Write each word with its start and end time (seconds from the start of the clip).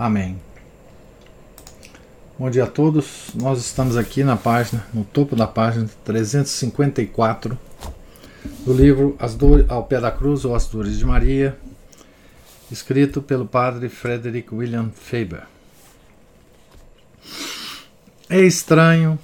Amém. 0.00 0.40
Bom 2.38 2.48
dia 2.48 2.64
a 2.64 2.66
todos. 2.66 3.32
Nós 3.34 3.60
estamos 3.60 3.98
aqui 3.98 4.24
na 4.24 4.34
página, 4.34 4.86
no 4.94 5.04
topo 5.04 5.36
da 5.36 5.46
página 5.46 5.90
354 6.06 7.58
do 8.64 8.72
livro 8.72 9.14
As 9.18 9.34
Dores 9.34 9.68
ao 9.68 9.84
Pé 9.84 10.00
da 10.00 10.10
Cruz 10.10 10.46
ou 10.46 10.54
As 10.54 10.66
Dores 10.66 10.96
de 10.96 11.04
Maria, 11.04 11.54
escrito 12.72 13.20
pelo 13.20 13.44
padre 13.44 13.90
Frederick 13.90 14.54
William 14.54 14.88
Faber. 14.88 15.42
É 18.26 18.40
estranho 18.40 19.18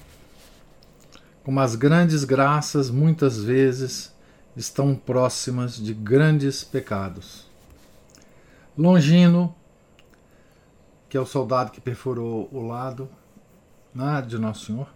como 1.42 1.58
as 1.58 1.74
grandes 1.74 2.22
graças 2.22 2.91
muitas 2.91 3.42
vezes 3.42 4.12
estão 4.55 4.95
próximas 4.95 5.78
de 5.78 5.95
grandes 5.95 6.62
pecados. 6.62 7.47
Longino 8.77 9.55
que 11.09 11.16
é 11.16 11.20
o 11.20 11.27
soldado 11.27 11.70
que 11.70 11.80
perfurou 11.80 12.48
o 12.52 12.66
lado 12.66 13.08
né, 13.94 14.22
de 14.27 14.39
Nosso 14.39 14.67
Senhor, 14.67 14.89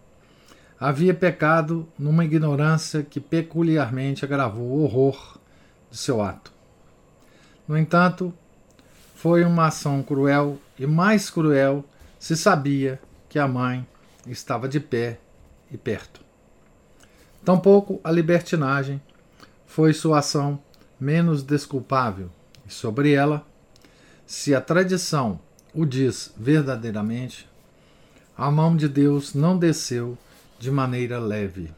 havia 0.78 1.14
pecado 1.14 1.88
numa 1.98 2.24
ignorância 2.24 3.02
que 3.02 3.20
peculiarmente 3.20 4.24
agravou 4.24 4.64
o 4.64 4.82
horror 4.82 5.38
de 5.90 5.96
seu 5.96 6.22
ato. 6.22 6.52
No 7.68 7.76
entanto, 7.76 8.32
foi 9.14 9.44
uma 9.44 9.66
ação 9.66 10.02
cruel 10.02 10.58
e 10.78 10.86
mais 10.86 11.28
cruel 11.30 11.84
se 12.18 12.36
sabia 12.36 13.00
que 13.28 13.38
a 13.38 13.46
mãe 13.46 13.86
estava 14.26 14.68
de 14.68 14.80
pé 14.80 15.20
e 15.70 15.76
perto. 15.76 16.20
Tampouco 17.44 18.00
a 18.02 18.10
libertinagem 18.10 19.00
foi 19.66 19.92
sua 19.92 20.18
ação 20.18 20.60
menos 20.98 21.42
desculpável, 21.42 22.30
e 22.66 22.72
sobre 22.72 23.12
ela, 23.12 23.46
se 24.26 24.54
a 24.54 24.60
tradição 24.60 25.40
o 25.72 25.86
diz 25.86 26.32
verdadeiramente, 26.36 27.48
a 28.36 28.50
mão 28.50 28.74
de 28.74 28.88
Deus 28.88 29.34
não 29.34 29.56
desceu 29.56 30.18
de 30.58 30.70
maneira 30.70 31.18
leve. 31.18 31.72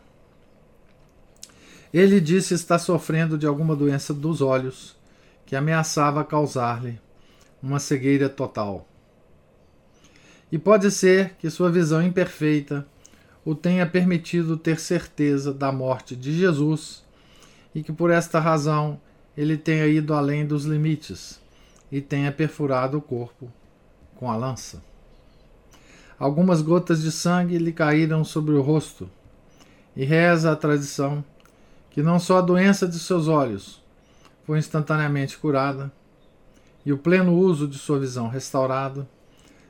Ele 1.93 2.21
disse 2.21 2.55
estar 2.55 2.79
sofrendo 2.79 3.37
de 3.37 3.47
alguma 3.47 3.77
doença 3.77 4.15
dos 4.15 4.41
olhos 4.41 4.97
que 5.45 5.55
ameaçava 5.55 6.25
causar-lhe 6.25 6.99
uma 7.63 7.79
cegueira 7.79 8.29
total. 8.29 8.89
E 10.51 10.59
pode 10.59 10.91
ser 10.91 11.35
que 11.35 11.51
sua 11.51 11.71
visão 11.71 12.03
imperfeita 12.03 12.87
o 13.45 13.55
tenha 13.55 13.87
permitido 13.87 14.57
ter 14.57 14.81
certeza 14.81 15.53
da 15.53 15.71
morte 15.71 16.17
de 16.17 16.33
Jesus 16.33 17.05
e 17.75 17.83
que 17.83 17.93
por 17.93 18.11
esta 18.11 18.39
razão 18.39 19.01
ele 19.37 19.57
tenha 19.57 19.87
ido 19.87 20.15
além 20.15 20.47
dos 20.47 20.65
limites 20.65 21.41
e 21.91 22.01
tenha 22.01 22.33
perfurado 22.33 22.97
o 22.97 23.03
corpo 23.03 23.53
com 24.23 24.31
a 24.31 24.37
lança. 24.37 24.81
Algumas 26.17 26.63
gotas 26.63 27.03
de 27.03 27.11
sangue 27.11 27.59
lhe 27.59 27.73
caíram 27.73 28.23
sobre 28.23 28.55
o 28.55 28.63
rosto, 28.63 29.11
e 29.97 30.05
reza 30.05 30.53
a 30.53 30.55
tradição 30.55 31.25
que 31.91 32.05
não 32.05 32.21
só 32.21 32.39
a 32.39 32.41
doença 32.41 32.87
de 32.87 33.01
seus 33.01 33.27
olhos 33.27 33.83
foi 34.47 34.61
instantaneamente 34.61 35.37
curada 35.37 35.91
e 36.87 36.93
o 36.93 36.99
pleno 36.99 37.35
uso 37.35 37.67
de 37.67 37.77
sua 37.77 37.99
visão 37.99 38.29
restaurado, 38.29 39.09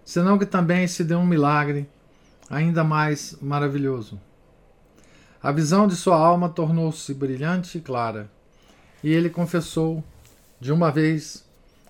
senão 0.04 0.38
que 0.38 0.44
também 0.44 0.86
se 0.86 1.02
deu 1.02 1.18
um 1.18 1.26
milagre 1.26 1.88
ainda 2.50 2.84
mais 2.84 3.34
maravilhoso. 3.40 4.20
A 5.42 5.50
visão 5.50 5.88
de 5.88 5.96
sua 5.96 6.18
alma 6.18 6.50
tornou-se 6.50 7.14
brilhante 7.14 7.78
e 7.78 7.80
clara, 7.80 8.30
e 9.02 9.10
ele 9.10 9.30
confessou, 9.30 10.04
de 10.60 10.70
uma 10.70 10.90
vez, 10.90 11.42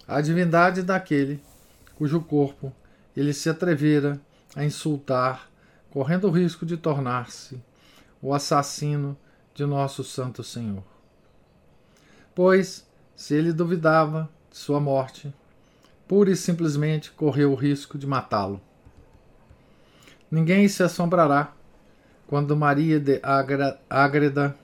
a 0.06 0.20
divindade 0.20 0.84
daquele 0.84 1.42
cujo 2.02 2.20
corpo 2.20 2.72
ele 3.16 3.32
se 3.32 3.48
atrevera 3.48 4.20
a 4.56 4.64
insultar, 4.64 5.48
correndo 5.88 6.26
o 6.26 6.32
risco 6.32 6.66
de 6.66 6.76
tornar-se 6.76 7.62
o 8.20 8.34
assassino 8.34 9.16
de 9.54 9.64
nosso 9.64 10.02
Santo 10.02 10.42
Senhor. 10.42 10.82
Pois, 12.34 12.84
se 13.14 13.36
ele 13.36 13.52
duvidava 13.52 14.28
de 14.50 14.56
sua 14.56 14.80
morte, 14.80 15.32
pura 16.08 16.32
e 16.32 16.34
simplesmente 16.34 17.12
correu 17.12 17.52
o 17.52 17.54
risco 17.54 17.96
de 17.96 18.04
matá-lo. 18.04 18.60
Ninguém 20.28 20.66
se 20.66 20.82
assombrará 20.82 21.52
quando 22.26 22.56
Maria 22.56 22.98
de 22.98 23.20
Ágreda 23.88 24.56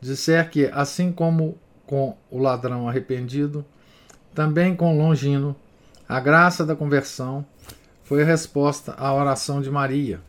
disser 0.00 0.48
que, 0.48 0.66
assim 0.66 1.10
como 1.10 1.58
com 1.88 2.16
o 2.30 2.38
ladrão 2.38 2.88
arrependido, 2.88 3.66
também 4.32 4.76
com 4.76 4.96
Longino 4.96 5.56
a 6.08 6.20
graça 6.20 6.64
da 6.64 6.74
conversão 6.74 7.44
foi 8.02 8.22
a 8.22 8.24
resposta 8.24 8.94
à 8.94 9.12
oração 9.12 9.60
de 9.60 9.70
Maria. 9.70 10.20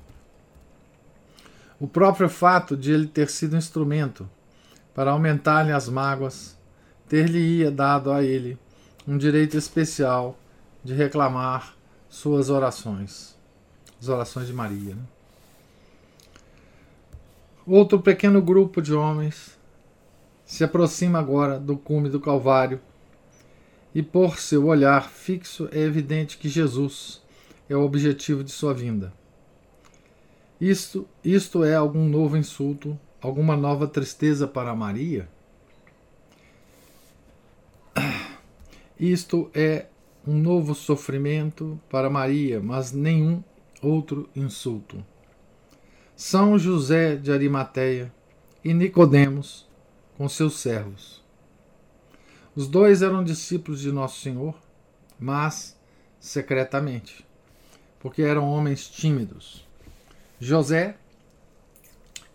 O 1.80 1.88
próprio 1.88 2.28
fato 2.28 2.76
de 2.76 2.92
ele 2.92 3.08
ter 3.08 3.30
sido 3.30 3.56
instrumento 3.56 4.30
para 4.94 5.12
aumentar-lhe 5.12 5.72
as 5.72 5.88
mágoas 5.88 6.58
ter-lhe-ia 7.08 7.72
dado 7.72 8.12
a 8.12 8.22
ele 8.22 8.60
um 9.08 9.18
direito 9.18 9.58
especial 9.58 10.38
de 10.84 10.94
reclamar 10.94 11.74
suas 12.10 12.50
orações, 12.50 13.36
as 14.02 14.10
orações 14.10 14.48
de 14.48 14.54
Maria. 14.54 14.94
Né? 14.96 15.02
Outro 17.66 18.02
pequeno 18.02 18.42
grupo 18.42 18.82
de 18.82 18.94
homens 18.94 19.58
se 20.46 20.64
aproxima 20.64 21.20
agora 21.20 21.58
do 21.58 21.78
cume 21.78 22.10
do 22.10 22.20
Calvário 22.20 22.82
e 23.94 24.04
por 24.04 24.40
seu 24.40 24.68
olhar 24.68 25.10
fixo 25.10 25.68
é 25.72 25.80
evidente 25.80 26.38
que 26.38 26.48
Jesus 26.48 27.22
é 27.68 27.76
o 27.76 27.84
objetivo 27.84 28.44
de 28.44 28.52
sua 28.52 28.74
vinda. 28.74 29.14
Isto, 30.60 31.08
isto 31.24 31.64
é 31.64 31.76
algum 31.76 32.08
novo 32.08 32.38
insulto, 32.38 33.00
alguma 33.22 33.56
nova 33.56 33.88
tristeza 33.88 34.48
para 34.48 34.76
Maria? 34.76 35.30
Isto 39.00 39.50
é 39.54 39.86
um 40.28 40.38
novo 40.38 40.76
sofrimento 40.76 41.80
para 41.90 42.10
Maria, 42.10 42.60
mas 42.60 42.92
nenhum 42.92 43.42
outro 43.82 44.30
insulto. 44.36 45.04
São 46.16 46.60
José 46.60 47.16
de 47.16 47.32
Arimateia 47.32 48.14
e 48.64 48.74
Nicodemos 48.74 49.66
com 50.18 50.28
seus 50.28 50.60
servos 50.60 51.19
os 52.56 52.68
dois 52.68 53.02
eram 53.02 53.24
discípulos 53.24 53.80
de 53.80 53.92
Nosso 53.92 54.22
Senhor, 54.22 54.56
mas 55.20 55.78
secretamente, 56.20 57.26
porque 58.00 58.22
eram 58.22 58.50
homens 58.50 58.90
tímidos. 58.90 59.66
José 60.40 60.98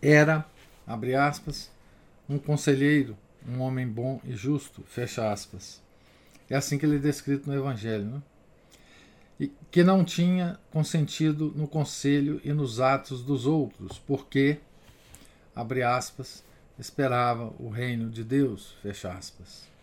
era, 0.00 0.46
abre 0.86 1.14
aspas, 1.14 1.70
um 2.28 2.38
conselheiro, 2.38 3.16
um 3.46 3.60
homem 3.60 3.86
bom 3.86 4.20
e 4.24 4.34
justo, 4.34 4.82
fecha 4.86 5.30
aspas. 5.30 5.82
É 6.48 6.56
assim 6.56 6.78
que 6.78 6.86
ele 6.86 6.96
é 6.96 7.00
descrito 7.00 7.48
no 7.48 7.56
Evangelho, 7.56 8.04
né? 8.04 8.22
E 9.40 9.52
que 9.70 9.82
não 9.82 10.04
tinha 10.04 10.58
consentido 10.70 11.52
no 11.56 11.66
conselho 11.66 12.40
e 12.44 12.52
nos 12.52 12.80
atos 12.80 13.22
dos 13.22 13.46
outros, 13.46 13.98
porque, 13.98 14.58
abre 15.54 15.82
aspas, 15.82 16.44
esperava 16.78 17.52
o 17.58 17.68
reino 17.68 18.10
de 18.10 18.22
Deus, 18.22 18.76
fecha 18.80 19.12
aspas. 19.12 19.73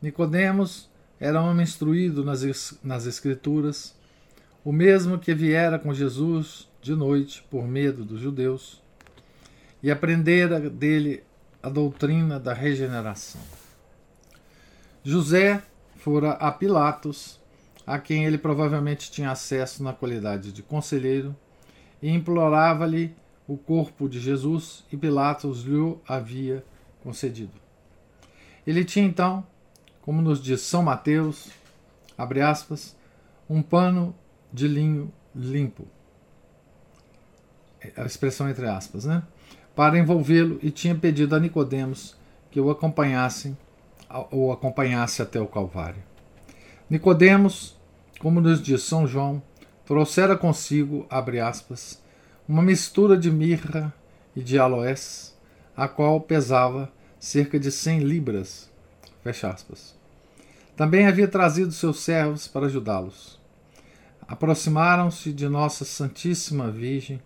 Nicodemos 0.00 0.88
era 1.18 1.42
homem 1.42 1.62
instruído 1.62 2.24
nas, 2.24 2.78
nas 2.82 3.06
Escrituras, 3.06 3.94
o 4.64 4.72
mesmo 4.72 5.18
que 5.18 5.34
viera 5.34 5.78
com 5.78 5.92
Jesus 5.92 6.68
de 6.80 6.94
noite 6.94 7.44
por 7.50 7.68
medo 7.68 8.04
dos 8.04 8.20
judeus, 8.20 8.82
e 9.82 9.90
aprendera 9.90 10.58
dele 10.58 11.22
a 11.62 11.68
doutrina 11.68 12.40
da 12.40 12.54
regeneração. 12.54 13.40
José 15.04 15.62
fora 15.96 16.32
a 16.32 16.50
Pilatos, 16.50 17.38
a 17.86 17.98
quem 17.98 18.24
ele 18.24 18.38
provavelmente 18.38 19.10
tinha 19.10 19.30
acesso 19.30 19.82
na 19.82 19.92
qualidade 19.92 20.52
de 20.52 20.62
conselheiro, 20.62 21.36
e 22.02 22.08
implorava-lhe 22.10 23.14
o 23.46 23.58
corpo 23.58 24.08
de 24.08 24.18
Jesus, 24.18 24.84
e 24.90 24.96
Pilatos 24.96 25.62
lhe 25.64 25.96
havia 26.08 26.64
concedido. 27.02 27.52
Ele 28.66 28.84
tinha 28.84 29.04
então 29.04 29.46
como 30.10 30.22
nos 30.22 30.42
diz 30.42 30.62
São 30.62 30.82
Mateus, 30.82 31.50
abre 32.18 32.40
aspas, 32.40 32.96
um 33.48 33.62
pano 33.62 34.12
de 34.52 34.66
linho 34.66 35.12
limpo. 35.32 35.86
A 37.96 38.04
expressão 38.04 38.48
entre 38.48 38.66
aspas, 38.66 39.04
né? 39.04 39.22
Para 39.72 39.96
envolvê-lo 40.00 40.58
e 40.64 40.72
tinha 40.72 40.96
pedido 40.96 41.36
a 41.36 41.38
Nicodemos 41.38 42.16
que 42.50 42.60
o 42.60 42.70
acompanhasse 42.70 43.56
ou 44.32 44.50
acompanhasse 44.50 45.22
até 45.22 45.40
o 45.40 45.46
Calvário. 45.46 46.02
Nicodemos, 46.90 47.78
como 48.18 48.40
nos 48.40 48.60
diz 48.60 48.82
São 48.82 49.06
João, 49.06 49.40
trouxera 49.86 50.36
consigo, 50.36 51.06
abre 51.08 51.38
aspas, 51.38 52.02
uma 52.48 52.62
mistura 52.62 53.16
de 53.16 53.30
mirra 53.30 53.94
e 54.34 54.42
de 54.42 54.58
aloés, 54.58 55.38
a 55.76 55.86
qual 55.86 56.20
pesava 56.20 56.90
cerca 57.20 57.60
de 57.60 57.70
cem 57.70 58.00
libras, 58.00 58.68
fecha 59.22 59.48
aspas. 59.48 59.99
Também 60.80 61.06
havia 61.06 61.28
trazido 61.28 61.72
seus 61.72 62.00
servos 62.00 62.48
para 62.48 62.64
ajudá-los. 62.64 63.38
Aproximaram-se 64.26 65.30
de 65.30 65.46
Nossa 65.46 65.84
Santíssima 65.84 66.70
Virgem, 66.70 67.20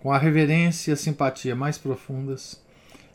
com 0.00 0.10
a 0.10 0.16
reverência 0.16 0.90
e 0.90 0.94
a 0.94 0.96
simpatia 0.96 1.54
mais 1.54 1.76
profundas, 1.76 2.64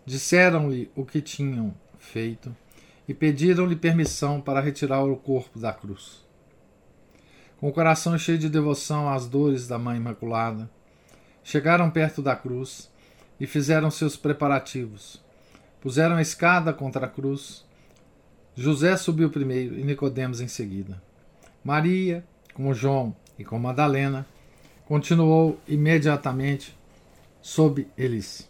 disseram-lhe 0.06 0.92
o 0.96 1.04
que 1.04 1.24
tinham 1.24 1.74
feito 1.98 2.56
e 3.08 3.16
pediram-lhe 3.16 3.76
permissão 3.76 4.40
para 4.40 4.62
retirar 4.62 5.04
o 5.04 5.18
corpo 5.18 5.58
da 5.58 5.74
cruz. 5.74 6.24
Com 7.60 7.70
o 7.70 7.74
coração 7.74 8.16
cheio 8.16 8.38
de 8.38 8.50
devoção 8.50 9.10
às 9.10 9.26
dores 9.26 9.68
da 9.68 9.80
Mãe 9.80 9.98
Imaculada, 9.98 10.70
chegaram 11.44 11.90
perto 11.90 12.22
da 12.22 12.36
cruz 12.36 12.92
e 13.40 13.48
fizeram 13.48 13.90
seus 13.90 14.16
preparativos. 14.16 15.20
Puseram 15.82 16.18
a 16.18 16.22
escada 16.22 16.72
contra 16.72 17.08
a 17.08 17.10
cruz. 17.10 17.66
José 18.60 18.98
subiu 18.98 19.30
primeiro 19.30 19.78
e 19.78 19.84
Nicodemos 19.84 20.42
em 20.42 20.48
seguida. 20.48 21.00
Maria, 21.64 22.26
com 22.56 22.74
João 22.74 23.16
e 23.38 23.46
com 23.46 23.60
Madalena, 23.60 24.26
continuou 24.88 25.60
imediatamente 25.68 26.76
sob 27.40 27.88
eles. 27.96 28.50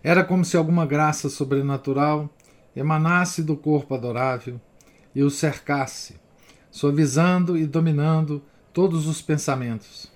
Era 0.00 0.22
como 0.22 0.44
se 0.44 0.56
alguma 0.56 0.86
graça 0.86 1.28
sobrenatural 1.28 2.30
emanasse 2.76 3.42
do 3.42 3.56
corpo 3.56 3.96
adorável 3.96 4.60
e 5.12 5.24
o 5.24 5.30
cercasse, 5.30 6.14
suavizando 6.70 7.58
e 7.58 7.66
dominando 7.66 8.40
todos 8.72 9.08
os 9.08 9.20
pensamentos, 9.20 10.08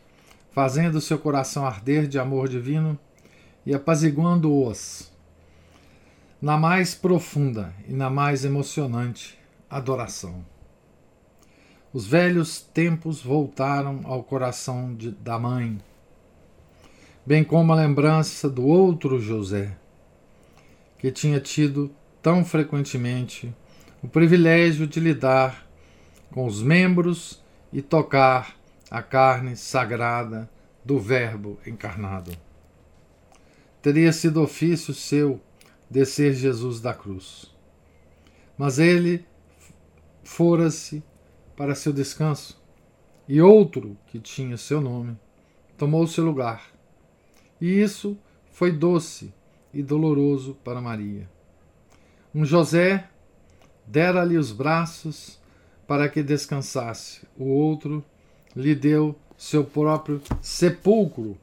fazendo 0.52 1.00
seu 1.00 1.18
coração 1.18 1.66
arder 1.66 2.06
de 2.06 2.16
amor 2.16 2.48
divino 2.48 2.96
e 3.66 3.74
apaziguando-os 3.74 5.09
na 6.40 6.56
mais 6.56 6.94
profunda 6.94 7.74
e 7.86 7.92
na 7.92 8.08
mais 8.08 8.44
emocionante 8.44 9.38
adoração. 9.68 10.44
Os 11.92 12.06
velhos 12.06 12.60
tempos 12.60 13.20
voltaram 13.22 14.00
ao 14.04 14.22
coração 14.22 14.94
de, 14.94 15.10
da 15.10 15.38
mãe, 15.38 15.78
bem 17.26 17.44
como 17.44 17.72
a 17.72 17.76
lembrança 17.76 18.48
do 18.48 18.64
outro 18.64 19.20
José, 19.20 19.76
que 20.98 21.10
tinha 21.10 21.40
tido 21.40 21.90
tão 22.22 22.44
frequentemente 22.44 23.54
o 24.02 24.08
privilégio 24.08 24.86
de 24.86 24.98
lidar 24.98 25.66
com 26.30 26.46
os 26.46 26.62
membros 26.62 27.42
e 27.70 27.82
tocar 27.82 28.56
a 28.90 29.02
carne 29.02 29.56
sagrada 29.56 30.48
do 30.82 30.98
Verbo 30.98 31.58
encarnado. 31.66 32.32
Teria 33.82 34.12
sido 34.12 34.42
ofício 34.42 34.94
seu 34.94 35.40
descer 35.90 36.32
Jesus 36.32 36.80
da 36.80 36.94
cruz. 36.94 37.52
Mas 38.56 38.78
ele 38.78 39.26
fora-se 40.22 41.02
para 41.56 41.74
seu 41.74 41.92
descanso, 41.92 42.60
e 43.28 43.40
outro, 43.40 43.96
que 44.06 44.18
tinha 44.18 44.56
seu 44.56 44.80
nome, 44.80 45.16
tomou 45.76 46.06
seu 46.06 46.24
lugar. 46.24 46.70
E 47.60 47.66
isso 47.66 48.16
foi 48.50 48.72
doce 48.72 49.32
e 49.72 49.82
doloroso 49.82 50.56
para 50.64 50.80
Maria. 50.80 51.28
Um 52.34 52.44
José 52.44 53.08
dera-lhe 53.86 54.36
os 54.36 54.52
braços 54.52 55.38
para 55.86 56.08
que 56.08 56.22
descansasse, 56.22 57.26
o 57.36 57.44
outro 57.44 58.04
lhe 58.54 58.74
deu 58.74 59.18
seu 59.36 59.64
próprio 59.64 60.22
sepulcro 60.40 61.36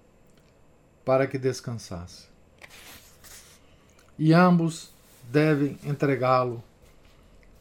para 1.03 1.25
que 1.27 1.37
descansasse. 1.37 2.26
E 4.17 4.33
ambos 4.33 4.89
devem 5.31 5.77
entregá-lo 5.83 6.63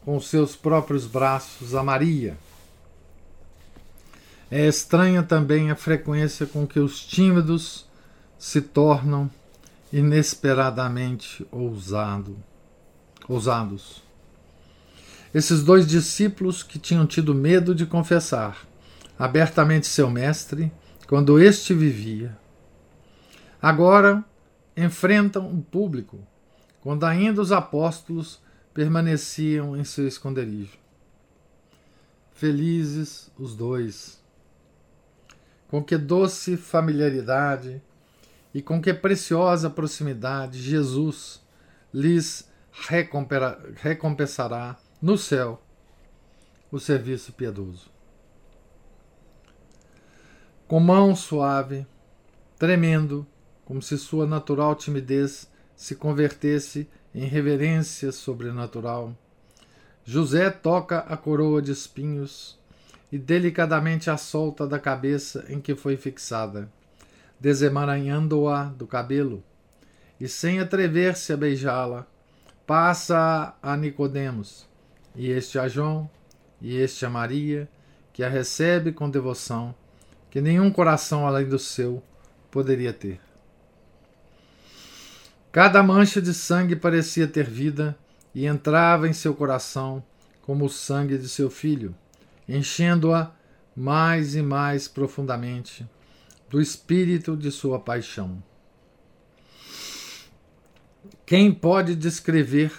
com 0.03 0.19
seus 0.19 0.55
próprios 0.55 1.05
braços 1.05 1.75
a 1.75 1.83
Maria. 1.83 2.37
É 4.49 4.65
estranha 4.65 5.21
também 5.21 5.69
a 5.69 5.75
frequência 5.75 6.45
com 6.45 6.65
que 6.65 6.79
os 6.79 7.05
tímidos 7.05 7.85
se 8.39 8.61
tornam 8.61 9.29
inesperadamente 9.91 11.45
ousado, 11.51 12.37
ousados. 13.27 14.01
Esses 15.33 15.63
dois 15.63 15.85
discípulos 15.85 16.63
que 16.63 16.79
tinham 16.79 17.05
tido 17.05 17.35
medo 17.35 17.75
de 17.75 17.85
confessar 17.85 18.65
abertamente 19.19 19.87
seu 19.87 20.09
mestre 20.09 20.71
quando 21.07 21.39
este 21.39 21.73
vivia, 21.73 22.37
agora 23.61 24.23
enfrentam 24.75 25.49
o 25.49 25.61
público 25.61 26.19
quando 26.87 27.03
ainda 27.03 27.41
os 27.41 27.51
apóstolos 27.51 28.41
permaneciam 28.73 29.75
em 29.75 29.83
seu 29.83 30.07
esconderijo. 30.07 30.77
Felizes 32.31 33.29
os 33.37 33.53
dois. 33.57 34.23
Com 35.67 35.83
que 35.83 35.97
doce 35.97 36.55
familiaridade 36.55 37.81
e 38.53 38.61
com 38.61 38.81
que 38.81 38.93
preciosa 38.93 39.69
proximidade 39.69 40.61
Jesus 40.61 41.41
lhes 41.93 42.49
recompensará 43.81 44.77
no 45.01 45.17
céu 45.17 45.61
o 46.71 46.79
serviço 46.79 47.33
piedoso. 47.33 47.91
Com 50.69 50.79
mão 50.79 51.13
suave, 51.17 51.85
tremendo, 52.57 53.27
como 53.65 53.81
se 53.81 53.97
sua 53.97 54.25
natural 54.25 54.73
timidez 54.73 55.49
se 55.77 55.95
convertesse 55.95 56.89
em 57.13 57.25
reverência 57.25 58.11
sobrenatural. 58.11 59.15
José 60.03 60.49
toca 60.49 60.99
a 60.99 61.15
coroa 61.15 61.61
de 61.61 61.71
espinhos 61.71 62.57
e 63.11 63.17
delicadamente 63.17 64.09
a 64.09 64.17
solta 64.17 64.65
da 64.67 64.79
cabeça 64.79 65.45
em 65.47 65.61
que 65.61 65.75
foi 65.75 65.95
fixada, 65.95 66.69
desemaranhando-a 67.39 68.65
do 68.65 68.87
cabelo, 68.87 69.43
e 70.19 70.27
sem 70.27 70.59
atrever-se 70.59 71.31
a 71.31 71.37
beijá-la, 71.37 72.07
passa 72.65 73.55
a 73.61 73.77
Nicodemos, 73.77 74.67
e 75.15 75.29
este 75.29 75.59
a 75.59 75.67
João, 75.67 76.09
e 76.59 76.75
este 76.75 77.05
a 77.05 77.09
Maria, 77.09 77.69
que 78.11 78.23
a 78.23 78.29
recebe 78.29 78.91
com 78.91 79.09
devoção, 79.09 79.75
que 80.31 80.41
nenhum 80.41 80.71
coração 80.71 81.27
além 81.27 81.47
do 81.47 81.59
seu 81.59 82.01
poderia 82.49 82.91
ter. 82.91 83.26
Cada 85.57 85.81
mancha 85.81 86.21
de 86.21 86.35
sangue 86.35 86.75
parecia 86.75 87.27
ter 87.27 87.49
vida 87.49 87.97
e 88.31 88.45
entrava 88.45 89.09
em 89.09 89.11
seu 89.11 89.33
coração 89.33 90.03
como 90.43 90.65
o 90.65 90.69
sangue 90.69 91.17
de 91.17 91.27
seu 91.27 91.49
filho, 91.49 91.95
enchendo-a 92.47 93.31
mais 93.75 94.35
e 94.35 94.43
mais 94.43 94.87
profundamente 94.87 95.83
do 96.47 96.61
espírito 96.61 97.35
de 97.35 97.51
sua 97.51 97.79
paixão. 97.79 98.37
Quem 101.25 101.51
pode 101.51 101.95
descrever 101.95 102.71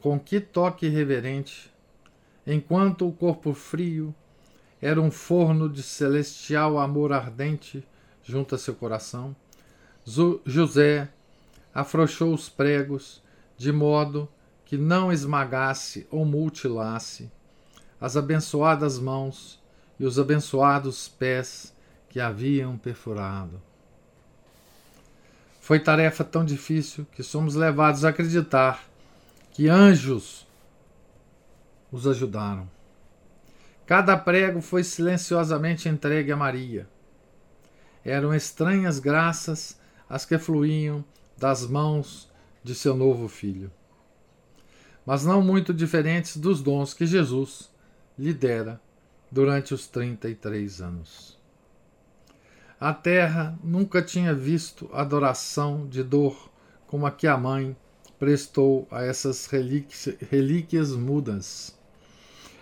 com 0.00 0.18
que 0.18 0.40
toque 0.40 0.88
reverente, 0.88 1.72
enquanto 2.44 3.06
o 3.06 3.12
corpo 3.12 3.54
frio 3.54 4.12
era 4.82 5.00
um 5.00 5.12
forno 5.12 5.68
de 5.68 5.84
celestial 5.84 6.80
amor 6.80 7.12
ardente 7.12 7.86
junto 8.24 8.56
a 8.56 8.58
seu 8.58 8.74
coração, 8.74 9.36
José 10.44 11.12
afrouxou 11.78 12.34
os 12.34 12.48
pregos, 12.48 13.22
de 13.56 13.70
modo 13.70 14.28
que 14.64 14.76
não 14.76 15.12
esmagasse 15.12 16.08
ou 16.10 16.24
mutilasse 16.24 17.30
as 18.00 18.16
abençoadas 18.16 18.98
mãos 18.98 19.62
e 19.96 20.04
os 20.04 20.18
abençoados 20.18 21.08
pés 21.08 21.72
que 22.08 22.18
haviam 22.18 22.76
perfurado. 22.76 23.62
Foi 25.60 25.78
tarefa 25.78 26.24
tão 26.24 26.44
difícil 26.44 27.06
que 27.12 27.22
somos 27.22 27.54
levados 27.54 28.04
a 28.04 28.08
acreditar 28.08 28.84
que 29.52 29.68
anjos 29.68 30.48
os 31.92 32.08
ajudaram. 32.08 32.68
Cada 33.86 34.16
prego 34.16 34.60
foi 34.60 34.82
silenciosamente 34.82 35.88
entregue 35.88 36.32
a 36.32 36.36
Maria. 36.36 36.88
Eram 38.04 38.34
estranhas 38.34 38.98
graças 38.98 39.78
as 40.10 40.24
que 40.24 40.38
fluíam 40.38 41.04
das 41.38 41.66
mãos 41.66 42.28
de 42.62 42.74
seu 42.74 42.96
novo 42.96 43.28
filho, 43.28 43.70
mas 45.06 45.24
não 45.24 45.40
muito 45.40 45.72
diferentes 45.72 46.36
dos 46.36 46.60
dons 46.60 46.92
que 46.92 47.06
Jesus 47.06 47.70
lhe 48.18 48.34
dera 48.34 48.80
durante 49.30 49.72
os 49.72 49.86
33 49.86 50.82
anos. 50.82 51.38
A 52.80 52.92
terra 52.92 53.58
nunca 53.62 54.02
tinha 54.02 54.34
visto 54.34 54.90
adoração 54.92 55.86
de 55.86 56.02
dor 56.02 56.50
como 56.86 57.06
a 57.06 57.10
que 57.10 57.26
a 57.26 57.36
mãe 57.36 57.76
prestou 58.18 58.86
a 58.90 59.02
essas 59.02 59.46
relíquias, 59.46 60.92
mudas. 60.92 61.76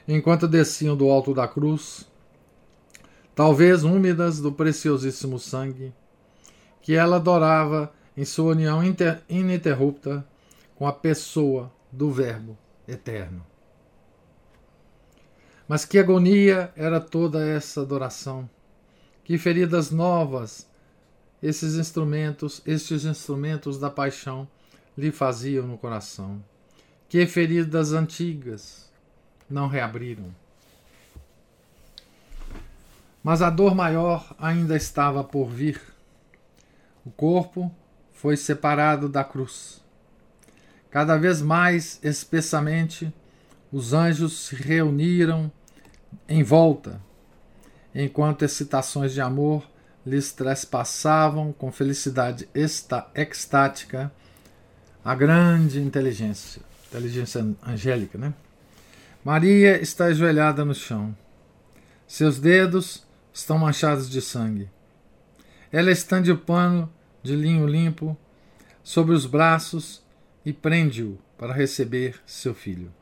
Enquanto 0.07 0.47
desciam 0.47 0.97
do 0.97 1.11
alto 1.11 1.35
da 1.35 1.49
cruz, 1.49 2.07
talvez 3.35 3.83
úmidas 3.85 4.41
do 4.41 4.53
preciosíssimo 4.53 5.39
sangue, 5.39 5.93
que 6.81 6.95
ela 6.95 7.17
adorava 7.17 7.93
em 8.17 8.25
sua 8.25 8.53
união 8.53 8.81
ininterrupta 9.29 10.27
com 10.75 10.87
a 10.87 10.93
pessoa 10.93 11.73
do 11.93 12.11
Verbo 12.11 12.57
eterno. 12.89 13.45
Mas 15.69 15.85
que 15.85 15.99
agonia 15.99 16.73
era 16.77 17.01
toda 17.01 17.47
essa 17.47 17.83
adoração! 17.83 18.49
Que 19.25 19.37
feridas 19.37 19.91
novas 19.91 20.69
esses 21.43 21.75
instrumentos, 21.75 22.63
estes 22.65 23.05
instrumentos 23.05 23.79
da 23.79 23.91
paixão 23.91 24.49
lhe 24.97 25.11
faziam 25.11 25.67
no 25.67 25.77
coração. 25.77 26.43
Que 27.09 27.27
feridas 27.27 27.93
antigas 27.93 28.91
não 29.49 29.69
reabriram. 29.69 30.35
Mas 33.23 33.43
a 33.43 33.51
dor 33.51 33.75
maior 33.75 34.35
ainda 34.39 34.77
estava 34.77 35.23
por 35.23 35.49
vir. 35.49 35.81
O 37.05 37.11
corpo 37.11 37.73
foi 38.17 38.37
separado 38.37 39.09
da 39.09 39.23
cruz. 39.23 39.81
Cada 40.91 41.17
vez 41.17 41.43
mais 41.43 42.01
espessamente, 42.03 43.13
os 43.71 43.93
anjos 43.93 44.47
se 44.47 44.57
reuniram 44.57 45.53
em 46.29 46.43
volta, 46.43 47.01
enquanto 47.95 48.45
excitações 48.45 49.13
de 49.13 49.21
amor 49.21 49.69
lhes 50.05 50.33
trespassavam 50.33 51.53
com 51.53 51.71
felicidade 51.71 52.49
extática 53.15 54.11
a 55.05 55.15
grande 55.15 55.81
inteligência, 55.81 56.63
inteligência 56.89 57.47
angélica, 57.65 58.17
né? 58.17 58.33
Maria 59.23 59.81
está 59.81 60.07
ajoelhada 60.07 60.65
no 60.65 60.75
chão. 60.75 61.17
Seus 62.07 62.39
dedos 62.39 63.05
estão 63.33 63.59
manchados 63.59 64.09
de 64.09 64.23
sangue. 64.23 64.71
Ela 65.71 65.91
estende 65.91 66.31
o 66.31 66.39
pano 66.39 66.91
de 67.27 67.35
linho 67.35 67.67
limpo 67.67 68.17
sobre 68.83 69.13
os 69.13 69.27
braços 69.27 70.01
e 70.45 70.53
prende-o 70.53 71.19
para 71.37 71.53
receber 71.53 72.21
seu 72.25 72.55
filho. 72.55 72.93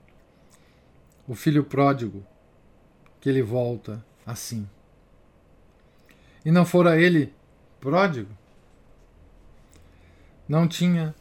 O 1.29 1.35
filho 1.35 1.63
pródigo, 1.63 2.27
que 3.21 3.29
ele 3.29 3.43
volta 3.43 4.05
assim. 4.27 4.67
E 6.45 6.51
não 6.51 6.65
fora 6.65 6.99
ele 6.99 7.33
pródigo? 7.81 8.31
Não 10.49 10.67
tinha 10.67 11.15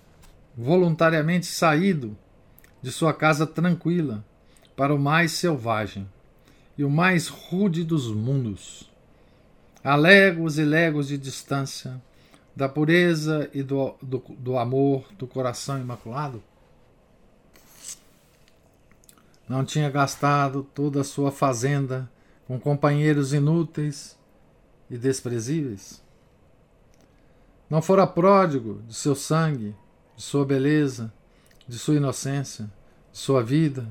voluntariamente 0.58 1.46
saído 1.46 2.18
de 2.82 2.92
sua 2.92 3.14
casa 3.14 3.46
tranquila 3.46 4.24
para 4.76 4.96
o 4.96 5.00
mais 5.00 5.34
selvagem 5.34 6.10
e 6.78 6.84
o 6.84 6.90
mais 6.90 7.28
rude 7.28 7.84
dos 7.84 8.08
mundos, 8.08 8.90
a 9.84 9.96
léguas 9.96 10.58
e 10.58 10.64
léguas 10.64 11.08
de 11.08 11.18
distância 11.18 12.02
da 12.56 12.70
pureza 12.70 13.50
e 13.54 13.64
do, 13.64 13.96
do, 14.02 14.20
do 14.38 14.58
amor 14.58 15.06
do 15.18 15.26
coração 15.26 15.80
imaculado? 15.80 16.44
Não 19.48 19.66
tinha 19.66 19.90
gastado 19.90 20.64
toda 20.74 21.02
a 21.02 21.04
sua 21.04 21.32
fazenda 21.32 22.10
com 22.48 22.60
companheiros 22.60 23.34
inúteis 23.34 24.18
e 24.90 24.98
desprezíveis? 24.98 26.02
Não 27.70 27.82
fora 27.82 28.06
pródigo 28.06 28.82
de 28.88 28.94
seu 28.94 29.16
sangue, 29.16 29.76
de 30.16 30.22
sua 30.22 30.46
beleza, 30.46 31.12
de 31.68 31.78
sua 31.80 31.96
inocência, 31.96 32.66
de 33.12 33.18
sua 33.18 33.44
vida, 33.44 33.82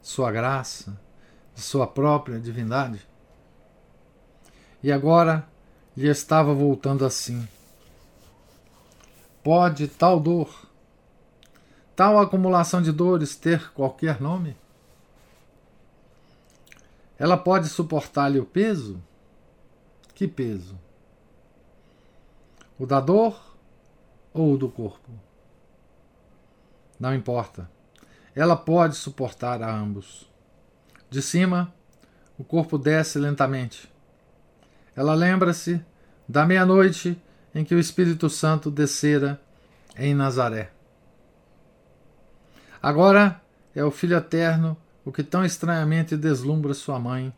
de 0.00 0.08
sua 0.08 0.30
graça, 0.30 1.00
de 1.54 1.62
sua 1.62 1.86
própria 1.86 2.38
divindade? 2.38 3.00
E 4.82 4.92
agora 4.92 5.48
lhe 5.96 6.08
estava 6.08 6.54
voltando 6.54 7.04
assim 7.04 7.46
Pode 9.42 9.88
tal 9.88 10.20
dor, 10.20 10.66
tal 11.96 12.18
acumulação 12.18 12.82
de 12.82 12.92
dores 12.92 13.34
ter 13.34 13.72
qualquer 13.72 14.20
nome? 14.20 14.56
Ela 17.18 17.36
pode 17.36 17.68
suportar-lhe 17.68 18.38
o 18.38 18.44
peso? 18.44 19.02
Que 20.14 20.28
peso? 20.28 20.78
O 22.78 22.86
da 22.86 23.00
dor 23.00 23.56
ou 24.32 24.54
o 24.54 24.58
do 24.58 24.70
corpo? 24.70 25.10
Não 26.98 27.14
importa. 27.14 27.70
Ela 28.34 28.56
pode 28.56 28.96
suportar 28.96 29.62
a 29.62 29.74
ambos. 29.74 30.28
De 31.08 31.20
cima, 31.20 31.72
o 32.38 32.44
corpo 32.44 32.78
desce 32.78 33.18
lentamente. 33.18 33.90
Ela 34.94 35.14
lembra-se 35.14 35.82
da 36.28 36.44
meia-noite 36.44 37.20
em 37.54 37.64
que 37.64 37.74
o 37.74 37.78
Espírito 37.78 38.28
Santo 38.30 38.70
descera 38.70 39.40
em 39.96 40.14
Nazaré. 40.14 40.70
Agora 42.82 43.40
é 43.74 43.84
o 43.84 43.90
Filho 43.90 44.16
Eterno 44.16 44.76
o 45.04 45.12
que 45.12 45.22
tão 45.22 45.44
estranhamente 45.44 46.16
deslumbra 46.16 46.74
sua 46.74 46.98
mãe, 46.98 47.32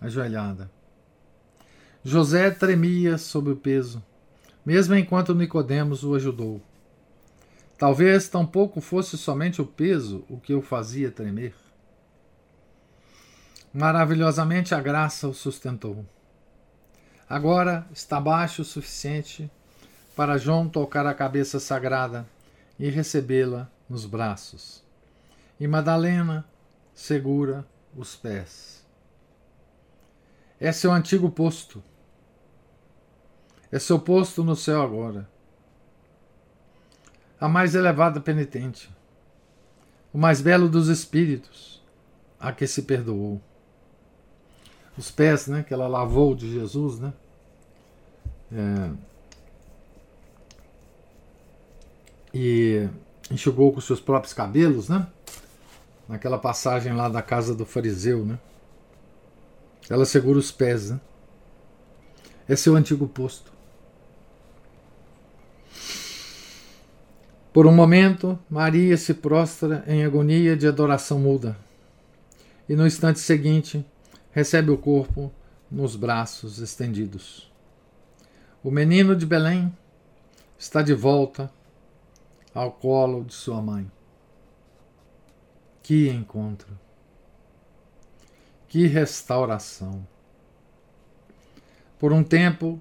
ajoelhada. 0.00 0.70
José 2.02 2.50
tremia 2.50 3.18
sob 3.18 3.50
o 3.50 3.56
peso, 3.56 4.02
mesmo 4.64 4.94
enquanto 4.94 5.34
Nicodemos 5.34 6.02
o 6.02 6.14
ajudou. 6.14 6.62
Talvez 7.76 8.28
tampouco 8.28 8.80
fosse 8.80 9.18
somente 9.18 9.60
o 9.60 9.66
peso 9.66 10.24
o 10.28 10.38
que 10.38 10.54
o 10.54 10.62
fazia 10.62 11.10
tremer. 11.10 11.54
Maravilhosamente 13.72 14.74
a 14.74 14.80
graça 14.80 15.28
o 15.28 15.34
sustentou. 15.34 16.04
Agora 17.30 17.86
está 17.92 18.20
baixo 18.20 18.62
o 18.62 18.64
suficiente 18.64 19.48
para 20.16 20.36
João 20.36 20.68
tocar 20.68 21.06
a 21.06 21.14
cabeça 21.14 21.60
sagrada 21.60 22.26
e 22.76 22.90
recebê-la 22.90 23.70
nos 23.88 24.04
braços. 24.04 24.82
E 25.60 25.68
Madalena 25.68 26.44
segura 26.92 27.64
os 27.96 28.16
pés. 28.16 28.84
É 30.58 30.72
seu 30.72 30.90
antigo 30.90 31.30
posto. 31.30 31.80
É 33.70 33.78
seu 33.78 34.00
posto 34.00 34.42
no 34.42 34.56
céu 34.56 34.82
agora. 34.82 35.30
A 37.40 37.48
mais 37.48 37.76
elevada 37.76 38.20
penitente. 38.20 38.92
O 40.12 40.18
mais 40.18 40.40
belo 40.40 40.68
dos 40.68 40.88
espíritos, 40.88 41.80
a 42.40 42.50
que 42.50 42.66
se 42.66 42.82
perdoou 42.82 43.40
os 45.00 45.10
pés 45.10 45.46
né, 45.46 45.64
que 45.66 45.72
ela 45.72 45.88
lavou 45.88 46.34
de 46.34 46.52
Jesus, 46.52 47.00
né? 47.00 47.10
É, 48.52 48.90
e 52.34 52.86
enxugou 53.30 53.72
com 53.72 53.80
seus 53.80 53.98
próprios 53.98 54.34
cabelos, 54.34 54.90
né? 54.90 55.06
Naquela 56.06 56.36
passagem 56.36 56.92
lá 56.92 57.08
da 57.08 57.22
casa 57.22 57.54
do 57.54 57.64
fariseu, 57.64 58.26
né? 58.26 58.38
Ela 59.88 60.04
segura 60.04 60.38
os 60.38 60.52
pés, 60.52 60.90
né? 60.90 61.00
É 62.46 62.54
seu 62.54 62.76
antigo 62.76 63.08
posto. 63.08 63.50
Por 67.54 67.66
um 67.66 67.72
momento, 67.72 68.38
Maria 68.50 68.98
se 68.98 69.14
prostra 69.14 69.82
em 69.86 70.04
agonia 70.04 70.54
de 70.54 70.68
adoração 70.68 71.18
muda. 71.18 71.56
E 72.68 72.76
no 72.76 72.86
instante 72.86 73.18
seguinte, 73.18 73.84
recebe 74.32 74.70
o 74.70 74.78
corpo 74.78 75.32
nos 75.70 75.96
braços 75.96 76.58
estendidos. 76.58 77.50
O 78.62 78.70
menino 78.70 79.16
de 79.16 79.24
Belém 79.24 79.74
está 80.58 80.82
de 80.82 80.94
volta 80.94 81.50
ao 82.54 82.72
colo 82.72 83.24
de 83.24 83.32
sua 83.32 83.62
mãe. 83.62 83.90
Que 85.82 86.08
encontro! 86.08 86.78
Que 88.68 88.86
restauração! 88.86 90.06
Por 91.98 92.12
um 92.12 92.22
tempo, 92.22 92.80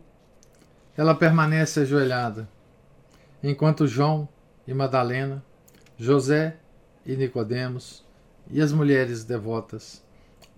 ela 0.95 1.15
permanece 1.15 1.81
ajoelhada, 1.81 2.47
enquanto 3.41 3.87
João 3.87 4.27
e 4.67 4.73
Madalena, 4.73 5.43
José 5.97 6.57
e 7.05 7.15
Nicodemos 7.15 8.05
e 8.49 8.61
as 8.61 8.71
mulheres 8.71 9.23
devotas 9.23 10.03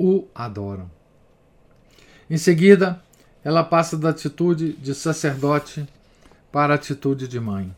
o 0.01 0.27
adoram. 0.33 0.89
Em 2.29 2.37
seguida, 2.37 3.01
ela 3.43 3.63
passa 3.63 3.97
da 3.97 4.09
atitude 4.09 4.73
de 4.73 4.95
sacerdote 4.95 5.87
para 6.51 6.73
a 6.73 6.75
atitude 6.75 7.27
de 7.27 7.39
mãe. 7.39 7.75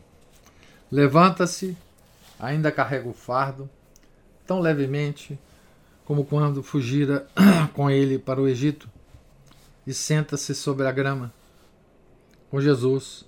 Levanta-se, 0.90 1.76
ainda 2.38 2.70
carrega 2.70 3.08
o 3.08 3.12
fardo, 3.12 3.68
tão 4.46 4.60
levemente 4.60 5.38
como 6.04 6.24
quando 6.24 6.62
fugira 6.62 7.26
com 7.74 7.90
ele 7.90 8.18
para 8.18 8.40
o 8.40 8.48
Egito, 8.48 8.88
e 9.86 9.92
senta-se 9.92 10.54
sobre 10.54 10.86
a 10.86 10.92
grama, 10.92 11.32
com 12.50 12.60
Jesus 12.60 13.24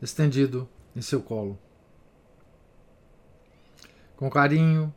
estendido 0.00 0.68
em 0.94 1.02
seu 1.02 1.20
colo. 1.20 1.58
Com 4.16 4.28
carinho, 4.28 4.92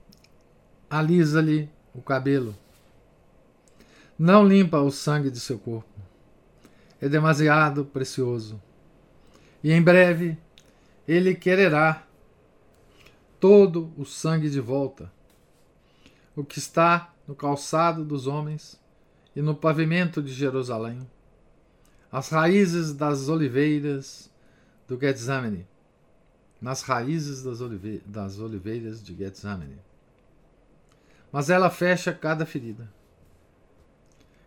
alisa-lhe 0.89 1.69
o 1.93 2.01
cabelo. 2.01 2.55
Não 4.21 4.47
limpa 4.47 4.79
o 4.79 4.91
sangue 4.91 5.31
de 5.31 5.39
seu 5.39 5.57
corpo. 5.57 5.99
É 7.01 7.09
demasiado 7.09 7.83
precioso. 7.83 8.61
E 9.63 9.71
em 9.71 9.81
breve 9.81 10.37
ele 11.07 11.33
quererá 11.33 12.05
todo 13.39 13.91
o 13.97 14.05
sangue 14.05 14.47
de 14.47 14.59
volta. 14.59 15.11
O 16.35 16.43
que 16.43 16.59
está 16.59 17.11
no 17.27 17.33
calçado 17.33 18.05
dos 18.05 18.27
homens 18.27 18.79
e 19.35 19.41
no 19.41 19.55
pavimento 19.55 20.21
de 20.21 20.31
Jerusalém, 20.31 20.99
as 22.11 22.29
raízes 22.29 22.93
das 22.93 23.27
oliveiras 23.27 24.29
do 24.87 24.99
Getsemane, 24.99 25.65
nas 26.61 26.83
raízes 26.83 27.41
das, 27.41 27.59
olive 27.59 28.03
das 28.05 28.37
oliveiras 28.37 29.01
de 29.01 29.15
Getsemane. 29.15 29.79
Mas 31.31 31.49
ela 31.49 31.71
fecha 31.71 32.13
cada 32.13 32.45
ferida, 32.45 32.87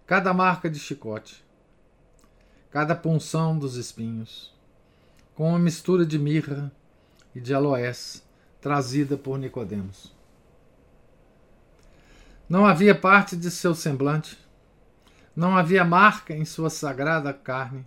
cada 0.06 0.34
marca 0.34 0.68
de 0.68 0.78
chicote, 0.78 1.44
cada 2.70 2.94
punção 2.94 3.58
dos 3.58 3.76
espinhos, 3.76 4.54
com 5.34 5.48
uma 5.48 5.58
mistura 5.58 6.04
de 6.04 6.18
mirra 6.18 6.70
e 7.34 7.40
de 7.40 7.54
aloés 7.54 8.22
trazida 8.60 9.16
por 9.16 9.38
Nicodemos. 9.38 10.14
Não 12.48 12.66
havia 12.66 12.94
parte 12.94 13.36
de 13.36 13.50
seu 13.50 13.74
semblante, 13.74 14.38
não 15.34 15.56
havia 15.56 15.84
marca 15.84 16.34
em 16.34 16.44
sua 16.44 16.70
sagrada 16.70 17.32
carne 17.32 17.86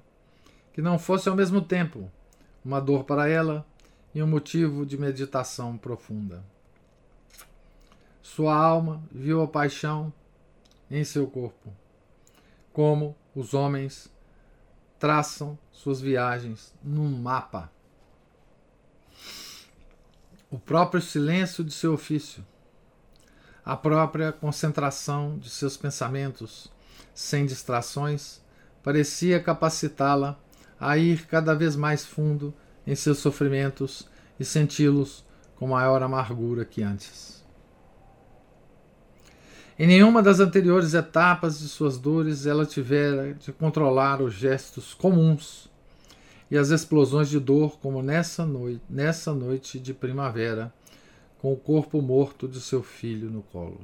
que 0.74 0.82
não 0.82 1.00
fosse 1.00 1.30
ao 1.30 1.36
mesmo 1.36 1.62
tempo 1.62 2.12
uma 2.64 2.80
dor 2.80 3.04
para 3.04 3.30
ela 3.30 3.66
e 4.14 4.22
um 4.22 4.28
motivo 4.28 4.86
de 4.86 4.98
meditação 4.98 5.78
profunda. 5.78 6.44
Sua 8.22 8.56
alma 8.56 9.02
viu 9.12 9.42
a 9.42 9.48
paixão 9.48 10.12
em 10.92 11.04
seu 11.04 11.28
corpo, 11.28 11.72
como 12.78 13.18
os 13.34 13.56
homens 13.56 14.08
traçam 15.00 15.58
suas 15.72 16.00
viagens 16.00 16.72
num 16.84 17.10
mapa. 17.10 17.72
O 20.48 20.60
próprio 20.60 21.02
silêncio 21.02 21.64
de 21.64 21.74
seu 21.74 21.94
ofício, 21.94 22.46
a 23.66 23.76
própria 23.76 24.32
concentração 24.32 25.40
de 25.40 25.50
seus 25.50 25.76
pensamentos, 25.76 26.72
sem 27.16 27.48
distrações, 27.48 28.42
parecia 28.84 29.42
capacitá-la 29.42 30.40
a 30.80 31.00
ir 31.00 31.26
cada 31.26 31.56
vez 31.56 31.76
mais 31.76 32.06
fundo 32.06 32.54
em 32.86 32.94
seus 32.94 33.18
sofrimentos 33.18 34.08
e 34.40 34.46
senti-los 34.46 35.26
com 35.56 35.70
maior 35.70 36.04
amargura 36.04 36.64
que 36.64 36.84
antes. 36.84 37.37
Em 39.80 39.86
nenhuma 39.86 40.24
das 40.24 40.40
anteriores 40.40 40.96
etapas 40.96 41.60
de 41.60 41.68
suas 41.68 42.00
dores 42.00 42.48
ela 42.48 42.66
tivera 42.66 43.36
de 43.36 43.54
controlar 43.54 44.24
os 44.24 44.34
gestos 44.34 44.96
comuns 44.96 45.70
e 46.50 46.58
as 46.58 46.72
explosões 46.72 47.30
de 47.30 47.40
dor 47.40 47.78
como 47.80 48.02
nessa 48.02 48.44
noite, 48.44 48.82
nessa 48.90 49.36
noite 49.36 49.80
de 49.80 49.94
primavera, 49.94 50.74
com 51.38 51.54
o 51.54 51.58
corpo 51.58 52.02
morto 52.02 52.48
de 52.48 52.60
seu 52.60 52.82
filho 52.82 53.30
no 53.30 53.44
colo. 53.44 53.80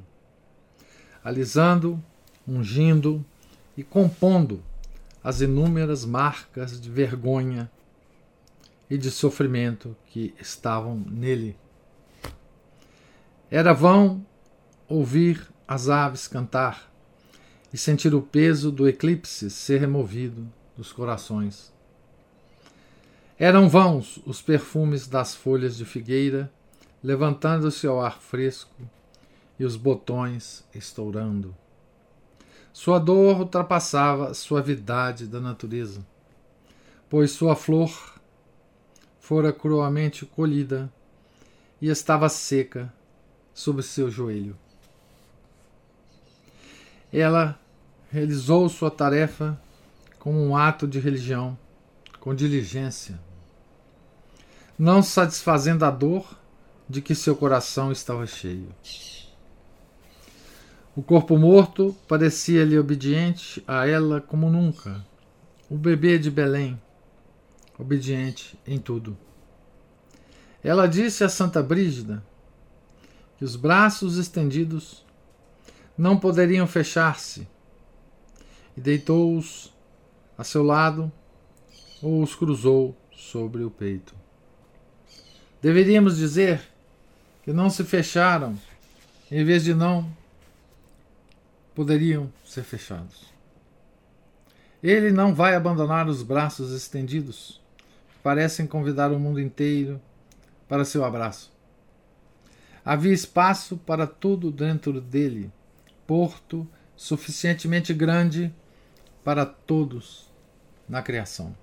Alisando, 1.22 2.02
ungindo 2.46 3.24
e 3.76 3.84
compondo 3.84 4.60
as 5.22 5.40
inúmeras 5.40 6.04
marcas 6.04 6.80
de 6.80 6.90
vergonha 6.90 7.70
e 8.90 8.98
de 8.98 9.12
sofrimento 9.12 9.96
que 10.08 10.34
estavam 10.40 10.96
nele. 11.08 11.56
Era 13.48 13.72
vão 13.72 14.26
ouvir 14.88 15.53
as 15.66 15.88
aves 15.88 16.28
cantar 16.28 16.92
e 17.72 17.78
sentir 17.78 18.14
o 18.14 18.22
peso 18.22 18.70
do 18.70 18.88
eclipse 18.88 19.50
ser 19.50 19.80
removido 19.80 20.46
dos 20.76 20.92
corações. 20.92 21.72
Eram 23.38 23.68
vãos 23.68 24.20
os 24.24 24.40
perfumes 24.40 25.08
das 25.08 25.34
folhas 25.34 25.76
de 25.76 25.84
figueira, 25.84 26.52
levantando-se 27.02 27.86
ao 27.86 28.00
ar 28.00 28.20
fresco 28.20 28.74
e 29.58 29.64
os 29.64 29.76
botões 29.76 30.64
estourando. 30.74 31.54
Sua 32.72 32.98
dor 32.98 33.40
ultrapassava 33.40 34.30
a 34.30 34.34
suavidade 34.34 35.26
da 35.26 35.40
natureza, 35.40 36.06
pois 37.08 37.32
sua 37.32 37.56
flor 37.56 38.20
fora 39.18 39.52
cruamente 39.52 40.26
colhida 40.26 40.92
e 41.80 41.88
estava 41.88 42.28
seca 42.28 42.92
sob 43.52 43.82
seu 43.82 44.10
joelho. 44.10 44.56
Ela 47.16 47.56
realizou 48.10 48.68
sua 48.68 48.90
tarefa 48.90 49.56
como 50.18 50.36
um 50.44 50.56
ato 50.56 50.84
de 50.88 50.98
religião, 50.98 51.56
com 52.18 52.34
diligência, 52.34 53.20
não 54.76 55.00
satisfazendo 55.00 55.84
a 55.84 55.92
dor 55.92 56.36
de 56.88 57.00
que 57.00 57.14
seu 57.14 57.36
coração 57.36 57.92
estava 57.92 58.26
cheio. 58.26 58.68
O 60.96 61.04
corpo 61.04 61.38
morto 61.38 61.94
parecia-lhe 62.08 62.76
obediente 62.76 63.62
a 63.64 63.86
ela 63.86 64.20
como 64.20 64.50
nunca. 64.50 65.04
O 65.70 65.76
bebê 65.76 66.18
de 66.18 66.32
Belém, 66.32 66.80
obediente 67.78 68.58
em 68.66 68.78
tudo. 68.78 69.16
Ela 70.64 70.88
disse 70.88 71.22
a 71.22 71.28
Santa 71.28 71.62
Brígida 71.62 72.24
que 73.38 73.44
os 73.44 73.54
braços 73.54 74.18
estendidos 74.18 75.03
não 75.96 76.18
poderiam 76.18 76.66
fechar-se 76.66 77.46
e 78.76 78.80
deitou-os 78.80 79.72
a 80.36 80.44
seu 80.44 80.62
lado 80.62 81.10
ou 82.02 82.22
os 82.22 82.34
cruzou 82.34 82.96
sobre 83.12 83.62
o 83.62 83.70
peito. 83.70 84.14
Deveríamos 85.62 86.16
dizer 86.16 86.60
que 87.42 87.52
não 87.52 87.70
se 87.70 87.84
fecharam 87.84 88.58
em 89.30 89.44
vez 89.44 89.64
de 89.64 89.74
não 89.74 90.10
poderiam 91.74 92.32
ser 92.44 92.62
fechados. 92.62 93.32
Ele 94.82 95.10
não 95.10 95.34
vai 95.34 95.54
abandonar 95.54 96.08
os 96.08 96.22
braços 96.22 96.72
estendidos, 96.72 97.60
que 98.12 98.18
parecem 98.22 98.66
convidar 98.66 99.10
o 99.10 99.18
mundo 99.18 99.40
inteiro 99.40 100.00
para 100.68 100.84
seu 100.84 101.04
abraço. 101.04 101.52
Havia 102.84 103.12
espaço 103.12 103.78
para 103.78 104.06
tudo 104.06 104.50
dentro 104.50 105.00
dele, 105.00 105.50
porto 106.06 106.68
suficientemente 106.96 107.92
grande 107.92 108.54
para 109.22 109.44
todos 109.44 110.30
na 110.88 111.02
criação. 111.02 111.56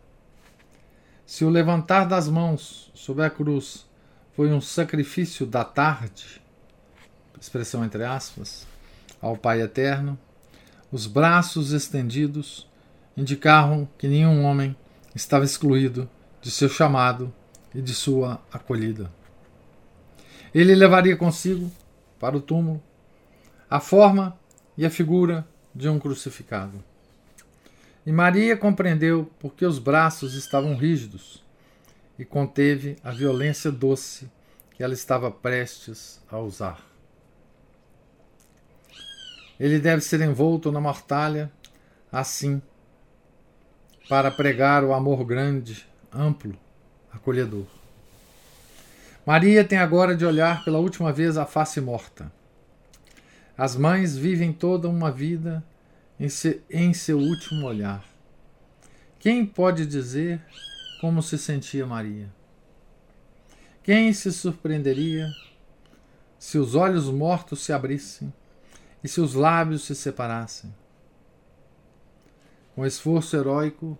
Se 1.26 1.46
o 1.46 1.50
levantar 1.50 2.06
das 2.06 2.28
mãos 2.28 2.92
sob 2.94 3.24
a 3.24 3.30
cruz 3.30 3.88
foi 4.34 4.52
um 4.52 4.60
sacrifício 4.60 5.46
da 5.46 5.64
tarde, 5.64 6.42
expressão 7.40 7.86
entre 7.86 8.04
aspas, 8.04 8.68
ao 9.22 9.38
Pai 9.38 9.62
Eterno, 9.62 10.18
os 10.92 11.08
braços 11.08 11.72
estendidos 11.72 12.68
indicavam 13.16 13.88
que 13.98 14.08
nenhum 14.08 14.44
homem 14.44 14.76
estava 15.16 15.46
excluído 15.46 16.10
de 16.42 16.52
seu 16.52 16.68
chamado 16.68 17.34
e 17.74 17.82
de 17.82 17.94
sua 17.94 18.42
acolhida. 18.52 19.12
Ele 20.54 20.76
levaria 20.76 21.16
consigo, 21.16 21.72
para 22.20 22.36
o 22.36 22.42
túmulo, 22.42 22.82
a 23.72 23.80
forma 23.80 24.38
e 24.78 24.86
a 24.86 24.90
figura 24.90 25.48
de 25.74 25.88
um 25.88 25.98
crucificado. 25.98 26.84
E 28.06 28.12
Maria 28.12 28.58
compreendeu 28.58 29.32
por 29.40 29.54
que 29.54 29.66
os 29.66 29.80
braços 29.80 30.34
estavam 30.34 30.76
rígidos 30.76 31.42
e 32.20 32.26
conteve 32.26 32.98
a 33.02 33.12
violência 33.12 33.72
doce 33.72 34.30
que 34.72 34.84
ela 34.84 34.94
estava 34.94 35.32
prestes 35.32 36.22
a 36.30 36.38
usar. 36.38 36.86
Ele 39.58 39.80
deve 39.80 40.02
ser 40.02 40.20
envolto 40.20 40.70
na 40.70 40.82
mortalha, 40.82 41.50
assim, 42.12 42.62
para 44.10 44.30
pregar 44.30 44.84
o 44.84 44.94
amor 44.94 45.24
grande, 45.24 45.88
amplo, 46.12 46.58
acolhedor. 47.14 47.68
Maria 49.26 49.64
tem 49.64 49.78
agora 49.78 50.14
de 50.14 50.26
olhar 50.26 50.66
pela 50.66 50.80
última 50.80 51.14
vez 51.14 51.38
a 51.38 51.46
face 51.46 51.80
morta. 51.80 52.41
As 53.58 53.76
mães 53.76 54.16
vivem 54.16 54.54
toda 54.54 54.88
uma 54.88 55.12
vida 55.12 55.64
em, 56.20 56.30
se, 56.30 56.62
em 56.70 56.94
seu 56.94 57.18
último 57.18 57.66
olhar. 57.66 58.04
Quem 59.20 59.46
pode 59.46 59.86
dizer 59.86 60.42
como 61.00 61.22
se 61.22 61.38
sentia 61.38 61.86
Maria? 61.86 62.32
Quem 63.84 64.14
se 64.14 64.32
surpreenderia 64.32 65.28
se 66.38 66.58
os 66.58 66.74
olhos 66.74 67.06
mortos 67.06 67.64
se 67.64 67.72
abrissem 67.72 68.34
e 69.04 69.08
se 69.08 69.22
os 69.22 69.34
lábios 69.34 69.84
se 69.84 69.94
separassem. 69.94 70.74
Com 72.74 72.86
esforço 72.86 73.36
heróico, 73.36 73.98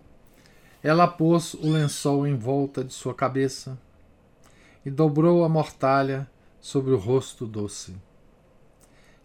ela 0.82 1.06
pôs 1.06 1.54
o 1.54 1.70
lençol 1.70 2.26
em 2.26 2.36
volta 2.36 2.82
de 2.82 2.92
sua 2.92 3.14
cabeça 3.14 3.78
e 4.84 4.90
dobrou 4.90 5.44
a 5.44 5.48
mortalha 5.48 6.28
sobre 6.60 6.92
o 6.92 6.98
rosto 6.98 7.46
doce. 7.46 7.94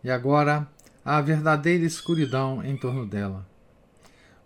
E 0.04 0.12
agora 0.12 0.68
há 1.04 1.20
verdadeira 1.22 1.86
escuridão 1.86 2.64
em 2.64 2.78
torno 2.78 3.06
dela. 3.06 3.48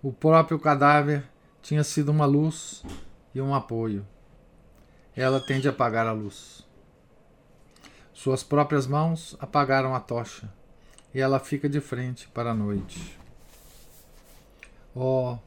O 0.02 0.12
próprio 0.12 0.60
cadáver 0.60 1.24
tinha 1.62 1.84
sido 1.84 2.10
uma 2.10 2.26
luz 2.26 2.84
e 3.36 3.42
um 3.42 3.54
apoio. 3.54 4.06
Ela 5.16 5.40
tende 5.40 5.68
a 5.68 5.72
apagar 5.72 6.08
a 6.08 6.12
luz. 6.12 6.66
Suas 8.14 8.44
próprias 8.44 8.88
mãos 8.88 9.36
apagaram 9.40 9.96
a 9.96 10.00
tocha 10.00 10.52
e 11.14 11.20
ela 11.20 11.40
fica 11.40 11.68
de 11.68 11.82
frente 11.82 12.28
para 12.30 12.52
a 12.52 12.56
noite. 12.56 13.20
Oh, 14.96 15.38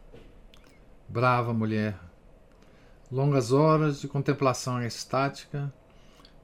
brava 1.08 1.52
mulher! 1.52 1.98
Longas 3.10 3.52
horas 3.52 4.00
de 4.00 4.08
contemplação 4.08 4.82
estática 4.82 5.72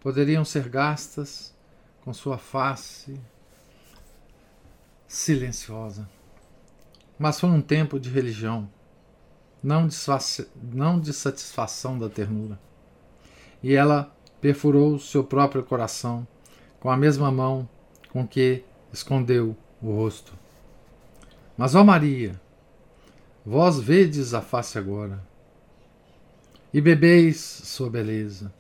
poderiam 0.01 0.45
ser 0.45 0.69
gastas 0.69 1.55
com 2.03 2.13
sua 2.13 2.39
face 2.39 3.21
silenciosa. 5.11 6.09
Mas 7.19 7.41
foi 7.41 7.51
um 7.51 7.61
tempo 7.61 7.99
de 7.99 8.09
religião, 8.09 8.71
não 9.61 9.89
de, 9.89 9.97
não 10.73 11.01
de 11.01 11.13
satisfação 11.13 11.99
da 11.99 12.09
ternura. 12.09 12.59
E 13.61 13.75
ela 13.75 14.15
perfurou 14.41 14.99
seu 14.99 15.25
próprio 15.25 15.65
coração 15.65 16.27
com 16.79 16.89
a 16.89 16.97
mesma 16.97 17.31
mão 17.31 17.69
com 18.11 18.27
que 18.27 18.65
escondeu 18.93 19.57
o 19.83 19.91
rosto. 19.97 20.33
Mas, 21.59 21.75
ó 21.75 21.85
Maria, 21.85 22.41
Vós 23.45 23.81
vedes 23.81 24.35
a 24.35 24.43
face 24.43 24.79
agora, 24.79 25.27
e 26.75 26.81
bebeis 26.81 27.41
sua 27.41 27.89
beleza, 27.89 28.53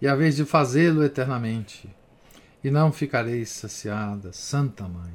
e 0.00 0.08
a 0.08 0.14
vez 0.14 0.36
de 0.36 0.44
fazê-lo 0.46 1.04
eternamente, 1.04 1.88
e 2.64 2.70
não 2.70 2.90
ficareis 2.90 3.50
saciada, 3.50 4.32
Santa 4.32 4.88
Mãe. 4.88 5.12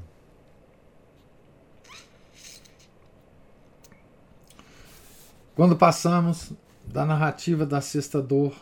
Quando 5.55 5.77
passamos 5.77 6.51
da 6.85 7.05
narrativa 7.05 7.65
da 7.65 7.79
sexta 7.79 8.21
dor 8.21 8.53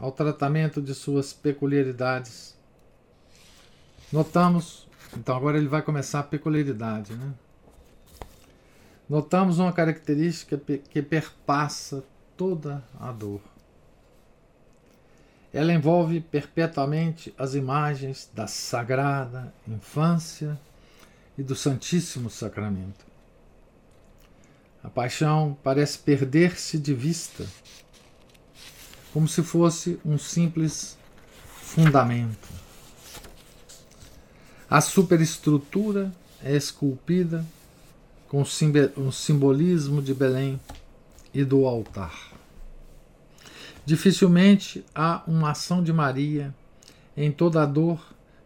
ao 0.00 0.10
tratamento 0.10 0.82
de 0.82 0.94
suas 0.96 1.32
peculiaridades, 1.32 2.56
notamos, 4.12 4.88
então 5.16 5.36
agora 5.36 5.58
ele 5.58 5.68
vai 5.68 5.80
começar 5.80 6.18
a 6.18 6.24
peculiaridade, 6.24 7.14
né? 7.14 7.32
notamos 9.08 9.60
uma 9.60 9.72
característica 9.72 10.58
que 10.58 11.00
perpassa 11.00 12.02
toda 12.36 12.82
a 12.98 13.12
dor. 13.12 13.40
Ela 15.52 15.72
envolve 15.72 16.20
perpetuamente 16.20 17.32
as 17.38 17.54
imagens 17.54 18.28
da 18.34 18.48
sagrada 18.48 19.54
infância 19.68 20.58
e 21.38 21.44
do 21.44 21.54
Santíssimo 21.54 22.28
Sacramento. 22.28 23.09
A 24.82 24.88
paixão 24.88 25.56
parece 25.62 25.98
perder-se 25.98 26.78
de 26.78 26.94
vista, 26.94 27.46
como 29.12 29.28
se 29.28 29.42
fosse 29.42 30.00
um 30.04 30.16
simples 30.16 30.96
fundamento. 31.44 32.48
A 34.68 34.80
superestrutura 34.80 36.12
é 36.42 36.56
esculpida 36.56 37.44
com 38.28 38.42
o 38.42 39.12
simbolismo 39.12 40.00
de 40.00 40.14
Belém 40.14 40.60
e 41.34 41.44
do 41.44 41.66
altar. 41.66 42.30
Dificilmente 43.84 44.84
há 44.94 45.22
uma 45.26 45.50
ação 45.50 45.82
de 45.82 45.92
Maria 45.92 46.54
em 47.16 47.32
toda 47.32 47.62
a 47.62 47.66
dor 47.66 48.00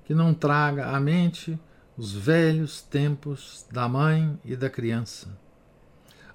que 0.06 0.14
não 0.14 0.32
traga 0.32 0.86
à 0.86 0.98
mente 0.98 1.58
os 1.96 2.12
velhos 2.12 2.80
tempos 2.80 3.64
da 3.70 3.88
mãe 3.88 4.38
e 4.44 4.56
da 4.56 4.68
criança, 4.68 5.28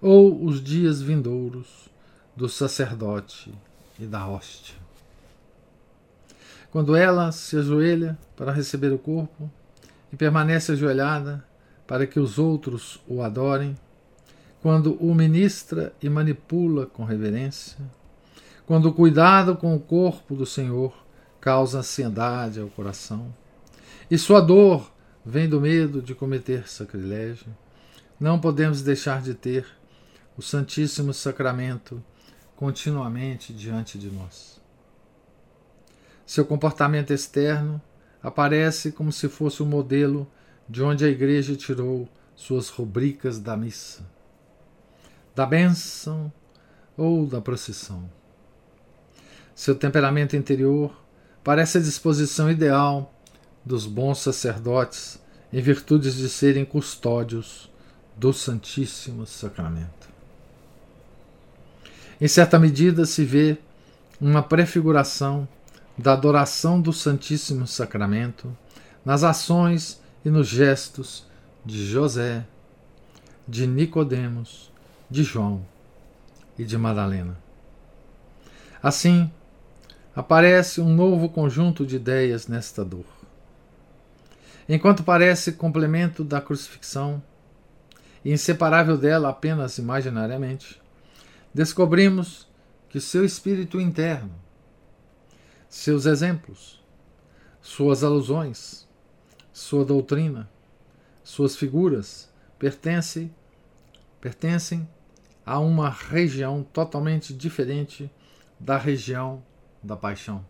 ou 0.02 0.44
os 0.44 0.64
dias 0.64 1.02
vindouros 1.02 1.90
do 2.36 2.48
sacerdote 2.48 3.54
e 4.00 4.06
da 4.06 4.28
hóstia. 4.28 4.76
Quando 6.72 6.96
ela 6.96 7.32
se 7.32 7.58
ajoelha 7.58 8.18
para 8.36 8.52
receber 8.52 8.94
o 8.94 9.00
corpo 9.00 9.50
e 10.14 10.16
permanece 10.16 10.72
ajoelhada, 10.72 11.44
para 11.88 12.06
que 12.06 12.20
os 12.20 12.38
outros 12.38 13.02
o 13.08 13.22
adorem, 13.22 13.76
quando 14.62 14.94
o 14.96 15.16
ministra 15.16 15.94
e 16.02 16.10
manipula 16.10 16.86
com 16.86 17.04
reverência, 17.04 17.80
quando 18.68 18.90
o 18.90 18.94
cuidado 18.94 19.56
com 19.56 19.76
o 19.76 19.80
corpo 19.80 20.36
do 20.36 20.46
Senhor 20.46 20.94
causa 21.42 21.80
ansiedade 21.80 22.60
ao 22.60 22.68
coração, 22.68 23.34
e 24.12 24.18
sua 24.18 24.40
dor 24.40 24.92
vem 25.26 25.50
do 25.50 25.60
medo 25.60 26.02
de 26.02 26.14
cometer 26.14 26.70
sacrilégio, 26.70 27.48
não 28.20 28.40
podemos 28.40 28.82
deixar 28.82 29.22
de 29.22 29.34
ter 29.34 29.66
o 30.40 30.42
Santíssimo 30.42 31.14
Sacramento 31.14 32.02
continuamente 32.56 33.52
diante 33.52 33.98
de 33.98 34.10
nós. 34.10 34.58
Seu 36.26 36.46
comportamento 36.46 37.12
externo 37.12 37.82
aparece 38.24 38.94
como 38.94 39.12
se 39.12 39.28
fosse 39.28 39.62
o 39.62 39.66
um 39.66 39.68
modelo 39.68 40.26
de 40.68 40.82
onde 40.82 41.04
a 41.04 41.10
igreja 41.10 41.58
tirou 41.58 42.08
suas 42.38 42.70
rubricas 42.70 43.38
da 43.38 43.58
missa, 43.58 44.02
da 45.36 45.46
bênção 45.46 46.32
ou 46.96 47.28
da 47.28 47.42
procissão. 47.42 48.10
Seu 49.54 49.76
temperamento 49.76 50.38
interior 50.38 50.98
parece 51.44 51.80
a 51.80 51.82
disposição 51.82 52.50
ideal 52.50 53.14
dos 53.66 53.86
bons 53.86 54.20
sacerdotes 54.20 55.20
em 55.52 55.62
virtude 55.62 56.10
de 56.16 56.30
serem 56.30 56.64
custódios 56.64 57.70
do 58.16 58.32
Santíssimo 58.32 59.26
Sacramento. 59.26 59.99
Em 62.22 62.28
certa 62.28 62.60
medida 62.60 63.06
se 63.06 63.24
vê 63.24 63.58
uma 64.20 64.44
prefiguração 64.44 65.48
da 65.98 66.14
adoração 66.14 66.82
do 66.82 66.92
Santíssimo 66.92 67.66
Sacramento 67.66 68.56
nas 69.06 69.24
ações 69.24 70.02
e 70.24 70.30
nos 70.30 70.48
gestos 70.48 71.26
de 71.66 71.86
José, 71.86 72.46
de 73.48 73.66
Nicodemos, 73.66 74.72
de 75.10 75.24
João 75.24 75.66
e 76.58 76.66
de 76.66 76.78
Madalena. 76.78 77.38
Assim, 78.84 79.32
aparece 80.16 80.82
um 80.82 80.94
novo 80.94 81.30
conjunto 81.30 81.86
de 81.86 81.96
ideias 81.96 82.48
nesta 82.48 82.84
dor. 82.84 83.06
Enquanto 84.68 85.04
parece 85.04 85.54
complemento 85.54 86.24
da 86.24 86.40
crucifixão 86.40 87.24
e 88.24 88.32
inseparável 88.32 88.98
dela 88.98 89.30
apenas 89.30 89.78
imaginariamente, 89.78 90.79
descobrimos 91.54 92.48
que 92.90 93.00
seu 93.00 93.24
espírito 93.24 93.80
interno, 93.80 94.34
seus 95.68 96.06
exemplos, 96.06 96.84
suas 97.62 98.04
alusões, 98.04 98.88
sua 99.54 99.86
doutrina, 99.86 100.50
suas 101.24 101.56
figuras 101.56 102.30
pertencem, 102.58 103.34
pertencem 104.20 104.88
a 105.46 105.60
uma 105.60 105.90
região 105.90 106.64
totalmente 106.64 107.34
diferente 107.34 108.12
da 108.60 108.78
região 108.78 109.44
da 109.82 109.96
paixão. 109.96 110.46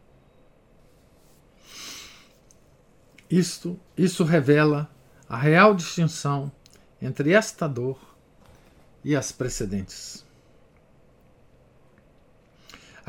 Isto, 3.29 3.79
isso 3.95 4.23
revela 4.23 4.89
a 5.27 5.37
real 5.37 5.75
distinção 5.75 6.51
entre 7.01 7.31
esta 7.31 7.67
dor 7.67 7.99
e 9.03 9.15
as 9.15 9.31
precedentes. 9.31 10.25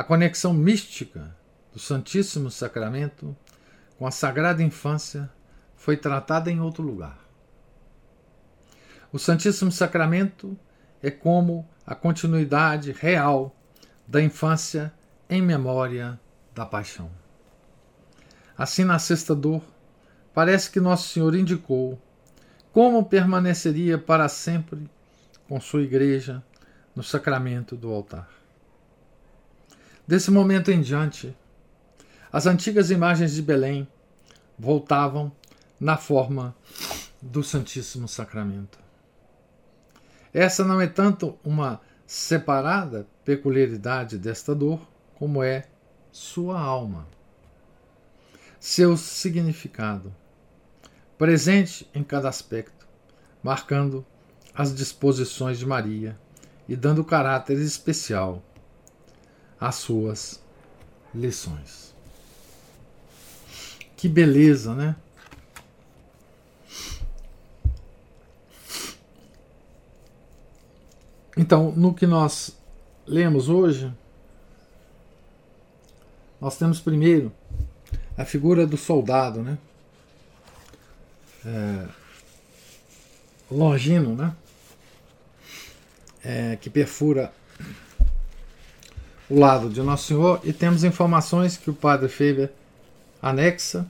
A 0.00 0.02
conexão 0.02 0.54
mística 0.54 1.36
do 1.74 1.78
Santíssimo 1.78 2.50
Sacramento 2.50 3.36
com 3.98 4.06
a 4.06 4.10
Sagrada 4.10 4.62
Infância 4.62 5.30
foi 5.76 5.94
tratada 5.94 6.50
em 6.50 6.58
outro 6.58 6.82
lugar. 6.82 7.18
O 9.12 9.18
Santíssimo 9.18 9.70
Sacramento 9.70 10.58
é 11.02 11.10
como 11.10 11.68
a 11.86 11.94
continuidade 11.94 12.92
real 12.92 13.54
da 14.08 14.22
infância 14.22 14.90
em 15.28 15.42
memória 15.42 16.18
da 16.54 16.64
paixão. 16.64 17.10
Assim, 18.56 18.84
na 18.84 18.98
sexta 18.98 19.34
dor, 19.34 19.62
parece 20.32 20.70
que 20.70 20.80
Nosso 20.80 21.10
Senhor 21.10 21.34
indicou 21.34 22.00
como 22.72 23.04
permaneceria 23.04 23.98
para 23.98 24.30
sempre 24.30 24.90
com 25.46 25.60
sua 25.60 25.82
igreja 25.82 26.42
no 26.96 27.02
sacramento 27.02 27.76
do 27.76 27.92
altar. 27.92 28.39
Desse 30.10 30.28
momento 30.28 30.72
em 30.72 30.80
diante, 30.80 31.36
as 32.32 32.44
antigas 32.44 32.90
imagens 32.90 33.32
de 33.32 33.40
Belém 33.40 33.86
voltavam 34.58 35.30
na 35.78 35.96
forma 35.96 36.52
do 37.22 37.44
Santíssimo 37.44 38.08
Sacramento. 38.08 38.80
Essa 40.34 40.64
não 40.64 40.80
é 40.80 40.88
tanto 40.88 41.38
uma 41.44 41.80
separada 42.08 43.06
peculiaridade 43.24 44.18
desta 44.18 44.52
dor, 44.52 44.84
como 45.14 45.44
é 45.44 45.68
sua 46.10 46.60
alma, 46.60 47.06
seu 48.58 48.96
significado, 48.96 50.12
presente 51.16 51.88
em 51.94 52.02
cada 52.02 52.28
aspecto, 52.28 52.84
marcando 53.44 54.04
as 54.52 54.74
disposições 54.74 55.56
de 55.56 55.66
Maria 55.66 56.18
e 56.68 56.74
dando 56.74 57.04
caráter 57.04 57.58
especial 57.58 58.42
às 59.60 59.74
suas 59.74 60.40
lições. 61.14 61.94
Que 63.96 64.08
beleza, 64.08 64.74
né? 64.74 64.96
Então, 71.36 71.72
no 71.72 71.94
que 71.94 72.06
nós 72.06 72.56
lemos 73.06 73.48
hoje, 73.48 73.92
nós 76.40 76.56
temos 76.56 76.80
primeiro 76.80 77.32
a 78.16 78.24
figura 78.24 78.66
do 78.66 78.76
soldado, 78.76 79.42
né? 79.42 79.58
É, 81.44 81.88
Longino, 83.50 84.14
né? 84.14 84.34
É, 86.22 86.56
que 86.56 86.68
perfura 86.70 87.32
o 89.30 89.38
lado 89.38 89.70
de 89.70 89.80
Nosso 89.80 90.08
Senhor 90.08 90.40
e 90.42 90.52
temos 90.52 90.82
informações 90.82 91.56
que 91.56 91.70
o 91.70 91.74
padre 91.74 92.08
Faber 92.08 92.52
anexa 93.22 93.86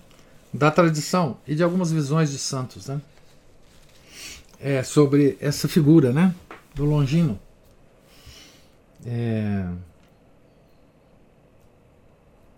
da 0.53 0.71
tradição 0.71 1.39
e 1.49 1.55
de 1.55 1.63
algumas 1.63 1.91
visões 1.91 2.31
de 2.31 2.39
santos, 2.39 2.89
né? 2.89 3.01
É, 4.61 4.83
sobre 4.83 5.39
essa 5.41 5.67
figura, 5.67 6.13
né? 6.13 6.35
Do 6.75 6.85
Longino. 6.85 7.41
É, 9.07 9.67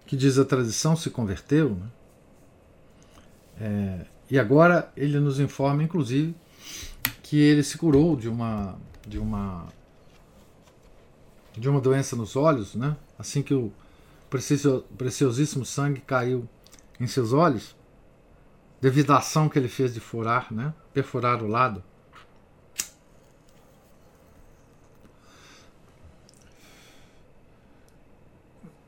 que 0.04 0.16
diz 0.16 0.36
a 0.36 0.44
tradição 0.44 0.96
se 0.96 1.08
converteu, 1.08 1.70
né? 1.70 1.86
É, 3.60 4.06
e 4.28 4.38
agora 4.38 4.90
ele 4.96 5.20
nos 5.20 5.38
informa, 5.38 5.84
inclusive, 5.84 6.34
que 7.22 7.38
ele 7.38 7.62
se 7.62 7.78
curou 7.78 8.16
de 8.16 8.28
uma 8.28 8.76
de 9.06 9.18
uma 9.18 9.66
de 11.56 11.68
uma 11.68 11.80
doença 11.80 12.16
nos 12.16 12.36
olhos, 12.36 12.74
né? 12.74 12.96
Assim 13.18 13.42
que 13.42 13.54
o 13.54 13.72
preciosíssimo 14.96 15.64
sangue 15.64 16.00
caiu 16.00 16.48
em 16.98 17.06
seus 17.06 17.32
olhos, 17.32 17.76
devido 18.80 19.12
à 19.12 19.18
ação 19.18 19.48
que 19.48 19.58
ele 19.58 19.68
fez 19.68 19.92
de 19.92 20.00
furar, 20.00 20.52
né? 20.52 20.72
Perfurar 20.92 21.42
o 21.42 21.46
lado. 21.46 21.82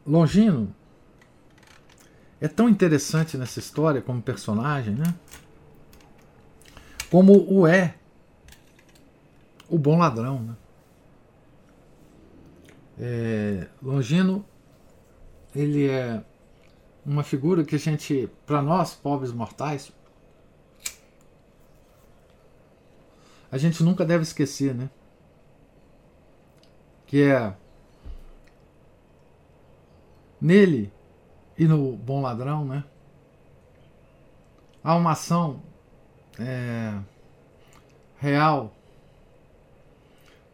Longino 0.06 0.74
é 2.40 2.48
tão 2.48 2.68
interessante 2.68 3.38
nessa 3.38 3.58
história 3.58 4.02
como 4.02 4.20
personagem, 4.20 4.94
né? 4.94 5.14
Como 7.10 7.50
o 7.50 7.66
é 7.66 7.94
o 9.68 9.78
bom 9.78 9.98
ladrão, 9.98 10.40
né? 10.42 10.56
É, 12.98 13.66
Longino, 13.82 14.44
ele 15.54 15.88
é 15.88 16.22
uma 17.04 17.22
figura 17.22 17.64
que 17.64 17.74
a 17.74 17.78
gente, 17.78 18.28
para 18.46 18.62
nós, 18.62 18.94
pobres 18.94 19.32
mortais, 19.32 19.92
a 23.50 23.58
gente 23.58 23.82
nunca 23.82 24.04
deve 24.04 24.22
esquecer, 24.22 24.74
né? 24.74 24.90
Que 27.06 27.22
é 27.22 27.56
nele 30.40 30.92
e 31.56 31.66
no 31.66 31.96
bom 31.96 32.20
ladrão, 32.20 32.64
né? 32.64 32.84
Há 34.82 34.96
uma 34.96 35.12
ação 35.12 35.62
é, 36.38 36.98
real 38.18 38.74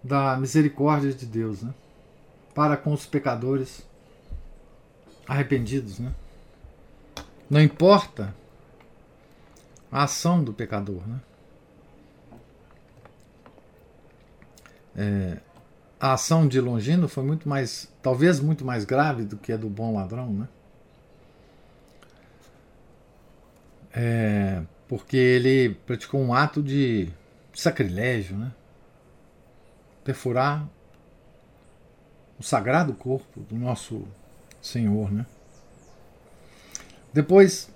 da 0.04 0.36
misericórdia 0.36 1.12
de 1.12 1.26
Deus, 1.26 1.62
né? 1.62 1.74
Para 2.60 2.76
com 2.76 2.92
os 2.92 3.06
pecadores 3.06 3.88
arrependidos, 5.26 5.98
né? 5.98 6.12
Não 7.48 7.58
importa 7.58 8.34
a 9.90 10.02
ação 10.02 10.44
do 10.44 10.52
pecador, 10.52 11.00
né? 11.08 11.20
É, 14.94 15.40
a 15.98 16.12
ação 16.12 16.46
de 16.46 16.60
Longino 16.60 17.08
foi 17.08 17.24
muito 17.24 17.48
mais, 17.48 17.90
talvez 18.02 18.40
muito 18.40 18.62
mais 18.62 18.84
grave 18.84 19.24
do 19.24 19.38
que 19.38 19.54
a 19.54 19.56
do 19.56 19.70
bom 19.70 19.94
ladrão, 19.94 20.30
né? 20.30 20.48
É, 23.90 24.62
porque 24.86 25.16
ele 25.16 25.76
praticou 25.86 26.20
um 26.20 26.34
ato 26.34 26.62
de 26.62 27.08
sacrilégio, 27.54 28.36
né? 28.36 28.52
Perfurar 30.04 30.68
o 32.40 32.42
sagrado 32.42 32.94
corpo 32.94 33.40
do 33.42 33.54
nosso 33.54 34.02
Senhor, 34.62 35.12
né? 35.12 35.26
Depois 37.12 37.68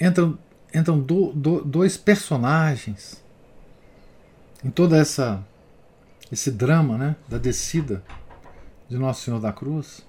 entram, 0.00 0.36
entram 0.74 0.98
do, 0.98 1.32
do, 1.32 1.64
dois 1.64 1.96
personagens 1.96 3.22
em 4.64 4.70
toda 4.70 4.98
essa 4.98 5.44
esse 6.30 6.50
drama, 6.50 6.96
né, 6.96 7.16
da 7.28 7.38
descida 7.38 8.04
de 8.88 8.96
Nosso 8.96 9.22
Senhor 9.22 9.40
da 9.40 9.52
Cruz, 9.52 10.06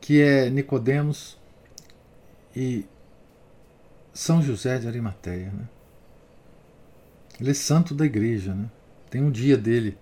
que 0.00 0.20
é 0.20 0.48
Nicodemos 0.48 1.36
e 2.54 2.86
São 4.14 4.40
José 4.40 4.78
de 4.78 4.86
Arimateia, 4.86 5.50
né? 5.50 5.68
Ele 7.40 7.50
é 7.50 7.54
santo 7.54 7.92
da 7.92 8.06
igreja, 8.06 8.54
né? 8.54 8.70
Tem 9.08 9.20
um 9.20 9.30
dia 9.30 9.56
dele 9.56 9.98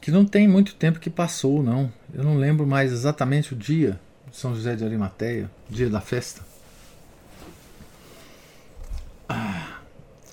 que 0.00 0.10
não 0.10 0.24
tem 0.24 0.48
muito 0.48 0.74
tempo 0.74 0.98
que 0.98 1.10
passou, 1.10 1.62
não. 1.62 1.92
Eu 2.12 2.24
não 2.24 2.36
lembro 2.36 2.66
mais 2.66 2.92
exatamente 2.92 3.52
o 3.52 3.56
dia 3.56 4.00
de 4.30 4.36
São 4.36 4.54
José 4.54 4.74
de 4.74 4.84
Arimateia, 4.84 5.50
dia 5.68 5.90
da 5.90 6.00
festa. 6.00 6.42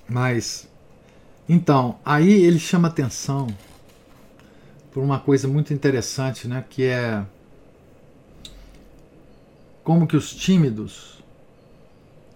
Mas 0.07 0.67
então, 1.49 1.97
aí 2.03 2.29
ele 2.29 2.59
chama 2.59 2.89
atenção 2.89 3.47
por 4.91 5.01
uma 5.01 5.19
coisa 5.19 5.47
muito 5.47 5.73
interessante, 5.73 6.47
né, 6.47 6.65
que 6.69 6.83
é 6.83 7.23
como 9.83 10.05
que 10.05 10.17
os 10.17 10.35
tímidos, 10.35 11.23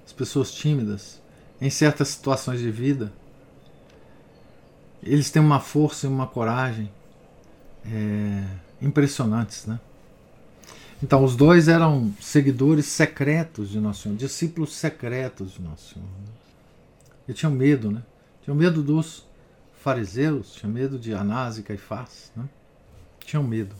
as 0.06 0.14
pessoas 0.14 0.54
tímidas, 0.54 1.20
em 1.60 1.70
certas 1.70 2.10
situações 2.10 2.62
de 2.62 2.72
vida, 2.72 3.12
eles 5.04 5.30
têm 5.30 5.42
uma 5.42 5.60
força 5.60 6.06
e 6.06 6.10
uma 6.10 6.28
coragem 6.28 6.90
é, 7.86 8.44
impressionantes, 8.82 9.66
né? 9.66 9.80
Então, 11.04 11.24
os 11.24 11.36
dois 11.36 11.68
eram 11.68 12.14
seguidores 12.22 12.86
secretos 12.86 13.70
de 13.70 13.80
Nosso 13.80 14.04
Senhor, 14.04 14.16
discípulos 14.16 14.76
secretos 14.76 15.54
de 15.54 15.62
Nosso 15.62 15.96
Senhor. 15.96 16.08
Né? 16.08 16.34
E 17.28 17.34
tinham 17.34 17.52
medo, 17.52 17.92
né? 17.92 18.04
Tinham 18.44 18.56
medo 18.56 18.84
dos 18.84 19.26
fariseus, 19.82 20.54
tinham 20.54 20.72
medo 20.72 21.00
de 21.00 21.14
Anás 21.14 21.58
e 21.58 21.64
Caifás, 21.64 22.32
né? 22.36 22.48
Tinham 23.26 23.44
medo. 23.44 23.76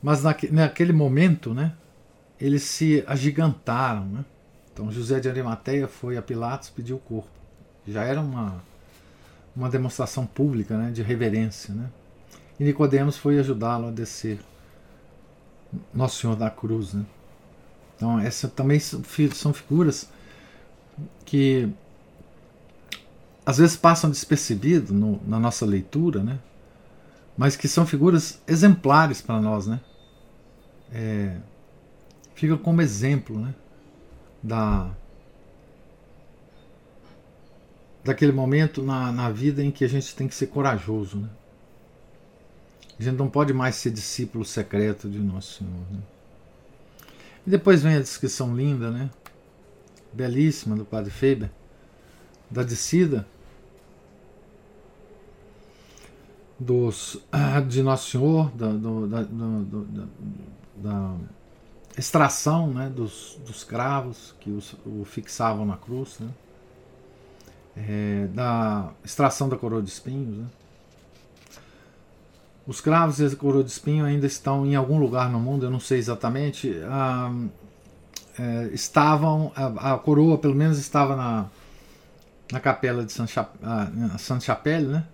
Mas 0.00 0.22
naque, 0.22 0.52
naquele 0.52 0.92
momento, 0.92 1.52
né, 1.52 1.72
eles 2.38 2.62
se 2.62 3.02
agigantaram. 3.06 4.04
Né? 4.04 4.24
Então 4.72 4.92
José 4.92 5.18
de 5.18 5.28
Arimateia 5.28 5.88
foi 5.88 6.16
a 6.16 6.22
Pilatos 6.22 6.68
pedir 6.68 6.92
o 6.92 6.98
corpo. 6.98 7.30
Já 7.88 8.04
era 8.04 8.20
uma, 8.20 8.62
uma 9.56 9.70
demonstração 9.70 10.26
pública 10.26 10.76
né, 10.76 10.90
de 10.90 11.02
reverência. 11.02 11.74
Né? 11.74 11.88
E 12.58 12.64
Nicodemos 12.64 13.16
foi 13.16 13.38
ajudá-lo 13.38 13.88
a 13.88 13.90
descer 13.90 14.38
Nosso 15.92 16.20
Senhor 16.20 16.36
da 16.36 16.50
Cruz. 16.50 16.94
Né? 16.94 17.04
Então 17.96 18.18
essas 18.18 18.52
também 18.52 18.78
são 18.78 19.52
figuras 19.52 20.08
que 21.24 21.68
às 23.44 23.58
vezes 23.58 23.76
passam 23.76 24.10
despercebido 24.10 24.94
no, 24.94 25.20
na 25.26 25.38
nossa 25.38 25.66
leitura, 25.66 26.22
né? 26.22 26.38
mas 27.36 27.56
que 27.56 27.68
são 27.68 27.84
figuras 27.84 28.40
exemplares 28.46 29.20
para 29.20 29.40
nós, 29.40 29.66
né? 29.66 29.80
é, 30.94 31.36
fica 32.34 32.56
como 32.56 32.80
exemplo 32.80 33.38
né, 33.38 33.52
da, 34.40 34.90
daquele 38.04 38.30
momento 38.30 38.80
na, 38.80 39.10
na 39.10 39.30
vida 39.30 39.62
em 39.62 39.72
que 39.72 39.84
a 39.84 39.88
gente 39.88 40.14
tem 40.14 40.28
que 40.28 40.34
ser 40.34 40.46
corajoso. 40.46 41.18
Né? 41.18 41.28
A 42.98 43.02
gente 43.02 43.16
não 43.16 43.28
pode 43.28 43.52
mais 43.52 43.76
ser 43.76 43.90
discípulo 43.90 44.44
secreto 44.44 45.08
de 45.08 45.18
Nosso 45.18 45.58
Senhor. 45.58 45.84
Né? 45.90 46.00
E 47.46 47.50
depois 47.50 47.82
vem 47.82 47.96
a 47.96 48.00
descrição 48.00 48.54
linda, 48.56 48.90
né? 48.90 49.10
belíssima 50.12 50.76
do 50.76 50.84
Padre 50.84 51.10
Faber, 51.10 51.50
da 52.48 52.62
descida 52.62 53.26
dos, 56.58 57.18
de 57.68 57.82
Nosso 57.82 58.10
Senhor, 58.10 58.50
da, 58.52 58.68
do, 58.68 59.06
da, 59.08 59.22
do, 59.22 59.84
da, 59.84 60.06
da, 60.76 61.16
extração 61.96 62.72
né, 62.72 62.88
dos, 62.88 63.38
dos 63.46 63.62
cravos 63.62 64.34
que 64.40 64.50
os, 64.50 64.74
o 64.84 65.04
fixavam 65.04 65.64
na 65.64 65.76
cruz, 65.76 66.18
né, 66.18 66.30
é, 67.76 68.26
da 68.28 68.92
extração 69.04 69.48
da 69.48 69.56
coroa 69.56 69.82
de 69.82 69.90
espinhos. 69.90 70.38
Né. 70.38 70.46
Os 72.66 72.80
cravos 72.80 73.20
e 73.20 73.26
a 73.26 73.36
coroa 73.36 73.62
de 73.62 73.70
espinho 73.70 74.04
ainda 74.04 74.26
estão 74.26 74.64
em 74.64 74.74
algum 74.74 74.98
lugar 74.98 75.30
no 75.30 75.38
mundo, 75.38 75.66
eu 75.66 75.70
não 75.70 75.80
sei 75.80 75.98
exatamente. 75.98 76.74
Ah, 76.84 77.30
é, 78.38 78.70
estavam, 78.72 79.52
a, 79.54 79.94
a, 79.94 79.98
coroa 79.98 80.38
pelo 80.38 80.54
menos 80.54 80.78
estava 80.78 81.14
na, 81.14 81.46
na 82.50 82.60
capela 82.60 83.04
de 83.04 83.12
Saint-Chapelle, 83.12 84.86
né? 84.86 85.04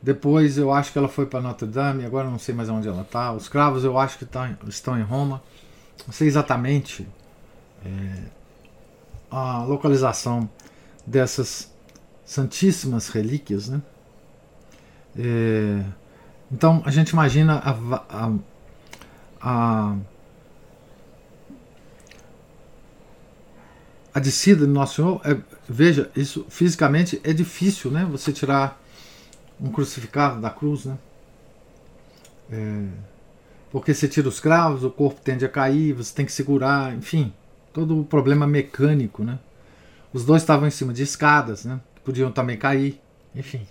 Depois 0.00 0.58
eu 0.58 0.70
acho 0.72 0.92
que 0.92 0.98
ela 0.98 1.08
foi 1.08 1.26
para 1.26 1.40
Notre 1.40 1.66
Dame, 1.66 2.04
agora 2.04 2.28
não 2.28 2.38
sei 2.38 2.54
mais 2.54 2.68
onde 2.68 2.86
ela 2.86 3.02
está. 3.02 3.32
Os 3.32 3.48
cravos 3.48 3.84
eu 3.84 3.98
acho 3.98 4.18
que 4.18 4.26
tá, 4.26 4.54
estão 4.68 4.98
em 4.98 5.02
Roma. 5.02 5.42
Não 6.06 6.12
sei 6.12 6.28
exatamente 6.28 7.08
é, 7.84 8.24
a 9.30 9.64
localização 9.64 10.48
dessas 11.06 11.72
santíssimas 12.24 13.08
relíquias, 13.08 13.68
né? 13.68 13.82
É, 15.16 15.82
então 16.50 16.82
a 16.84 16.90
gente 16.90 17.10
imagina 17.10 17.58
a, 17.58 17.70
a, 18.08 18.32
a, 19.40 19.96
a 24.14 24.20
descida 24.20 24.66
do 24.66 24.72
Nosso 24.72 24.96
Senhor. 24.96 25.20
É, 25.24 25.36
veja, 25.68 26.10
isso 26.14 26.46
fisicamente 26.48 27.20
é 27.24 27.32
difícil, 27.32 27.90
né? 27.90 28.06
Você 28.10 28.32
tirar 28.32 28.80
um 29.60 29.70
crucificado 29.70 30.40
da 30.40 30.50
cruz, 30.50 30.84
né? 30.84 30.98
É, 32.50 32.86
porque 33.70 33.92
você 33.92 34.06
tira 34.06 34.28
os 34.28 34.38
cravos, 34.38 34.84
o 34.84 34.90
corpo 34.90 35.20
tende 35.20 35.44
a 35.44 35.48
cair, 35.48 35.92
você 35.92 36.14
tem 36.14 36.24
que 36.24 36.32
segurar, 36.32 36.94
enfim, 36.94 37.32
todo 37.72 38.00
o 38.00 38.04
problema 38.04 38.46
mecânico, 38.46 39.24
né? 39.24 39.38
Os 40.12 40.24
dois 40.24 40.42
estavam 40.42 40.68
em 40.68 40.70
cima 40.70 40.92
de 40.92 41.02
escadas, 41.02 41.64
né? 41.64 41.80
Podiam 42.04 42.30
também 42.30 42.56
cair, 42.56 43.00
enfim. 43.34 43.66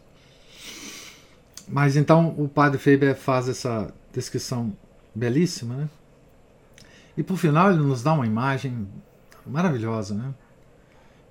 Mas 1.67 1.95
então 1.95 2.33
o 2.37 2.47
padre 2.47 2.77
Faber 2.77 3.15
faz 3.15 3.47
essa 3.47 3.93
descrição 4.11 4.75
belíssima, 5.13 5.75
né? 5.75 5.89
E 7.15 7.23
por 7.23 7.37
final 7.37 7.71
ele 7.71 7.81
nos 7.81 8.01
dá 8.01 8.13
uma 8.13 8.25
imagem 8.25 8.87
maravilhosa, 9.45 10.13
né? 10.13 10.33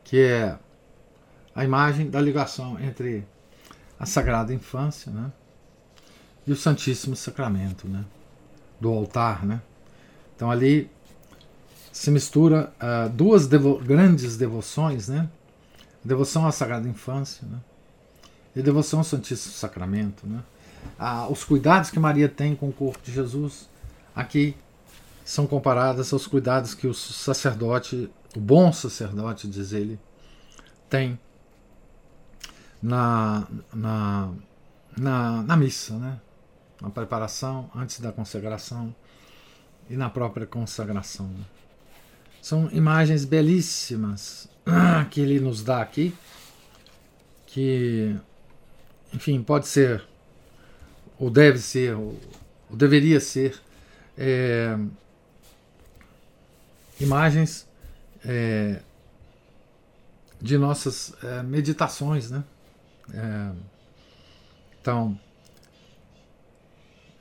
Que 0.05 0.21
é 0.21 0.59
a 1.55 1.65
imagem 1.65 2.09
da 2.09 2.21
ligação 2.21 2.79
entre 2.81 3.27
a 3.99 4.07
Sagrada 4.07 4.55
Infância, 4.55 5.13
né? 5.13 5.33
E 6.47 6.53
o 6.53 6.57
Santíssimo 6.57 7.15
Sacramento, 7.15 7.87
né? 7.89 8.05
Do 8.81 8.91
altar, 8.91 9.45
né? 9.45 9.61
Então 10.35 10.51
ali 10.51 10.91
se 11.93 12.11
mistura 12.11 12.73
uh, 12.81 13.09
duas 13.11 13.47
devo 13.47 13.79
grandes 13.79 14.37
devoções, 14.37 15.09
né? 15.09 15.29
Devoção 16.03 16.47
à 16.47 16.53
Sagrada 16.53 16.89
Infância, 16.89 17.47
né? 17.47 17.59
E 18.55 18.63
devoção 18.63 19.01
ao 19.01 19.05
Santíssimo 19.05 19.55
Sacramento, 19.55 20.27
né? 20.27 20.43
Ah, 20.99 21.29
os 21.29 21.45
cuidados 21.45 21.91
que 21.91 21.99
Maria 21.99 22.29
tem 22.29 22.55
com 22.55 22.69
o 22.69 22.73
corpo 22.73 22.99
de 23.05 23.13
Jesus 23.13 23.69
aqui 24.15 24.57
são 25.25 25.47
comparados 25.47 26.13
aos 26.13 26.27
cuidados 26.27 26.75
que 26.75 26.87
o 26.87 26.95
sacerdote, 26.95 28.11
o 28.37 28.41
bom 28.41 28.73
sacerdote, 28.73 29.47
diz 29.47 29.73
ele, 29.73 29.99
tem 30.91 31.19
na, 32.83 33.47
na, 33.73 34.33
na, 34.97 35.43
na 35.43 35.57
missa, 35.57 35.97
né? 35.97 36.21
na 36.81 36.91
preparação, 36.91 37.71
antes 37.75 38.01
da 38.01 38.11
consagração 38.11 38.95
e 39.89 39.97
na 39.97 40.11
própria 40.11 40.47
consagração. 40.47 41.29
Né? 41.29 41.45
São 42.43 42.69
imagens 42.73 43.25
belíssimas 43.25 44.49
que 45.11 45.21
ele 45.21 45.39
nos 45.39 45.63
dá 45.63 45.81
aqui, 45.81 46.13
que, 47.47 48.17
enfim, 49.13 49.43
pode 49.43 49.67
ser, 49.67 50.03
ou 51.19 51.31
deve 51.31 51.59
ser, 51.59 51.95
ou, 51.95 52.19
ou 52.71 52.77
deveria 52.77 53.21
ser, 53.21 53.61
é, 54.17 54.77
imagens 57.01 57.69
é, 58.25 58.81
de 60.41 60.59
nossas 60.59 61.15
é, 61.23 61.43
meditações, 61.43 62.31
né? 62.31 62.45
É, 63.13 63.51
então, 64.81 65.19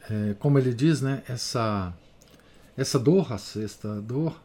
é, 0.10 0.34
como 0.40 0.58
ele 0.58 0.74
diz, 0.74 1.02
né, 1.02 1.24
essa, 1.28 1.94
essa 2.76 2.98
dor, 2.98 3.32
a 3.32 3.38
sexta 3.38 4.02
dor, 4.02 4.42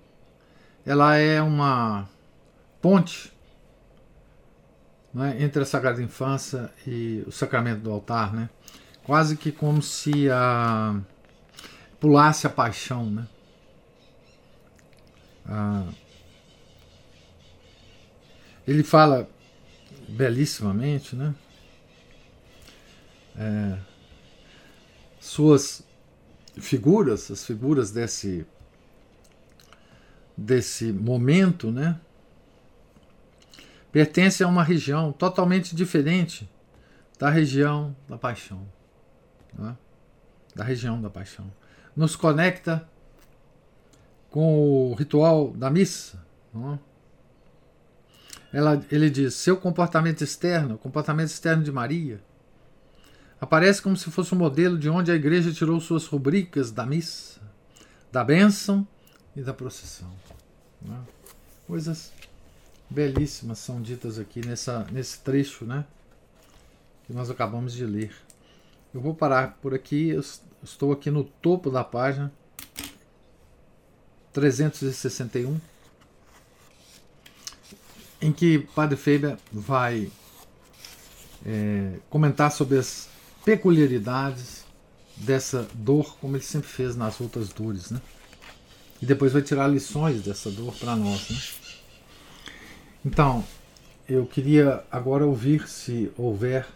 ela 0.85 1.17
é 1.17 1.41
uma 1.41 2.09
ponte 2.81 3.33
né, 5.17 5.43
entre 5.43 5.63
a 5.63 5.65
Sagrada 5.65 6.03
Infância 6.03 6.71
e 6.87 7.25
o 7.27 7.33
sacramento 7.33 7.81
do 7.81 7.91
altar, 7.91 8.35
né? 8.35 8.51
quase 9.03 9.35
que 9.35 9.51
como 9.51 9.81
se 9.81 10.29
a, 10.29 11.01
pulasse 11.99 12.47
a 12.47 12.51
paixão. 12.51 13.09
Né? 13.09 13.27
Ah, 15.47 15.89
ele 18.69 18.83
fala 18.83 19.27
belíssimamente, 20.07 21.17
né? 21.17 21.35
É, 23.39 23.79
suas 25.19 25.83
figuras, 26.59 27.31
as 27.31 27.45
figuras 27.45 27.91
desse 27.91 28.47
desse 30.37 30.93
momento, 30.93 31.73
né? 31.73 31.99
Pertence 33.97 34.45
a 34.45 34.47
uma 34.47 34.63
região 34.63 35.11
totalmente 35.11 35.75
diferente 35.75 36.47
da 37.19 37.31
região 37.31 37.97
da 38.07 38.19
paixão, 38.19 38.69
né? 39.59 39.75
da 40.55 40.63
região 40.63 41.01
da 41.01 41.09
paixão. 41.09 41.51
Nos 41.97 42.15
conecta 42.15 42.87
com 44.31 44.91
o 44.91 44.95
ritual 44.95 45.51
da 45.53 45.71
missa. 45.71 46.23
É? 48.53 48.59
ela, 48.59 48.85
ele 48.93 49.09
diz: 49.09 49.33
seu 49.33 49.57
comportamento 49.57 50.23
externo, 50.23 50.75
o 50.75 50.79
comportamento 50.79 51.29
externo 51.29 51.63
de 51.63 51.73
Maria, 51.73 52.21
aparece 53.41 53.81
como 53.81 53.97
se 53.97 54.11
fosse 54.11 54.35
um 54.35 54.39
modelo 54.39 54.77
de 54.77 54.91
onde 54.91 55.11
a 55.11 55.15
igreja 55.15 55.51
tirou 55.55 55.81
suas 55.81 56.05
rubricas 56.05 56.71
da 56.71 56.85
missa, 56.85 57.41
da 58.13 58.23
bênção 58.23 58.87
e 59.35 59.41
da 59.41 59.55
procissão. 59.55 60.13
Né? 60.83 60.99
Coisas 61.67 62.13
belíssimas 62.89 63.59
são 63.59 63.81
ditas 63.81 64.19
aqui 64.19 64.45
nessa, 64.45 64.87
nesse 64.91 65.19
trecho 65.21 65.65
né, 65.65 65.85
que 67.07 67.13
nós 67.13 67.31
acabamos 67.31 67.73
de 67.73 67.85
ler. 67.85 68.15
Eu 68.95 69.01
vou 69.01 69.15
parar 69.15 69.59
por 69.61 69.75
aqui, 69.75 70.09
eu 70.09 70.23
estou 70.63 70.93
aqui 70.93 71.11
no 71.11 71.25
topo 71.25 71.71
da 71.71 71.85
página 71.85 72.33
361 74.33 75.61
em 78.21 78.33
que 78.33 78.59
Padre 78.75 78.97
Faber 78.97 79.37
vai 79.53 80.11
é, 81.45 81.99
comentar 82.09 82.51
sobre 82.51 82.79
as 82.79 83.09
peculiaridades 83.45 84.65
dessa 85.17 85.69
dor, 85.75 86.17
como 86.19 86.37
ele 86.37 86.45
sempre 86.45 86.69
fez 86.69 86.97
nas 86.97 87.21
outras 87.21 87.49
dores, 87.51 87.91
né? 87.91 88.01
E 89.01 89.07
depois 89.07 89.33
vai 89.33 89.43
tirar 89.43 89.69
lições 89.69 90.23
dessa 90.23 90.51
dor 90.51 90.75
para 90.75 90.97
nós, 90.97 91.31
né? 91.31 91.66
Então, 93.07 93.45
eu 94.09 94.27
queria 94.27 94.83
agora 94.91 95.25
ouvir 95.25 95.69
se 95.69 96.11
houver 96.19 96.67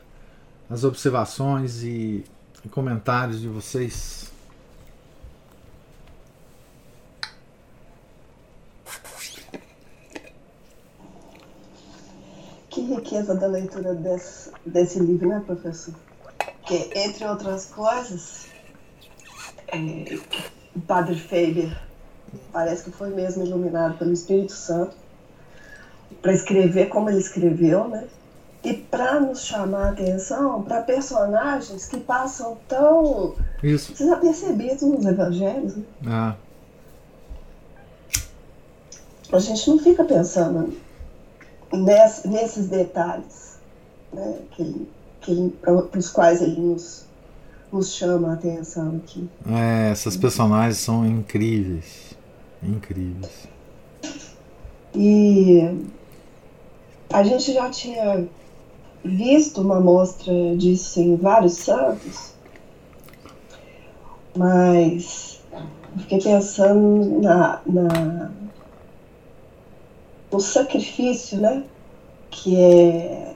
as 0.70 0.85
observações 0.85 1.83
e 1.83 2.24
comentários 2.70 3.41
de 3.41 3.49
vocês 3.49 4.31
Que 12.70 12.81
riqueza 12.83 13.35
da 13.35 13.49
leitura 13.49 13.93
desse, 13.97 14.53
desse 14.64 15.01
livro, 15.01 15.28
né, 15.28 15.43
professor? 15.45 15.95
Que, 16.64 16.97
entre 16.97 17.24
outras 17.24 17.66
coisas, 17.66 18.47
é, 19.66 20.16
o 20.76 20.81
padre 20.83 21.18
Faber 21.18 21.76
parece 22.53 22.85
que 22.85 22.93
foi 22.93 23.11
mesmo 23.11 23.45
iluminado 23.45 23.99
pelo 23.99 24.12
Espírito 24.12 24.53
Santo 24.53 25.09
para 26.20 26.32
escrever 26.32 26.88
como 26.88 27.08
ele 27.08 27.18
escreveu, 27.18 27.88
né? 27.88 28.04
E 28.62 28.74
para 28.74 29.20
nos 29.20 29.44
chamar 29.44 29.86
a 29.86 29.90
atenção 29.90 30.62
para 30.62 30.82
personagens 30.82 31.86
que 31.86 31.98
passam 31.98 32.58
tão 32.68 33.34
Isso. 33.62 33.94
desapercebidos 33.94 34.82
nos 34.82 35.06
evangelhos. 35.06 35.76
Né? 35.76 35.84
Ah. 36.06 36.36
A 39.32 39.38
gente 39.38 39.70
não 39.70 39.78
fica 39.78 40.04
pensando 40.04 40.76
ness, 41.72 42.24
nesses 42.24 42.68
detalhes 42.68 43.58
né, 44.12 44.40
que 44.50 44.88
que 45.20 45.52
para 45.61 45.98
os 45.98 46.08
quais 46.11 46.40
ele 46.40 46.61
nos, 46.61 47.04
nos 47.72 47.94
chama 47.94 48.30
a 48.30 48.34
atenção 48.34 48.96
aqui. 48.96 49.28
É, 49.46 49.90
essas 49.90 50.16
personagens 50.16 50.78
são 50.78 51.06
incríveis. 51.06 52.14
Incríveis. 52.62 53.48
E 54.94 55.89
a 57.12 57.22
gente 57.22 57.52
já 57.52 57.68
tinha 57.70 58.28
visto 59.04 59.61
uma 59.61 59.80
mostra 59.80 60.32
disso 60.56 61.00
em 61.00 61.16
vários 61.16 61.54
santos, 61.54 62.34
mas 64.36 65.40
fiquei 65.98 66.20
pensando 66.20 67.20
na, 67.20 67.61
na, 67.66 68.30
no 70.30 70.40
sacrifício, 70.40 71.40
né? 71.40 71.64
Que 72.30 72.56
é 72.56 73.34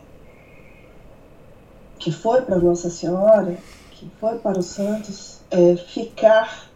que 1.99 2.13
foi 2.13 2.43
para 2.43 2.59
Nossa 2.59 2.91
Senhora, 2.91 3.57
que 3.93 4.11
foi 4.21 4.39
para 4.39 4.59
os 4.59 4.67
santos, 4.67 5.41
é, 5.51 5.75
ficar 5.75 6.69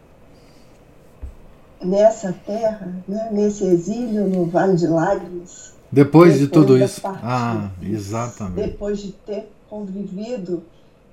nessa 1.83 2.33
terra, 2.47 2.95
né, 3.07 3.29
nesse 3.31 3.63
exílio 3.65 4.27
no 4.27 4.47
Vale 4.47 4.77
de 4.77 4.87
Lágrimas. 4.87 5.78
Depois, 5.91 6.35
depois 6.35 6.39
de 6.39 6.49
tudo 6.49 6.79
isso. 6.79 7.01
Ah, 7.05 7.71
exatamente. 7.83 8.69
Depois 8.69 8.99
de 8.99 9.13
ter 9.13 9.51
convivido 9.69 10.63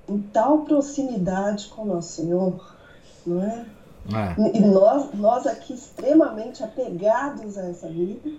em 0.08 0.18
tal 0.18 0.60
proximidade 0.60 1.68
com 1.68 1.84
Nosso 1.84 2.22
Senhor, 2.22 2.74
não 3.26 3.42
é? 3.42 3.66
é. 4.14 4.56
E 4.56 4.60
nós, 4.60 5.12
nós 5.14 5.46
aqui 5.46 5.74
extremamente 5.74 6.62
apegados 6.62 7.56
a 7.58 7.68
essa 7.68 7.88
vida, 7.88 8.30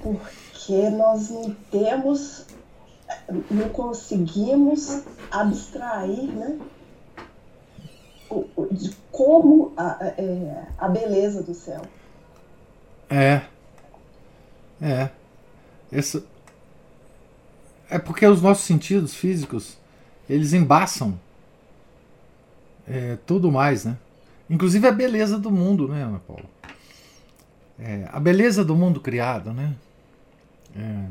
porque 0.00 0.90
nós 0.90 1.30
não 1.30 1.54
temos, 1.70 2.46
não 3.50 3.68
conseguimos 3.70 5.02
abstrair, 5.30 6.30
né? 6.32 6.58
de 8.70 8.94
como 9.10 9.72
a, 9.76 10.12
é, 10.18 10.66
a 10.76 10.88
beleza 10.88 11.42
do 11.42 11.54
céu. 11.54 11.82
É. 13.08 13.42
É. 14.80 15.10
Esse... 15.90 16.24
É 17.90 17.98
porque 17.98 18.26
os 18.26 18.42
nossos 18.42 18.64
sentidos 18.64 19.14
físicos 19.14 19.78
eles 20.28 20.52
embaçam 20.52 21.18
é, 22.86 23.16
tudo 23.26 23.50
mais, 23.50 23.84
né? 23.84 23.96
Inclusive 24.48 24.86
a 24.86 24.92
beleza 24.92 25.38
do 25.38 25.50
mundo, 25.50 25.88
né, 25.88 26.02
Ana 26.02 26.18
Paula? 26.18 26.44
É, 27.78 28.08
a 28.12 28.20
beleza 28.20 28.64
do 28.64 28.74
mundo 28.74 29.00
criado, 29.00 29.52
né? 29.52 29.74
É, 30.76 31.04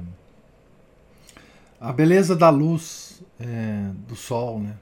a 1.79 1.91
beleza 1.91 2.35
da 2.35 2.49
luz 2.49 3.21
é, 3.39 3.89
do 4.07 4.15
sol, 4.15 4.59
né? 4.59 4.75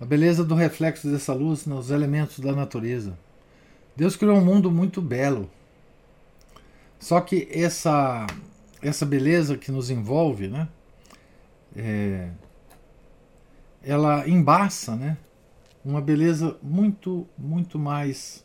a 0.00 0.04
beleza 0.04 0.42
do 0.42 0.54
reflexo 0.54 1.10
dessa 1.10 1.34
luz 1.34 1.66
nos 1.66 1.90
elementos 1.90 2.40
da 2.40 2.52
natureza. 2.52 3.18
Deus 3.94 4.16
criou 4.16 4.38
um 4.38 4.44
mundo 4.44 4.70
muito 4.70 5.02
belo. 5.02 5.50
Só 7.00 7.18
que 7.22 7.48
essa 7.50 8.26
essa 8.82 9.04
beleza 9.04 9.56
que 9.56 9.72
nos 9.72 9.90
envolve, 9.90 10.48
né, 10.48 10.68
é, 11.76 12.30
ela 13.82 14.26
embaça, 14.28 14.96
né, 14.96 15.18
uma 15.84 16.00
beleza 16.00 16.56
muito 16.62 17.26
muito 17.36 17.78
mais 17.78 18.44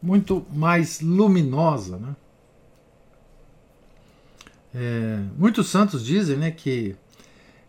muito 0.00 0.46
mais 0.52 1.00
luminosa, 1.00 1.98
né. 1.98 2.16
É, 4.76 5.24
muitos 5.36 5.68
santos 5.68 6.04
dizem, 6.04 6.36
né, 6.36 6.50
que 6.50 6.96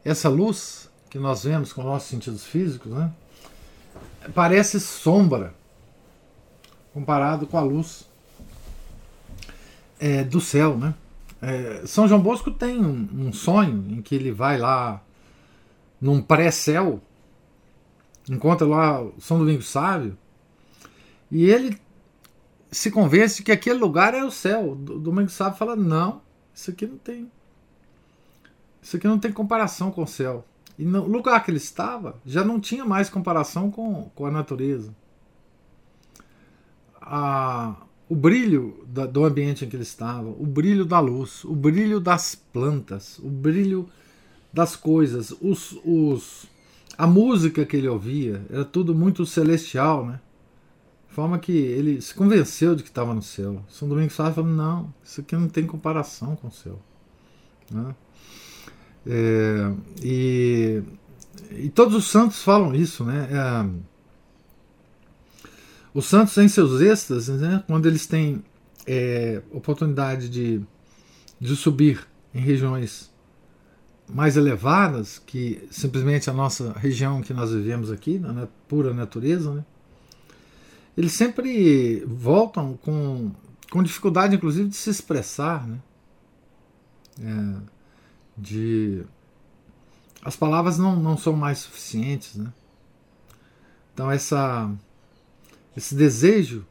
essa 0.03 0.29
luz 0.29 0.89
que 1.09 1.19
nós 1.19 1.43
vemos 1.43 1.71
com 1.73 1.83
nossos 1.83 2.09
sentidos 2.09 2.43
físicos, 2.45 2.91
né, 2.91 3.11
parece 4.33 4.79
sombra 4.79 5.53
comparado 6.93 7.47
com 7.47 7.57
a 7.57 7.61
luz 7.61 8.07
é, 9.99 10.23
do 10.23 10.41
céu. 10.41 10.77
Né? 10.77 10.93
É, 11.41 11.83
São 11.85 12.07
João 12.07 12.21
Bosco 12.21 12.51
tem 12.51 12.79
um, 12.79 13.07
um, 13.13 13.33
sonho 13.33 13.85
em 13.89 14.01
que 14.01 14.15
ele 14.15 14.31
vai 14.31 14.57
lá 14.57 15.01
num 15.99 16.21
pré-céu, 16.21 17.01
encontra 18.29 18.67
lá 18.67 19.05
São 19.19 19.37
Domingos 19.37 19.69
Sábio, 19.69 20.17
e 21.31 21.45
ele 21.45 21.79
se 22.71 22.91
convence 22.91 23.41
que 23.41 23.51
aquele 23.51 23.79
lugar 23.79 24.13
é 24.13 24.23
o 24.23 24.31
céu. 24.31 24.75
Domingos 24.75 25.33
Sábio 25.33 25.57
fala: 25.57 25.75
não, 25.75 26.21
isso 26.53 26.71
aqui 26.71 26.85
não 26.85 26.97
tem. 26.97 27.31
Isso 28.81 28.97
aqui 28.97 29.07
não 29.07 29.17
tem 29.17 29.31
comparação 29.31 29.91
com 29.91 30.03
o 30.03 30.07
céu. 30.07 30.45
E 30.77 30.83
no 30.83 31.07
lugar 31.07 31.43
que 31.43 31.49
ele 31.49 31.57
estava, 31.57 32.19
já 32.25 32.43
não 32.43 32.59
tinha 32.59 32.85
mais 32.85 33.09
comparação 33.09 33.71
com, 33.71 34.09
com 34.13 34.25
a 34.25 34.31
natureza. 34.31 34.93
A, 37.01 37.75
o 38.07 38.15
brilho 38.15 38.85
da, 38.87 39.05
do 39.05 39.25
ambiente 39.25 39.65
em 39.65 39.69
que 39.69 39.75
ele 39.75 39.83
estava, 39.83 40.29
o 40.29 40.45
brilho 40.45 40.85
da 40.85 40.99
luz, 40.99 41.43
o 41.43 41.55
brilho 41.55 41.99
das 41.99 42.35
plantas, 42.35 43.17
o 43.19 43.29
brilho 43.29 43.89
das 44.53 44.75
coisas, 44.75 45.33
os, 45.41 45.77
os, 45.83 46.45
a 46.97 47.07
música 47.07 47.65
que 47.65 47.75
ele 47.75 47.87
ouvia, 47.87 48.45
era 48.49 48.63
tudo 48.63 48.93
muito 48.93 49.25
celestial, 49.25 50.05
né? 50.05 50.19
De 51.09 51.15
forma 51.15 51.39
que 51.39 51.51
ele 51.51 52.01
se 52.01 52.13
convenceu 52.13 52.75
de 52.75 52.83
que 52.83 52.89
estava 52.89 53.13
no 53.13 53.21
céu. 53.21 53.63
São 53.69 53.87
Domingos 53.87 54.15
Sá 54.15 54.31
falou: 54.31 54.49
não, 54.49 54.93
isso 55.03 55.21
aqui 55.21 55.35
não 55.35 55.47
tem 55.47 55.65
comparação 55.65 56.35
com 56.35 56.49
o 56.49 56.51
céu. 56.51 56.79
Né? 57.71 57.95
É, 59.07 59.73
e, 60.03 60.83
e 61.51 61.69
todos 61.69 61.95
os 61.95 62.05
santos 62.05 62.43
falam 62.43 62.75
isso, 62.75 63.03
né? 63.05 63.29
É, 63.31 63.94
os 65.95 66.05
santos 66.05 66.37
em 66.37 66.47
seus 66.47 66.81
êxtases, 66.81 67.39
né, 67.39 67.63
quando 67.65 67.87
eles 67.87 68.05
têm 68.05 68.43
é, 68.85 69.41
oportunidade 69.49 70.29
de, 70.29 70.61
de 71.39 71.55
subir 71.55 72.05
em 72.33 72.39
regiões 72.39 73.09
mais 74.07 74.37
elevadas 74.37 75.17
que 75.17 75.65
simplesmente 75.71 76.29
a 76.29 76.33
nossa 76.33 76.73
região 76.73 77.21
que 77.21 77.33
nós 77.33 77.51
vivemos 77.51 77.89
aqui, 77.89 78.19
na 78.19 78.47
pura 78.67 78.93
natureza, 78.93 79.53
né? 79.53 79.65
eles 80.97 81.13
sempre 81.13 82.03
voltam 82.05 82.77
com, 82.77 83.31
com 83.71 83.81
dificuldade, 83.81 84.35
inclusive, 84.35 84.69
de 84.69 84.75
se 84.75 84.89
expressar. 84.89 85.65
Né? 85.65 85.79
É, 87.21 87.75
de 88.37 89.03
as 90.21 90.35
palavras 90.35 90.77
não, 90.77 90.95
não 90.97 91.17
são 91.17 91.33
mais 91.33 91.59
suficientes, 91.59 92.35
né? 92.35 92.51
Então 93.93 94.11
essa 94.11 94.69
esse 95.75 95.95
desejo, 95.95 96.65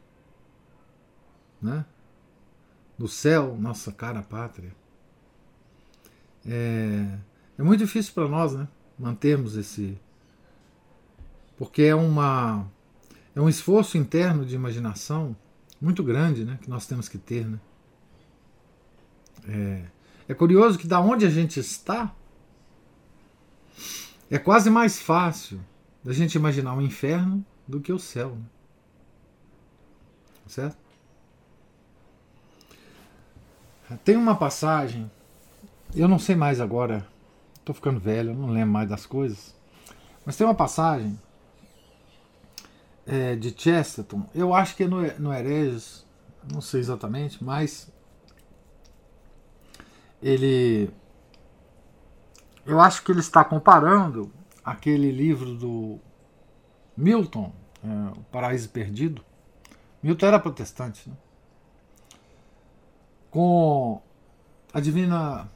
né, 1.61 1.85
do 2.97 3.07
céu, 3.07 3.55
nossa 3.59 3.91
cara 3.91 4.21
pátria, 4.21 4.73
é, 6.45 7.17
é 7.57 7.63
muito 7.63 7.79
difícil 7.79 8.13
para 8.13 8.27
nós, 8.27 8.53
né, 8.53 8.67
mantermos 8.97 9.55
esse 9.55 9.99
porque 11.57 11.83
é 11.83 11.95
uma 11.95 12.69
é 13.33 13.41
um 13.41 13.49
esforço 13.49 13.97
interno 13.97 14.45
de 14.45 14.55
imaginação 14.55 15.35
muito 15.79 16.03
grande, 16.03 16.45
né, 16.45 16.57
que 16.61 16.69
nós 16.69 16.85
temos 16.87 17.09
que 17.09 17.17
ter, 17.17 17.45
né? 17.45 17.59
É, 19.47 19.85
é 20.29 20.33
curioso 20.33 20.77
que 20.77 20.87
da 20.87 20.99
onde 20.99 21.25
a 21.25 21.29
gente 21.29 21.59
está 21.59 22.13
é 24.29 24.39
quase 24.39 24.69
mais 24.69 24.99
fácil 24.99 25.59
da 26.03 26.13
gente 26.13 26.35
imaginar 26.35 26.75
o 26.75 26.81
inferno 26.81 27.45
do 27.67 27.79
que 27.79 27.91
o 27.91 27.99
céu. 27.99 28.35
Né? 28.35 28.45
Certo? 30.47 30.77
Tem 34.03 34.15
uma 34.15 34.35
passagem, 34.35 35.09
eu 35.95 36.07
não 36.07 36.17
sei 36.17 36.35
mais 36.35 36.59
agora, 36.59 37.07
estou 37.59 37.73
ficando 37.73 37.99
velho, 37.99 38.33
não 38.33 38.49
lembro 38.49 38.71
mais 38.71 38.89
das 38.89 39.05
coisas, 39.05 39.55
mas 40.25 40.35
tem 40.35 40.45
uma 40.45 40.55
passagem 40.55 41.19
é, 43.05 43.35
de 43.35 43.53
Chesterton, 43.55 44.27
eu 44.33 44.55
acho 44.55 44.75
que 44.75 44.83
é 44.83 44.87
no, 44.87 45.01
no 45.19 45.31
Hereges, 45.31 46.03
não 46.51 46.61
sei 46.61 46.79
exatamente, 46.79 47.43
mas 47.43 47.91
ele 50.21 50.89
eu 52.65 52.81
acho 52.81 53.03
que 53.03 53.11
ele 53.11 53.19
está 53.19 53.43
comparando 53.43 54.31
aquele 54.63 55.11
livro 55.11 55.53
do 55.53 55.99
Milton, 56.97 57.53
é, 57.83 58.19
O 58.19 58.23
Paraíso 58.31 58.69
Perdido. 58.69 59.23
Milton 60.05 60.27
era 60.27 60.39
protestante, 60.39 61.09
né? 61.09 61.15
com 63.31 63.99
a 64.71 64.79
Divina. 64.79 65.49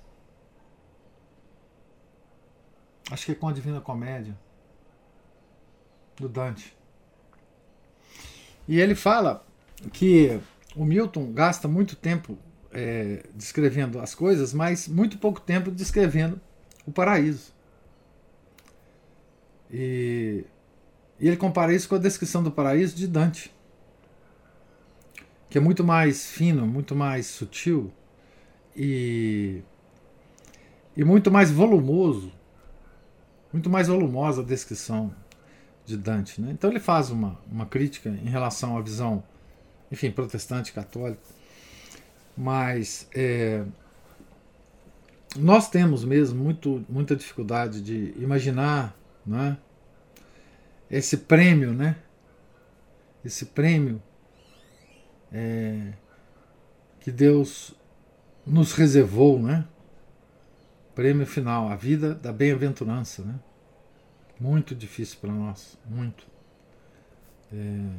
Acho 3.12 3.28
que 3.28 3.32
é 3.34 3.36
com 3.36 3.48
a 3.48 3.54
Divina 3.54 3.80
Comédia 3.80 4.36
do 6.18 6.28
Dante. 6.28 6.76
E 8.68 8.80
ele 8.80 8.96
fala 8.96 9.46
que 9.94 10.42
o 10.76 10.84
Milton 10.84 11.32
gasta 11.32 11.68
muito 11.68 11.96
tempo 11.96 12.36
é, 12.72 13.28
descrevendo 13.36 14.00
as 14.00 14.16
coisas, 14.16 14.52
mas 14.52 14.88
muito 14.88 15.20
pouco 15.20 15.40
tempo 15.40 15.70
descrevendo 15.70 16.42
o 16.88 16.92
paraíso. 16.92 17.54
E, 19.70 20.44
e 21.20 21.28
ele 21.28 21.38
compara 21.38 21.72
isso 21.72 21.88
com 21.88 21.94
a 21.94 22.00
descrição 22.00 22.42
do 22.42 22.52
paraíso 22.52 22.96
de 22.96 23.08
Dante, 23.08 23.54
que 25.50 25.58
é 25.58 25.62
muito 25.62 25.84
mais 25.84 26.30
fino, 26.30 26.68
muito 26.68 26.96
mais 26.96 27.26
sutil 27.26 27.92
e, 28.76 29.62
e 30.96 31.04
muito 31.04 31.32
mais 31.32 31.50
volumoso, 31.50 32.32
muito 33.52 33.70
mais 33.70 33.88
volumosa 33.88 34.42
a 34.42 34.46
descrição 34.46 35.14
de 35.86 35.98
Dante. 35.98 36.40
Né? 36.40 36.52
Então 36.52 36.70
ele 36.70 36.80
faz 36.80 37.10
uma, 37.10 37.40
uma 37.52 37.66
crítica 37.66 38.10
em 38.10 38.30
relação 38.30 38.78
à 38.78 38.82
visão, 38.82 39.24
enfim, 39.92 40.12
protestante, 40.12 40.72
católica, 40.72 41.20
mas 42.38 43.08
é, 43.14 43.66
nós 45.36 45.68
temos 45.68 46.06
mesmo 46.06 46.44
muito, 46.44 46.86
muita 46.88 47.16
dificuldade 47.16 47.82
de 47.82 48.14
imaginar 48.22 48.96
né, 49.26 49.58
esse 50.92 51.18
prêmio, 51.18 51.74
né, 51.74 51.96
esse 53.26 53.48
prêmio 53.48 54.00
é, 55.32 55.94
que 57.00 57.12
Deus 57.12 57.74
nos 58.46 58.74
reservou, 58.74 59.40
né? 59.40 59.66
Prêmio 60.96 61.26
final, 61.26 61.70
a 61.70 61.76
vida 61.76 62.14
da 62.16 62.32
bem-aventurança, 62.32 63.24
né? 63.24 63.40
Muito 64.40 64.74
difícil 64.74 65.18
para 65.20 65.32
nós, 65.32 65.78
muito. 65.86 66.26
É, 67.52 67.90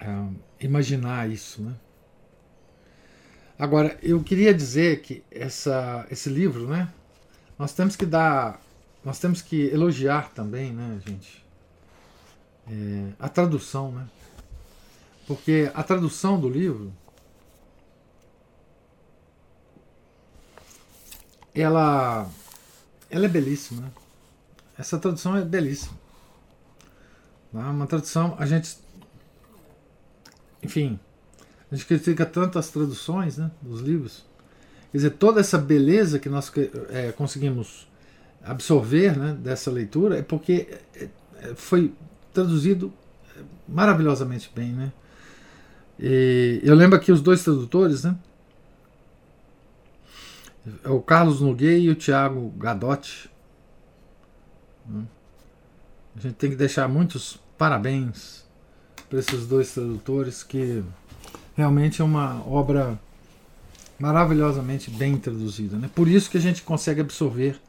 é, 0.00 0.28
imaginar 0.60 1.28
isso, 1.28 1.62
né? 1.62 1.74
Agora, 3.58 3.98
eu 4.02 4.22
queria 4.22 4.54
dizer 4.54 5.02
que 5.02 5.22
essa, 5.30 6.06
esse 6.10 6.30
livro, 6.30 6.66
né? 6.66 6.90
Nós 7.58 7.74
temos 7.74 7.94
que 7.94 8.06
dar, 8.06 8.58
nós 9.04 9.18
temos 9.18 9.42
que 9.42 9.66
elogiar 9.66 10.30
também, 10.32 10.72
né, 10.72 10.98
gente? 11.06 11.44
É, 12.66 13.12
a 13.18 13.28
tradução, 13.28 13.92
né? 13.92 14.08
Porque 15.30 15.70
a 15.74 15.84
tradução 15.84 16.40
do 16.40 16.48
livro 16.48 16.92
ela 21.54 22.28
ela 23.08 23.26
é 23.26 23.28
belíssima, 23.28 23.82
né? 23.82 23.92
Essa 24.76 24.98
tradução 24.98 25.36
é 25.36 25.42
belíssima. 25.42 25.96
Né? 27.52 27.62
Uma 27.62 27.86
tradução, 27.86 28.34
a 28.40 28.44
gente. 28.44 28.76
Enfim, 30.64 30.98
a 31.70 31.76
gente 31.76 31.86
critica 31.86 32.26
tanto 32.26 32.58
as 32.58 32.68
traduções 32.70 33.38
né, 33.38 33.52
dos 33.62 33.82
livros. 33.82 34.26
Quer 34.90 34.98
dizer, 34.98 35.10
toda 35.10 35.38
essa 35.38 35.58
beleza 35.58 36.18
que 36.18 36.28
nós 36.28 36.50
é, 36.88 37.12
conseguimos 37.12 37.86
absorver 38.42 39.16
né, 39.16 39.34
dessa 39.34 39.70
leitura 39.70 40.18
é 40.18 40.22
porque 40.22 40.76
é, 40.96 41.08
foi 41.54 41.94
traduzido 42.34 42.92
maravilhosamente 43.68 44.50
bem. 44.52 44.72
Né? 44.72 44.92
E 46.02 46.60
eu 46.64 46.74
lembro 46.74 46.96
aqui 46.96 47.12
os 47.12 47.20
dois 47.20 47.44
tradutores, 47.44 48.04
né? 48.04 48.16
O 50.86 51.00
Carlos 51.00 51.42
Nogueira 51.42 51.78
e 51.78 51.90
o 51.90 51.94
Tiago 51.94 52.48
Gadotti. 52.56 53.30
A 56.16 56.20
gente 56.20 56.34
tem 56.34 56.50
que 56.50 56.56
deixar 56.56 56.88
muitos 56.88 57.38
parabéns 57.58 58.44
para 59.10 59.18
esses 59.18 59.46
dois 59.46 59.74
tradutores 59.74 60.42
que 60.42 60.82
realmente 61.54 62.00
é 62.00 62.04
uma 62.04 62.42
obra 62.48 62.98
maravilhosamente 63.98 64.90
bem 64.90 65.18
traduzida. 65.18 65.76
Né? 65.76 65.90
Por 65.94 66.08
isso 66.08 66.30
que 66.30 66.38
a 66.38 66.40
gente 66.40 66.62
consegue 66.62 67.02
absorver 67.02 67.60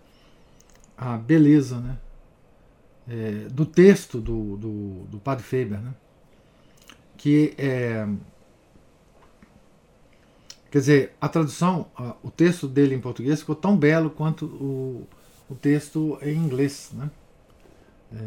a 0.97 1.17
beleza 1.17 1.79
né? 1.79 1.97
É, 3.09 3.31
do 3.49 3.65
texto 3.65 4.21
do, 4.21 4.55
do, 4.55 5.05
do 5.09 5.19
Padre 5.19 5.43
Faber, 5.43 5.81
né? 5.81 5.93
Que 7.21 7.53
é, 7.55 8.07
quer 10.71 10.79
dizer, 10.79 11.15
a 11.21 11.29
tradução, 11.29 11.85
o 12.23 12.31
texto 12.31 12.67
dele 12.67 12.95
em 12.95 12.99
português 12.99 13.41
ficou 13.41 13.55
tão 13.55 13.77
belo 13.77 14.09
quanto 14.09 14.47
o, 14.47 15.07
o 15.47 15.53
texto 15.53 16.17
em 16.23 16.35
inglês. 16.35 16.89
Né? 16.93 17.11
É, 18.11 18.17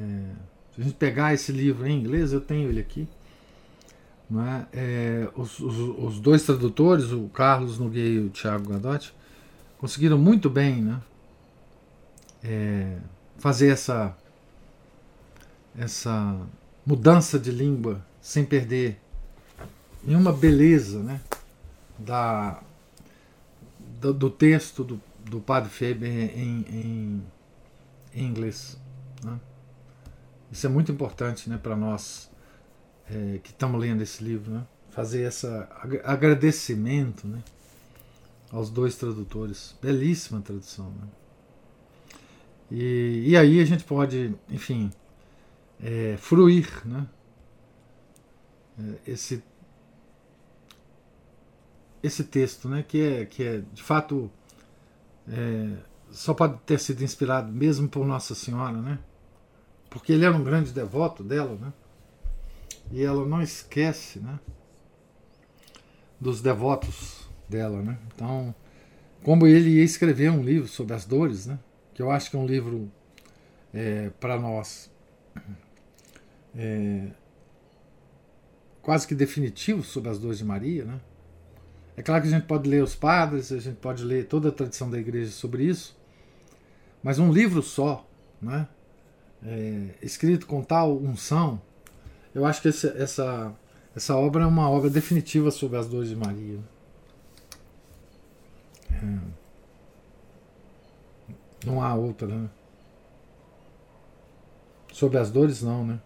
se 0.72 0.80
a 0.80 0.84
gente 0.84 0.94
pegar 0.94 1.34
esse 1.34 1.50
livro 1.50 1.84
em 1.88 1.98
inglês, 1.98 2.32
eu 2.32 2.40
tenho 2.40 2.68
ele 2.68 2.78
aqui. 2.78 3.08
É? 4.32 4.66
É, 4.72 5.30
os, 5.34 5.58
os, 5.58 5.76
os, 5.76 6.20
dois 6.20 6.44
tradutores, 6.44 7.10
o 7.10 7.28
Carlos 7.30 7.80
Nogueira 7.80 8.08
e 8.08 8.26
o 8.26 8.30
Tiago 8.30 8.68
Gadotti, 8.68 9.12
conseguiram 9.76 10.16
muito 10.16 10.48
bem 10.48 10.82
né? 10.82 11.02
É, 12.44 12.96
fazer 13.38 13.72
essa, 13.72 14.16
essa 15.76 16.40
mudança 16.86 17.40
de 17.40 17.50
língua 17.50 18.00
sem 18.24 18.42
perder 18.42 18.98
nenhuma 20.02 20.32
beleza 20.32 21.02
né? 21.02 21.20
da, 21.98 22.62
do, 24.00 24.14
do 24.14 24.30
texto 24.30 24.82
do, 24.82 24.98
do 25.28 25.40
Padre 25.40 25.68
Faber 25.68 26.08
em, 26.08 26.64
em, 26.70 27.22
em 28.14 28.24
inglês. 28.24 28.80
Né? 29.22 29.38
Isso 30.50 30.66
é 30.66 30.70
muito 30.70 30.90
importante 30.90 31.50
né, 31.50 31.58
para 31.62 31.76
nós 31.76 32.30
é, 33.10 33.40
que 33.42 33.50
estamos 33.50 33.78
lendo 33.78 34.02
esse 34.02 34.24
livro, 34.24 34.50
né? 34.52 34.66
fazer 34.88 35.28
esse 35.28 35.46
agradecimento 36.02 37.28
né, 37.28 37.42
aos 38.50 38.70
dois 38.70 38.96
tradutores. 38.96 39.76
Belíssima 39.82 40.40
tradução. 40.40 40.90
Né? 40.90 41.08
E, 42.70 43.24
e 43.26 43.36
aí 43.36 43.60
a 43.60 43.66
gente 43.66 43.84
pode, 43.84 44.34
enfim, 44.48 44.90
é, 45.78 46.16
fruir 46.16 46.70
né, 46.86 47.06
esse, 49.06 49.42
esse 52.02 52.24
texto, 52.24 52.68
né, 52.68 52.84
que, 52.86 53.00
é, 53.00 53.26
que 53.26 53.42
é 53.42 53.62
de 53.72 53.82
fato 53.82 54.30
é, 55.28 55.76
só 56.10 56.34
pode 56.34 56.58
ter 56.60 56.78
sido 56.78 57.02
inspirado 57.02 57.50
mesmo 57.50 57.88
por 57.88 58.06
Nossa 58.06 58.34
Senhora, 58.34 58.80
né? 58.80 58.98
Porque 59.90 60.12
ele 60.12 60.24
era 60.24 60.36
um 60.36 60.44
grande 60.44 60.72
devoto 60.72 61.22
dela, 61.22 61.56
né? 61.56 61.72
E 62.90 63.02
ela 63.02 63.24
não 63.26 63.42
esquece, 63.42 64.20
né? 64.20 64.38
Dos 66.20 66.40
devotos 66.40 67.28
dela, 67.48 67.80
né? 67.82 67.98
Então, 68.14 68.54
como 69.22 69.46
ele 69.46 69.70
ia 69.70 69.84
escrever 69.84 70.30
um 70.30 70.42
livro 70.42 70.68
sobre 70.68 70.94
as 70.94 71.04
dores, 71.04 71.46
né? 71.46 71.58
Que 71.94 72.02
eu 72.02 72.10
acho 72.10 72.30
que 72.30 72.36
é 72.36 72.38
um 72.38 72.46
livro 72.46 72.90
é, 73.72 74.10
para 74.20 74.38
nós 74.38 74.90
é, 76.54 77.08
quase 78.84 79.08
que 79.08 79.14
definitivo 79.14 79.82
sobre 79.82 80.10
as 80.10 80.18
dores 80.18 80.38
de 80.38 80.44
Maria, 80.44 80.84
né? 80.84 81.00
É 81.96 82.02
claro 82.02 82.22
que 82.22 82.28
a 82.28 82.30
gente 82.30 82.46
pode 82.46 82.68
ler 82.68 82.82
os 82.82 82.94
padres, 82.94 83.50
a 83.50 83.58
gente 83.58 83.76
pode 83.76 84.04
ler 84.04 84.26
toda 84.26 84.50
a 84.50 84.52
tradição 84.52 84.90
da 84.90 84.98
igreja 84.98 85.30
sobre 85.30 85.64
isso, 85.64 85.96
mas 87.02 87.18
um 87.18 87.32
livro 87.32 87.62
só, 87.62 88.06
né, 88.42 88.68
é, 89.44 89.90
escrito 90.02 90.46
com 90.46 90.62
tal 90.62 90.96
unção, 90.96 91.60
eu 92.34 92.44
acho 92.44 92.60
que 92.60 92.68
esse, 92.68 92.88
essa, 93.00 93.54
essa 93.94 94.16
obra 94.16 94.42
é 94.42 94.46
uma 94.46 94.68
obra 94.68 94.90
definitiva 94.90 95.50
sobre 95.50 95.78
as 95.78 95.88
dores 95.88 96.08
de 96.08 96.16
Maria. 96.16 96.58
É. 98.90 99.18
Não 101.64 101.82
há 101.82 101.94
outra, 101.94 102.26
né? 102.26 102.50
Sobre 104.92 105.16
as 105.18 105.30
dores, 105.30 105.62
não, 105.62 105.86
né? 105.86 106.00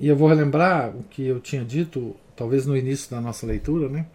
E 0.00 0.08
eu 0.08 0.16
vou 0.16 0.28
relembrar 0.28 0.94
o 0.96 1.02
que 1.04 1.26
eu 1.26 1.40
tinha 1.40 1.64
dito 1.64 2.16
talvez 2.34 2.66
no 2.66 2.76
início 2.76 3.10
da 3.10 3.20
nossa 3.20 3.46
leitura, 3.46 3.88
né? 3.88 4.06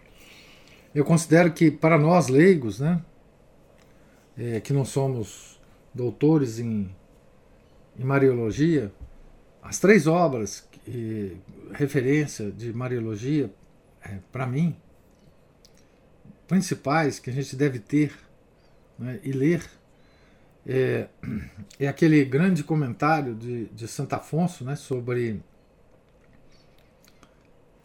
Eu 0.94 1.04
considero 1.04 1.52
que 1.52 1.70
para 1.70 1.98
nós 1.98 2.28
leigos, 2.28 2.80
né, 2.80 3.02
é, 4.36 4.60
que 4.60 4.72
não 4.72 4.84
somos 4.84 5.58
doutores 5.94 6.58
em, 6.58 6.90
em 7.98 8.04
Mariologia, 8.04 8.92
as 9.62 9.78
três 9.78 10.06
obras 10.06 10.68
que, 10.70 11.36
referência 11.72 12.50
de 12.50 12.72
Mariologia, 12.72 13.50
é, 14.04 14.18
para 14.30 14.46
mim, 14.46 14.76
principais 16.46 17.18
que 17.18 17.30
a 17.30 17.32
gente 17.32 17.56
deve 17.56 17.78
ter 17.78 18.12
né, 18.98 19.18
e 19.22 19.32
ler, 19.32 19.64
é, 20.66 21.08
é, 21.78 21.88
aquele 21.88 22.24
grande 22.24 22.62
comentário 22.62 23.34
de, 23.34 23.66
de 23.66 23.88
Santo 23.88 24.12
Afonso 24.12 24.64
né, 24.64 24.76
sobre 24.76 25.40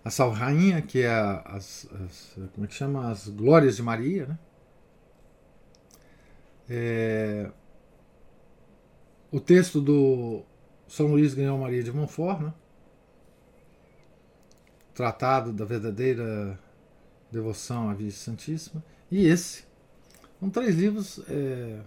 a 0.08 0.10
Salve 0.10 0.40
Rainha, 0.40 0.82
que 0.82 1.02
é 1.02 1.10
as, 1.10 1.86
as, 1.92 2.38
como 2.54 2.66
é 2.66 2.68
que 2.68 2.74
chama? 2.74 3.12
As 3.12 3.28
Glórias 3.28 3.76
de 3.76 3.84
Maria, 3.84 4.26
né? 4.26 4.40
É, 6.70 7.52
o 9.30 9.40
texto 9.40 9.82
do 9.82 10.44
São 10.88 11.08
Luís 11.08 11.34
ganhou 11.34 11.58
Maria 11.58 11.84
de 11.84 11.92
Montfort, 11.92 12.40
né? 12.42 12.54
Tratado 14.94 15.52
da 15.52 15.66
verdadeira 15.66 16.58
Devoção 17.30 17.90
à 17.90 17.94
Virgem 17.94 18.18
Santíssima, 18.18 18.82
e 19.12 19.28
esse. 19.28 19.66
São 20.40 20.50
três 20.50 20.76
livros, 20.76 21.20
é, 21.28 21.82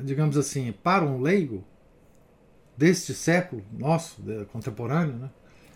digamos 0.00 0.36
assim, 0.36 0.70
para 0.70 1.04
um 1.04 1.20
leigo 1.20 1.64
deste 2.76 3.12
século 3.12 3.64
nosso, 3.72 4.22
contemporâneo, 4.52 5.16
né? 5.16 5.30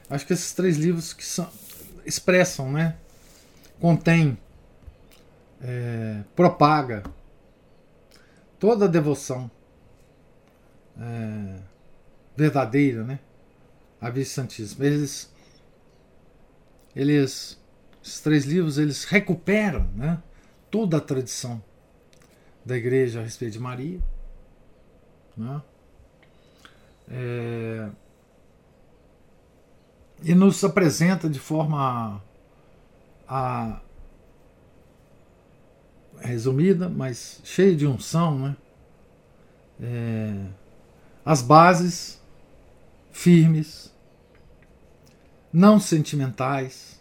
Acho 0.09 0.27
que 0.27 0.33
esses 0.33 0.53
três 0.53 0.77
livros 0.77 1.13
que 1.13 1.25
são, 1.25 1.49
expressam, 2.05 2.71
né? 2.71 2.97
contém, 3.83 4.39
é, 5.61 6.23
propaga 6.37 7.03
toda 8.61 8.85
a 8.85 8.89
devoção 8.89 9.51
é, 10.97 11.59
verdadeira, 12.37 13.03
né? 13.03 13.19
A 14.01 14.09
Virgem 14.09 14.33
Santíssima. 14.33 14.87
Eles, 14.87 15.33
eles, 16.95 17.61
esses 18.05 18.21
três 18.21 18.45
livros, 18.45 18.79
eles 18.79 19.03
recuperam, 19.03 19.91
né? 19.97 20.23
Toda 20.71 20.99
a 20.99 21.01
tradição 21.01 21.61
da 22.65 22.77
Igreja 22.77 23.19
a 23.19 23.25
respeito 23.25 23.55
de 23.55 23.59
Maria, 23.59 24.01
né? 25.37 25.61
É, 27.09 27.91
e 30.23 30.35
nos 30.35 30.63
apresenta 30.63 31.29
de 31.29 31.39
forma 31.39 32.23
a, 33.29 33.81
resumida, 36.21 36.89
mas 36.89 37.41
cheia 37.45 37.75
de 37.75 37.87
unção, 37.87 38.39
né? 38.39 38.57
É, 39.81 40.47
as 41.25 41.43
bases 41.43 42.21
firmes, 43.11 43.93
não 45.53 45.81
sentimentais, 45.81 47.01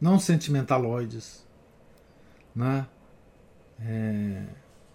não 0.00 0.18
sentimentaloides, 0.18 1.44
né? 2.54 2.86
É, 3.80 4.44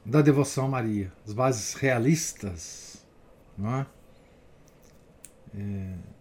da 0.05 0.21
devoção 0.21 0.65
a 0.65 0.69
Maria, 0.69 1.11
as 1.27 1.33
bases 1.33 1.73
realistas, 1.73 3.05
não 3.57 3.75
é? 3.75 3.85
é 5.55 6.18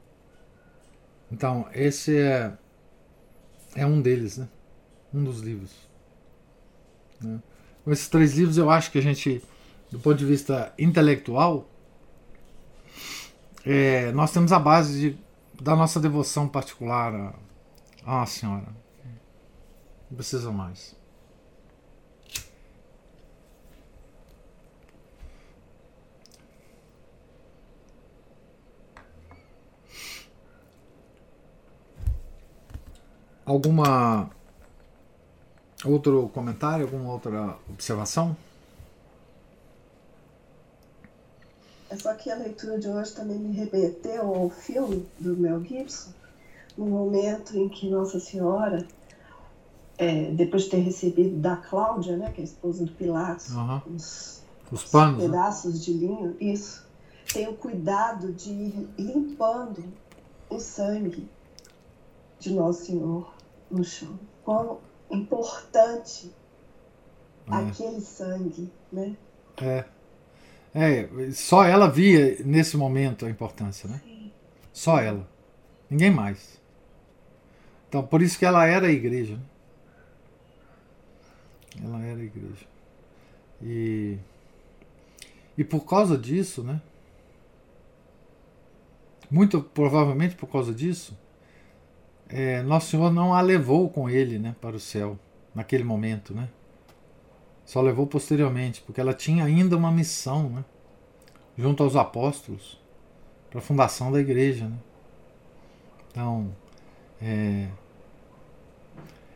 então, 1.30 1.68
esse 1.72 2.16
é, 2.16 2.52
é 3.74 3.86
um 3.86 4.00
deles, 4.00 4.38
né? 4.38 4.48
Um 5.12 5.22
dos 5.22 5.40
livros. 5.40 5.72
Né? 7.20 7.40
Esses 7.86 8.08
três 8.08 8.34
livros, 8.34 8.58
eu 8.58 8.70
acho 8.70 8.90
que 8.90 8.98
a 8.98 9.02
gente, 9.02 9.42
do 9.90 9.98
ponto 9.98 10.16
de 10.16 10.24
vista 10.24 10.72
intelectual, 10.78 11.68
é, 13.64 14.12
nós 14.12 14.32
temos 14.32 14.52
a 14.52 14.58
base 14.58 15.00
de, 15.00 15.18
da 15.62 15.76
nossa 15.76 16.00
devoção 16.00 16.48
particular 16.48 17.14
a, 17.14 17.34
a 18.04 18.20
Nossa 18.20 18.40
Senhora. 18.40 18.66
Não 20.10 20.16
precisa 20.16 20.50
mais. 20.50 20.96
Alguma 33.48 34.30
Outro 35.84 36.28
comentário, 36.34 36.86
alguma 36.86 37.12
outra 37.12 37.56
observação? 37.70 38.36
É 41.88 41.96
só 41.96 42.12
que 42.14 42.30
a 42.30 42.34
leitura 42.34 42.78
de 42.78 42.88
hoje 42.88 43.12
também 43.12 43.38
me 43.38 43.54
remeteu 43.54 44.34
ao 44.34 44.50
filme 44.50 45.06
do 45.20 45.36
Mel 45.36 45.62
Gibson, 45.64 46.10
no 46.76 46.86
momento 46.86 47.56
em 47.56 47.68
que 47.68 47.88
Nossa 47.88 48.18
Senhora, 48.18 48.86
é, 49.96 50.32
depois 50.32 50.64
de 50.64 50.70
ter 50.70 50.78
recebido 50.78 51.36
da 51.36 51.56
Cláudia, 51.56 52.16
né, 52.16 52.32
que 52.32 52.40
é 52.40 52.42
a 52.42 52.44
esposa 52.44 52.84
do 52.84 52.92
Pilatos, 52.92 53.50
uhum. 53.50 53.80
os, 53.94 54.42
os, 54.72 54.84
panos, 54.84 55.22
né? 55.22 55.26
pedaços 55.26 55.74
né? 55.74 55.80
de 55.80 55.92
linho, 55.92 56.36
isso, 56.40 56.84
tem 57.32 57.48
o 57.48 57.54
cuidado 57.54 58.32
de 58.32 58.50
ir 58.50 58.88
limpando 58.98 59.84
o 60.50 60.58
sangue 60.58 61.28
de 62.40 62.52
Nosso 62.52 62.84
Senhor 62.84 63.37
no 63.70 63.84
chão. 63.84 64.18
Como 64.44 64.80
importante 65.10 66.30
é. 67.46 67.54
aquele 67.54 68.00
sangue, 68.00 68.70
né? 68.92 69.16
É. 69.60 69.84
É, 70.74 71.08
só 71.32 71.64
ela 71.64 71.88
via 71.88 72.36
nesse 72.44 72.76
momento 72.76 73.24
a 73.26 73.30
importância, 73.30 73.88
né? 73.88 74.00
Sim. 74.04 74.32
Só 74.72 75.00
ela. 75.00 75.28
Ninguém 75.90 76.10
mais. 76.10 76.60
Então, 77.88 78.06
por 78.06 78.20
isso 78.20 78.38
que 78.38 78.44
ela 78.44 78.66
era 78.66 78.86
a 78.86 78.92
igreja. 78.92 79.36
Né? 79.36 79.42
Ela 81.82 82.04
era 82.04 82.20
a 82.20 82.24
igreja. 82.24 82.66
E, 83.62 84.18
e 85.56 85.64
por 85.64 85.84
causa 85.84 86.16
disso, 86.16 86.62
né? 86.62 86.80
Muito 89.30 89.60
provavelmente 89.60 90.36
por 90.36 90.46
causa 90.48 90.72
disso, 90.72 91.16
é, 92.28 92.62
Nosso 92.62 92.90
Senhor 92.90 93.12
não 93.12 93.32
a 93.34 93.40
levou 93.40 93.88
com 93.88 94.08
ele 94.08 94.38
né, 94.38 94.54
para 94.60 94.76
o 94.76 94.80
céu, 94.80 95.18
naquele 95.54 95.84
momento. 95.84 96.34
Né? 96.34 96.48
Só 97.64 97.80
levou 97.80 98.06
posteriormente, 98.06 98.82
porque 98.82 99.00
ela 99.00 99.14
tinha 99.14 99.44
ainda 99.44 99.76
uma 99.76 99.90
missão 99.90 100.48
né, 100.50 100.64
junto 101.56 101.82
aos 101.82 101.96
apóstolos 101.96 102.78
para 103.50 103.60
a 103.60 103.62
fundação 103.62 104.12
da 104.12 104.20
igreja. 104.20 104.66
Né? 104.66 104.76
Então, 106.10 106.54
é, 107.20 107.68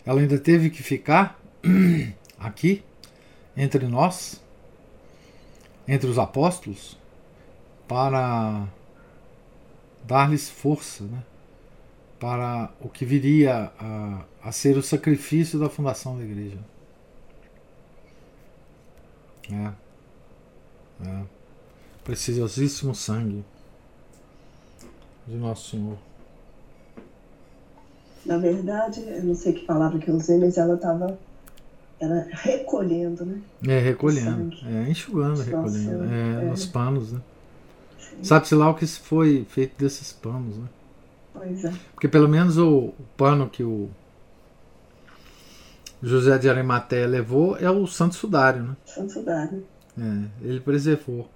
ela 0.04 0.20
ainda 0.20 0.38
teve 0.38 0.68
que 0.68 0.82
ficar 0.82 1.40
aqui, 2.38 2.82
entre 3.56 3.86
nós, 3.86 4.42
entre 5.86 6.08
os 6.08 6.18
apóstolos, 6.18 6.98
para 7.86 8.66
dar-lhes 10.04 10.48
força, 10.48 11.04
né? 11.04 11.22
Para 12.22 12.70
o 12.80 12.88
que 12.88 13.04
viria 13.04 13.72
a, 13.80 14.24
a 14.44 14.52
ser 14.52 14.76
o 14.76 14.82
sacrifício 14.82 15.58
da 15.58 15.68
fundação 15.68 16.16
da 16.16 16.22
igreja. 16.22 16.58
É. 19.50 19.72
É. 21.04 21.22
Preciosíssimo 22.04 22.94
sangue 22.94 23.44
de 25.26 25.34
Nosso 25.34 25.70
Senhor. 25.70 25.98
Na 28.24 28.38
verdade, 28.38 29.00
eu 29.00 29.24
não 29.24 29.34
sei 29.34 29.54
que 29.54 29.66
palavra 29.66 29.98
que 29.98 30.08
eu 30.08 30.14
usei, 30.14 30.38
mas 30.38 30.56
ela 30.56 30.74
estava 30.74 31.18
ela 31.98 32.28
recolhendo, 32.30 33.26
né? 33.26 33.42
É, 33.66 33.80
recolhendo. 33.80 34.56
É, 34.64 34.88
enxugando, 34.88 35.42
recolhendo. 35.42 36.04
É, 36.04 36.44
é, 36.44 36.50
nos 36.50 36.66
panos, 36.66 37.10
né? 37.14 37.20
Sabe-se 38.22 38.54
lá 38.54 38.70
o 38.70 38.76
que 38.76 38.86
foi 38.86 39.44
feito 39.48 39.76
desses 39.76 40.12
panos, 40.12 40.56
né? 40.56 40.68
Pois 41.42 41.64
é. 41.64 41.72
Porque 41.92 42.06
pelo 42.06 42.28
menos 42.28 42.56
o, 42.56 42.94
o 42.98 43.04
pano 43.16 43.50
que 43.50 43.64
o 43.64 43.90
José 46.00 46.38
de 46.38 46.48
Arimateia 46.48 47.06
levou 47.06 47.56
é 47.56 47.70
o 47.70 47.86
Santo 47.86 48.14
Sudário, 48.14 48.62
né? 48.62 48.76
Santo 48.86 49.12
Sudário. 49.12 49.66
É, 49.98 50.46
ele 50.46 50.60
preservou. 50.60 51.28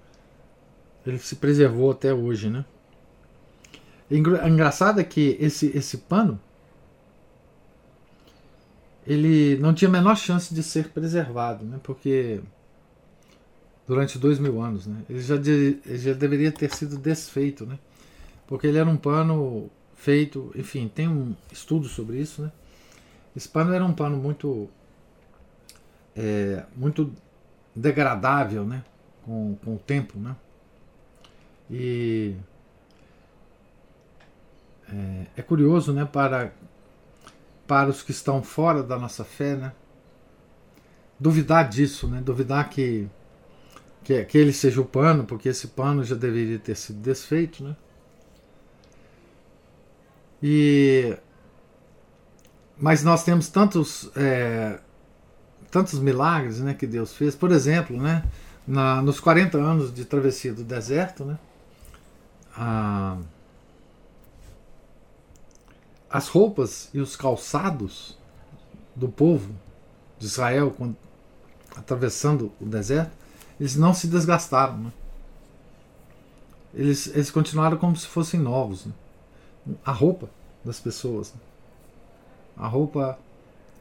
Ele 1.05 1.19
se 1.19 1.37
preservou 1.37 1.91
até 1.91 2.15
hoje, 2.15 2.49
né? 2.49 2.65
Engraçado 4.11 5.01
é 5.01 5.05
que 5.05 5.37
esse, 5.41 5.77
esse 5.77 5.99
pano 5.99 6.39
ele 9.05 9.57
não 9.59 9.75
tinha 9.75 9.89
a 9.89 9.93
menor 9.93 10.17
chance 10.17 10.55
de 10.55 10.63
ser 10.63 10.91
preservado, 10.91 11.65
né? 11.65 11.81
Porque 11.83 12.41
durante 13.87 14.19
dois 14.19 14.39
mil 14.39 14.61
anos, 14.61 14.87
né? 14.87 15.03
Ele 15.11 15.21
já, 15.21 15.37
de, 15.37 15.81
ele 15.85 15.99
já 15.99 16.13
deveria 16.13 16.53
ter 16.53 16.73
sido 16.73 16.97
desfeito, 16.97 17.67
né? 17.67 17.79
Porque 18.47 18.67
ele 18.69 18.79
era 18.79 18.89
um 18.89 18.97
pano 18.97 19.71
feito, 19.97 20.53
enfim, 20.55 20.87
tem 20.87 21.09
um 21.09 21.35
estudo 21.51 21.89
sobre 21.89 22.19
isso, 22.21 22.43
né? 22.43 22.53
Esse 23.35 23.49
pano 23.49 23.73
era 23.73 23.85
um 23.85 23.93
pano 23.93 24.17
muito 24.17 24.69
é, 26.15 26.65
muito 26.77 27.13
degradável, 27.75 28.65
né? 28.65 28.85
Com, 29.25 29.57
com 29.65 29.75
o 29.75 29.79
tempo, 29.79 30.19
né? 30.19 30.37
E 31.71 32.37
é, 34.89 35.27
é, 35.39 35.43
curioso, 35.43 35.93
né? 35.93 36.05
Para 36.05 36.53
para 37.67 37.91
os 37.91 38.01
que 38.01 38.13
estão 38.13 38.45
fora 38.45 38.83
da 38.83 38.97
nossa 38.97 39.25
fé, 39.25 39.57
né? 39.57 39.73
Duvidar 41.19 41.69
disso, 41.69 42.07
né? 42.07 42.21
Duvidar 42.21 42.71
que 42.71 43.09
que, 44.05 44.25
que 44.25 44.39
ele 44.39 44.53
seja 44.53 44.81
o 44.81 44.85
pano, 44.85 45.25
porque 45.25 45.49
esse 45.49 45.67
pano 45.69 46.05
já 46.05 46.15
deveria 46.15 46.61
ter 46.61 46.77
sido 46.77 47.01
desfeito, 47.01 47.65
né? 47.65 47.77
E 50.43 51.17
mas 52.79 53.03
nós 53.03 53.25
temos 53.25 53.49
tantos 53.49 54.11
é, 54.15 54.79
tantos 55.71 55.99
milagres, 55.99 56.61
né, 56.61 56.75
que 56.75 56.87
Deus 56.87 57.15
fez. 57.15 57.35
Por 57.35 57.51
exemplo, 57.51 57.97
né, 58.01 58.25
na, 58.67 59.03
nos 59.03 59.21
40 59.21 59.59
anos 59.59 59.93
de 59.93 60.05
travessia 60.05 60.53
do 60.53 60.65
deserto, 60.65 61.25
né, 61.25 61.39
a, 62.57 63.17
as 66.11 66.29
roupas 66.29 66.89
e 66.95 67.01
os 67.01 67.17
calçados 67.17 68.19
do 68.95 69.09
povo 69.09 69.55
de 70.19 70.27
Israel 70.27 70.75
quando, 70.77 70.97
atravessando 71.77 72.51
o 72.59 72.65
deserto, 72.65 73.13
eles 73.61 73.77
não 73.77 73.93
se 73.93 74.07
desgastaram. 74.07 74.79
Né? 74.79 74.93
Eles, 76.75 77.07
eles 77.09 77.31
continuaram 77.31 77.77
como 77.77 77.95
se 77.97 78.07
fossem 78.07 78.41
novos. 78.41 78.87
Né? 78.87 78.93
A 79.85 79.93
roupa 79.93 80.29
das 80.65 80.81
pessoas, 80.81 81.35
a 82.57 82.67
roupa 82.67 83.19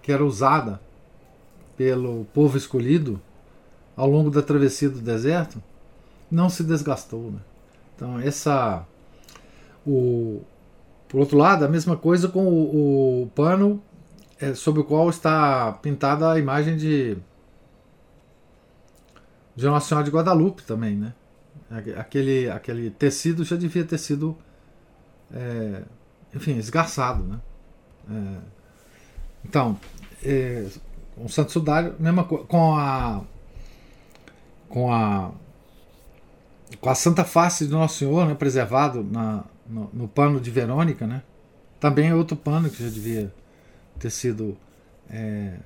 que 0.01 0.11
era 0.11 0.23
usada 0.23 0.79
pelo 1.77 2.25
povo 2.33 2.57
escolhido 2.57 3.19
ao 3.95 4.09
longo 4.09 4.29
da 4.29 4.41
travessia 4.41 4.89
do 4.89 4.99
deserto, 4.99 5.61
não 6.29 6.49
se 6.49 6.63
desgastou. 6.63 7.31
Né? 7.31 7.39
Então, 7.95 8.19
essa. 8.19 8.85
O, 9.85 10.41
por 11.07 11.19
outro 11.19 11.37
lado, 11.37 11.63
a 11.63 11.67
mesma 11.67 11.95
coisa 11.95 12.27
com 12.27 12.45
o, 12.47 13.23
o 13.23 13.27
pano 13.27 13.81
é, 14.39 14.53
sobre 14.53 14.81
o 14.81 14.83
qual 14.83 15.09
está 15.09 15.71
pintada 15.73 16.31
a 16.31 16.39
imagem 16.39 16.75
de, 16.75 17.17
de 19.55 19.65
Nossa 19.65 19.87
Senhora 19.87 20.05
de 20.05 20.11
Guadalupe 20.11 20.63
também. 20.63 20.95
Né? 20.95 21.13
Aquele, 21.97 22.49
aquele 22.49 22.89
tecido 22.89 23.43
já 23.43 23.55
devia 23.55 23.85
ter 23.85 23.97
sido, 23.97 24.35
é, 25.33 25.83
enfim, 26.33 26.57
esgarçado. 26.57 27.23
Né? 27.23 27.39
É, 28.09 28.37
então, 29.43 29.79
é, 30.23 30.67
o 31.17 31.29
Santo 31.29 31.51
Sudário, 31.51 31.95
mesma 31.99 32.23
coisa, 32.23 32.45
com 32.45 32.75
a 32.75 33.21
com 34.67 34.91
a 34.91 35.31
com 36.81 36.89
a 36.89 36.95
Santa 36.95 37.23
Face 37.23 37.65
de 37.65 37.71
Nosso 37.71 37.99
Senhor, 37.99 38.27
né, 38.27 38.33
preservado 38.33 39.03
na, 39.03 39.45
no, 39.67 39.89
no, 39.93 40.07
pano 40.07 40.39
de 40.39 40.49
Verônica, 40.49 41.05
né? 41.07 41.21
Também 41.79 42.09
é 42.09 42.15
outro 42.15 42.35
pano 42.35 42.69
que 42.69 42.83
já 42.83 42.89
devia 42.89 43.33
ter 43.99 44.09
sido, 44.09 44.57
é, 45.09 45.57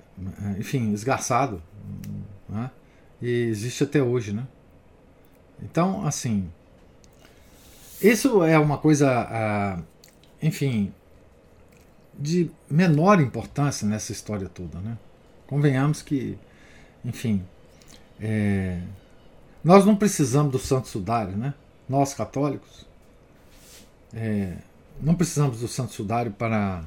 enfim, 0.57 0.91
esgarçado, 0.91 1.62
né? 2.47 2.70
E 3.22 3.30
existe 3.30 3.84
até 3.84 4.01
hoje, 4.01 4.34
né? 4.34 4.45
Então, 5.62 6.05
assim, 6.05 6.49
isso 8.01 8.43
é 8.43 8.57
uma 8.57 8.77
coisa, 8.77 9.09
ah, 9.09 9.79
enfim, 10.41 10.93
de 12.17 12.49
menor 12.69 13.19
importância 13.21 13.87
nessa 13.87 14.11
história 14.11 14.49
toda, 14.49 14.79
né? 14.79 14.97
Convenhamos 15.47 16.01
que, 16.01 16.37
enfim, 17.03 17.43
é, 18.19 18.81
nós 19.63 19.85
não 19.85 19.95
precisamos 19.95 20.51
do 20.51 20.59
Santo 20.59 20.87
Sudário, 20.87 21.35
né? 21.35 21.53
Nós 21.87 22.13
católicos 22.13 22.85
é, 24.13 24.57
não 25.01 25.15
precisamos 25.15 25.59
do 25.59 25.67
Santo 25.67 25.93
Sudário 25.93 26.31
para. 26.31 26.83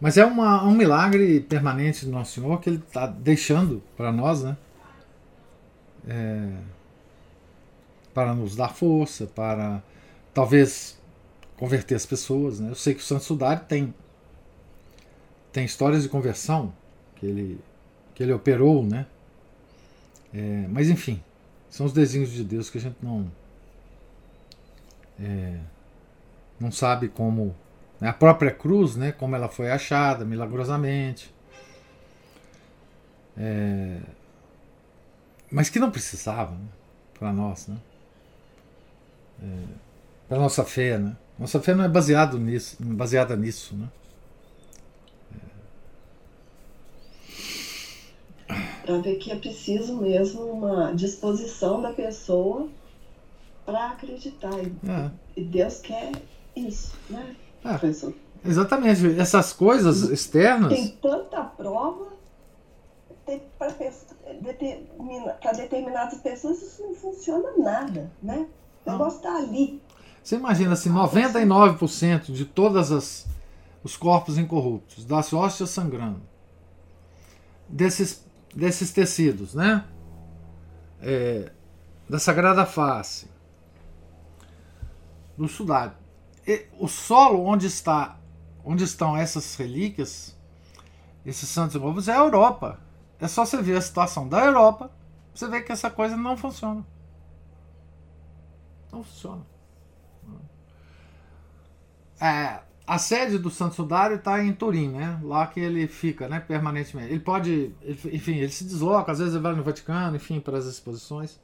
Mas 0.00 0.16
é 0.16 0.24
uma, 0.24 0.62
um 0.64 0.72
milagre 0.72 1.40
permanente 1.40 2.04
do 2.04 2.12
Nosso 2.12 2.34
Senhor 2.34 2.60
que 2.60 2.68
Ele 2.68 2.82
está 2.86 3.06
deixando 3.06 3.82
para 3.96 4.12
nós, 4.12 4.42
né? 4.42 4.56
É, 6.08 6.52
para 8.14 8.34
nos 8.34 8.54
dar 8.54 8.68
força, 8.68 9.26
para 9.26 9.82
talvez 10.36 10.98
converter 11.56 11.94
as 11.94 12.04
pessoas. 12.04 12.60
Né? 12.60 12.68
Eu 12.70 12.74
sei 12.74 12.92
que 12.92 13.00
o 13.00 13.04
Santo 13.04 13.24
Sudário 13.24 13.64
tem, 13.64 13.94
tem 15.50 15.64
histórias 15.64 16.02
de 16.02 16.10
conversão 16.10 16.74
que 17.16 17.24
ele 17.24 17.60
que 18.14 18.22
ele 18.22 18.32
operou, 18.32 18.82
né? 18.82 19.06
É, 20.32 20.66
mas 20.68 20.88
enfim, 20.88 21.22
são 21.68 21.84
os 21.84 21.92
desígnios 21.92 22.32
de 22.32 22.44
Deus 22.44 22.70
que 22.70 22.78
a 22.78 22.80
gente 22.80 22.96
não 23.02 23.30
é, 25.20 25.58
não 26.58 26.70
sabe 26.70 27.08
como 27.08 27.54
né? 28.00 28.08
a 28.08 28.12
própria 28.12 28.50
cruz, 28.50 28.96
né? 28.96 29.12
Como 29.12 29.36
ela 29.36 29.48
foi 29.48 29.70
achada 29.70 30.24
milagrosamente, 30.24 31.34
é, 33.36 34.00
mas 35.50 35.68
que 35.68 35.78
não 35.78 35.90
precisava 35.90 36.52
né? 36.52 36.68
para 37.18 37.32
nós, 37.32 37.68
né? 37.68 37.78
É, 39.42 39.85
para 40.28 40.38
nossa 40.38 40.64
fé, 40.64 40.98
né? 40.98 41.16
Nossa 41.38 41.60
fé 41.60 41.74
não 41.74 41.84
é 41.84 41.88
baseado 41.88 42.38
nisso, 42.38 42.76
baseada 42.80 43.36
nisso, 43.36 43.76
né? 43.76 43.88
para 48.86 48.98
ver 48.98 49.16
que 49.16 49.32
é 49.32 49.36
preciso 49.36 49.96
mesmo 49.96 50.44
uma 50.44 50.92
disposição 50.94 51.82
da 51.82 51.92
pessoa 51.92 52.68
para 53.66 53.88
acreditar. 53.88 54.54
É. 54.54 55.10
E 55.36 55.44
Deus 55.44 55.80
quer 55.80 56.12
isso, 56.54 56.92
né, 57.10 57.34
é. 57.64 57.68
professor? 57.70 58.14
Exatamente. 58.44 59.18
Essas 59.18 59.52
coisas 59.52 60.02
externas. 60.02 60.72
Tem 60.72 60.88
tanta 61.02 61.42
prova. 61.42 62.14
Para 63.58 63.74
determina, 64.40 65.36
determinadas 65.56 66.20
pessoas 66.20 66.62
isso 66.62 66.80
não 66.80 66.94
funciona 66.94 67.48
nada, 67.58 68.08
né? 68.22 68.46
O 68.84 68.92
negócio 68.92 69.16
está 69.16 69.34
ali. 69.34 69.82
Você 70.26 70.34
imagina 70.34 70.72
assim, 70.72 70.90
99% 70.90 72.32
de 72.32 72.44
todas 72.44 72.90
as 72.90 73.28
os 73.84 73.96
corpos 73.96 74.36
incorruptos, 74.36 75.04
das 75.04 75.32
hóstias 75.32 75.70
sangrando, 75.70 76.20
desses 77.68 78.26
desses 78.52 78.92
tecidos, 78.92 79.54
né? 79.54 79.84
É, 81.00 81.52
da 82.08 82.18
Sagrada 82.18 82.66
Face, 82.66 83.30
do 85.38 85.46
sudário. 85.46 85.92
E 86.44 86.66
o 86.76 86.88
solo 86.88 87.44
onde 87.44 87.68
está, 87.68 88.18
onde 88.64 88.82
estão 88.82 89.16
essas 89.16 89.54
relíquias, 89.54 90.36
esses 91.24 91.48
santos 91.48 91.80
novos, 91.80 92.08
é 92.08 92.12
a 92.14 92.18
Europa. 92.18 92.80
É 93.20 93.28
só 93.28 93.46
você 93.46 93.62
ver 93.62 93.76
a 93.76 93.80
situação 93.80 94.28
da 94.28 94.44
Europa, 94.44 94.90
você 95.32 95.46
vê 95.46 95.60
que 95.60 95.70
essa 95.70 95.88
coisa 95.88 96.16
não 96.16 96.36
funciona. 96.36 96.84
Não 98.90 99.04
funciona. 99.04 99.55
É, 102.20 102.60
a 102.86 102.98
sede 102.98 103.38
do 103.38 103.50
Santo 103.50 103.74
Sudário 103.74 104.16
está 104.16 104.42
em 104.42 104.52
Turim, 104.52 104.88
né? 104.88 105.18
Lá 105.22 105.46
que 105.46 105.60
ele 105.60 105.86
fica, 105.88 106.28
né? 106.28 106.40
Permanentemente. 106.40 107.10
Ele 107.10 107.20
pode, 107.20 107.74
enfim, 108.12 108.36
ele 108.36 108.52
se 108.52 108.64
desloca, 108.64 109.12
às 109.12 109.18
vezes 109.18 109.34
ele 109.34 109.42
vai 109.42 109.54
no 109.54 109.62
Vaticano, 109.62 110.16
enfim, 110.16 110.40
para 110.40 110.56
as 110.56 110.66
exposições. 110.66 111.40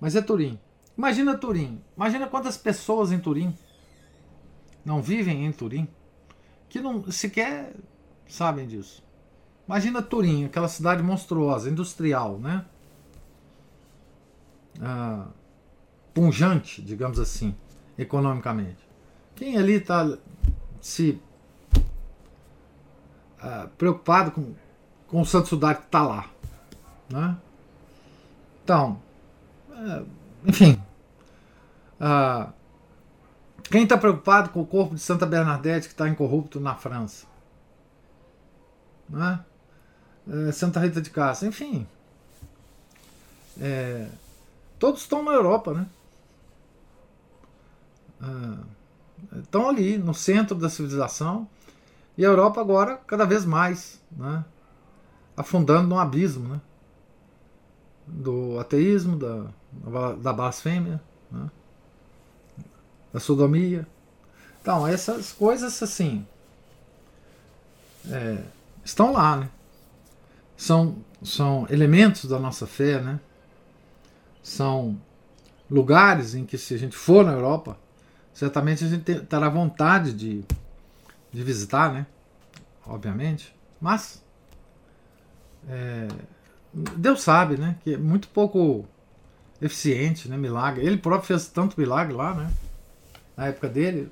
Mas 0.00 0.14
é 0.14 0.22
Turim. 0.22 0.58
Imagina 0.96 1.36
Turim. 1.36 1.80
Imagina 1.96 2.26
quantas 2.26 2.56
pessoas 2.56 3.10
em 3.10 3.18
Turim 3.18 3.54
não 4.84 5.02
vivem 5.02 5.44
em 5.44 5.52
Turim 5.52 5.88
que 6.68 6.80
não 6.80 7.10
sequer 7.10 7.74
sabem 8.28 8.66
disso. 8.66 9.02
Imagina 9.66 10.00
Turim, 10.00 10.44
aquela 10.44 10.68
cidade 10.68 11.02
monstruosa, 11.02 11.68
industrial, 11.68 12.38
né? 12.38 12.64
Ah, 14.80 15.26
punjante, 16.14 16.80
digamos 16.80 17.18
assim, 17.18 17.54
economicamente. 17.98 18.89
Quem 19.40 19.56
ali 19.56 19.76
está 19.76 20.18
se 20.82 21.18
uh, 23.42 23.68
preocupado 23.78 24.32
com, 24.32 24.54
com 25.08 25.22
o 25.22 25.24
Santo 25.24 25.48
Sudário 25.48 25.80
que 25.80 25.86
está 25.86 26.02
lá. 26.02 26.28
Né? 27.08 27.38
Então, 28.62 29.00
uh, 29.70 30.06
enfim. 30.44 30.78
Uh, 31.98 32.52
quem 33.62 33.84
está 33.84 33.96
preocupado 33.96 34.50
com 34.50 34.60
o 34.60 34.66
corpo 34.66 34.94
de 34.94 35.00
Santa 35.00 35.24
Bernadette 35.24 35.88
que 35.88 35.94
está 35.94 36.06
incorrupto 36.06 36.60
na 36.60 36.74
França? 36.74 37.26
Né? 39.08 39.42
Uh, 40.26 40.52
Santa 40.52 40.80
Rita 40.80 41.00
de 41.00 41.08
Cássia, 41.08 41.46
enfim. 41.46 41.86
É, 43.58 44.06
todos 44.78 45.00
estão 45.00 45.22
na 45.22 45.32
Europa, 45.32 45.72
né? 45.72 45.86
Estão 49.40 49.68
ali 49.68 49.98
no 49.98 50.14
centro 50.14 50.56
da 50.56 50.68
civilização 50.68 51.48
e 52.16 52.24
a 52.24 52.28
Europa 52.28 52.60
agora 52.60 52.96
cada 53.06 53.24
vez 53.24 53.44
mais 53.44 54.00
né, 54.10 54.44
afundando 55.36 55.88
no 55.88 55.98
abismo 55.98 56.48
né, 56.48 56.60
do 58.06 58.58
ateísmo, 58.58 59.16
da, 59.16 59.46
da 60.16 60.32
blasfêmia, 60.32 61.00
né, 61.30 61.50
da 63.12 63.20
sodomia. 63.20 63.86
Então, 64.60 64.86
essas 64.86 65.32
coisas 65.32 65.82
assim 65.82 66.26
é, 68.08 68.42
estão 68.84 69.12
lá, 69.12 69.36
né? 69.36 69.50
São, 70.56 70.96
são 71.22 71.66
elementos 71.70 72.26
da 72.26 72.38
nossa 72.38 72.66
fé, 72.66 73.00
né? 73.00 73.18
São 74.42 75.00
lugares 75.70 76.34
em 76.34 76.44
que 76.44 76.58
se 76.58 76.74
a 76.74 76.78
gente 76.78 76.96
for 76.96 77.24
na 77.24 77.32
Europa, 77.32 77.78
certamente 78.40 78.82
a 78.82 78.88
gente 78.88 79.20
terá 79.26 79.50
vontade 79.50 80.14
de, 80.14 80.42
de 81.30 81.42
visitar, 81.42 81.92
né? 81.92 82.06
Obviamente. 82.86 83.54
Mas 83.78 84.24
é, 85.68 86.08
Deus 86.72 87.20
sabe, 87.20 87.58
né? 87.58 87.76
Que 87.84 87.92
é 87.92 87.96
muito 87.98 88.28
pouco 88.28 88.88
eficiente, 89.60 90.26
né? 90.26 90.38
Milagre. 90.38 90.86
Ele 90.86 90.96
próprio 90.96 91.26
fez 91.26 91.48
tanto 91.48 91.78
milagre 91.78 92.14
lá, 92.14 92.32
né? 92.32 92.50
Na 93.36 93.48
época 93.48 93.68
dele, 93.68 94.10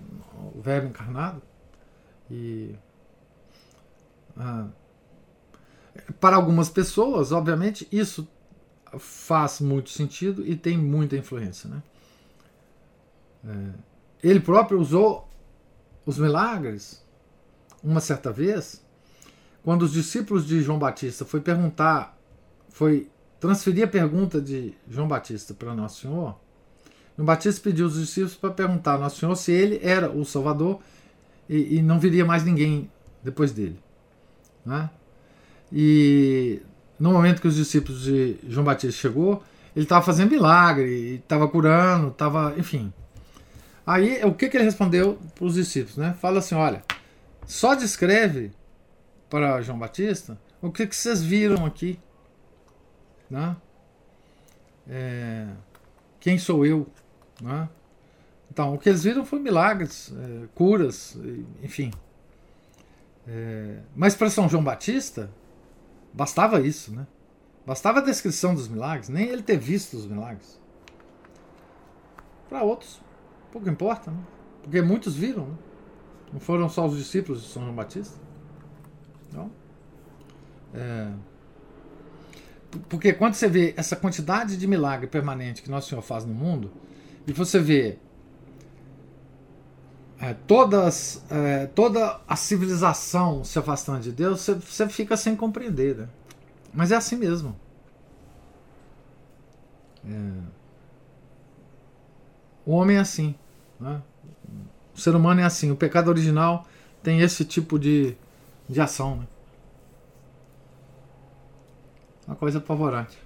o 0.54 0.60
verbo 0.60 0.88
encarnado. 0.88 1.40
E. 2.30 2.74
Ah, 4.36 4.66
para 6.20 6.36
algumas 6.36 6.68
pessoas, 6.68 7.32
obviamente, 7.32 7.88
isso 7.90 8.28
faz 8.98 9.58
muito 9.62 9.88
sentido 9.88 10.46
e 10.46 10.54
tem 10.54 10.76
muita 10.76 11.16
influência. 11.16 11.70
Né? 11.70 11.82
É, 13.46 13.87
ele 14.22 14.40
próprio 14.40 14.80
usou 14.80 15.28
os 16.04 16.18
milagres 16.18 17.04
uma 17.82 18.00
certa 18.00 18.32
vez, 18.32 18.84
quando 19.62 19.82
os 19.82 19.92
discípulos 19.92 20.46
de 20.46 20.62
João 20.62 20.78
Batista 20.78 21.24
foi 21.24 21.40
perguntar, 21.40 22.18
foi 22.70 23.08
transferir 23.38 23.84
a 23.84 23.88
pergunta 23.88 24.40
de 24.40 24.74
João 24.88 25.06
Batista 25.06 25.54
para 25.54 25.74
Nosso 25.74 26.02
Senhor, 26.02 26.36
João 27.16 27.26
Batista 27.26 27.60
pediu 27.62 27.86
os 27.86 27.98
discípulos 27.98 28.34
para 28.34 28.50
perguntar 28.50 28.94
a 28.94 28.98
Nosso 28.98 29.18
Senhor 29.18 29.34
se 29.36 29.52
ele 29.52 29.80
era 29.82 30.10
o 30.10 30.24
Salvador 30.24 30.80
e, 31.48 31.76
e 31.76 31.82
não 31.82 31.98
viria 31.98 32.24
mais 32.24 32.44
ninguém 32.44 32.90
depois 33.22 33.52
dele. 33.52 33.78
Né? 34.64 34.88
E 35.72 36.62
no 36.98 37.12
momento 37.12 37.40
que 37.40 37.48
os 37.48 37.56
discípulos 37.56 38.02
de 38.02 38.36
João 38.48 38.64
Batista 38.64 39.00
chegou, 39.00 39.42
ele 39.74 39.84
estava 39.84 40.04
fazendo 40.04 40.30
milagre, 40.30 41.16
estava 41.16 41.48
curando, 41.48 42.08
estava, 42.08 42.54
enfim. 42.56 42.92
Aí 43.88 44.22
o 44.22 44.34
que, 44.34 44.50
que 44.50 44.56
ele 44.58 44.64
respondeu 44.64 45.18
para 45.34 45.46
os 45.46 45.54
discípulos, 45.54 45.96
né? 45.96 46.14
Fala 46.20 46.40
assim, 46.40 46.54
olha, 46.54 46.84
só 47.46 47.74
descreve 47.74 48.52
para 49.30 49.62
João 49.62 49.78
Batista 49.78 50.38
o 50.60 50.70
que, 50.70 50.86
que 50.86 50.94
vocês 50.94 51.22
viram 51.22 51.64
aqui, 51.64 51.98
né? 53.30 53.56
É, 54.86 55.46
quem 56.20 56.36
sou 56.38 56.66
eu, 56.66 56.86
né? 57.40 57.66
Então 58.50 58.74
o 58.74 58.78
que 58.78 58.90
eles 58.90 59.04
viram 59.04 59.24
foi 59.24 59.38
milagres, 59.38 60.12
é, 60.14 60.48
curas, 60.54 61.16
enfim. 61.62 61.90
É, 63.26 63.78
mas 63.96 64.14
para 64.14 64.28
São 64.28 64.50
João 64.50 64.62
Batista, 64.62 65.30
bastava 66.12 66.60
isso, 66.60 66.92
né? 66.92 67.06
Bastava 67.64 68.00
a 68.00 68.02
descrição 68.02 68.54
dos 68.54 68.68
milagres, 68.68 69.08
nem 69.08 69.28
ele 69.28 69.42
ter 69.42 69.56
visto 69.56 69.96
os 69.96 70.06
milagres. 70.06 70.60
Para 72.50 72.62
outros, 72.62 73.00
pouco 73.52 73.68
importa, 73.68 74.10
né? 74.10 74.18
Porque 74.62 74.82
muitos 74.82 75.14
viram, 75.14 75.46
né? 75.46 75.54
Não 76.32 76.40
foram 76.40 76.68
só 76.68 76.86
os 76.86 76.96
discípulos 76.96 77.42
de 77.42 77.48
São 77.48 77.62
João 77.62 77.74
Batista. 77.74 78.18
Então, 79.28 79.50
é, 80.74 81.10
porque 82.88 83.12
quando 83.12 83.34
você 83.34 83.48
vê 83.48 83.74
essa 83.76 83.96
quantidade 83.96 84.56
de 84.56 84.66
milagre 84.66 85.06
permanente 85.06 85.62
que 85.62 85.70
Nosso 85.70 85.88
Senhor 85.88 86.02
faz 86.02 86.24
no 86.24 86.34
mundo, 86.34 86.70
e 87.26 87.32
você 87.32 87.58
vê 87.58 87.98
é, 90.20 90.34
todas, 90.34 91.24
é, 91.30 91.66
toda 91.66 92.20
a 92.26 92.36
civilização 92.36 93.44
se 93.44 93.58
afastando 93.58 94.00
de 94.00 94.12
Deus, 94.12 94.40
você, 94.40 94.54
você 94.54 94.88
fica 94.88 95.16
sem 95.16 95.34
compreender. 95.34 95.96
Né? 95.96 96.08
Mas 96.72 96.92
é 96.92 96.96
assim 96.96 97.16
mesmo. 97.16 97.56
É. 100.04 100.57
O 102.68 102.72
homem 102.72 102.98
é 102.98 103.00
assim. 103.00 103.34
Né? 103.80 104.02
O 104.94 105.00
ser 105.00 105.16
humano 105.16 105.40
é 105.40 105.44
assim. 105.44 105.70
O 105.70 105.76
pecado 105.76 106.08
original 106.08 106.66
tem 107.02 107.20
esse 107.20 107.42
tipo 107.42 107.78
de, 107.78 108.14
de 108.68 108.78
ação. 108.78 109.16
Né? 109.16 109.26
Uma 112.26 112.36
coisa 112.36 112.58
apavorante. 112.58 113.16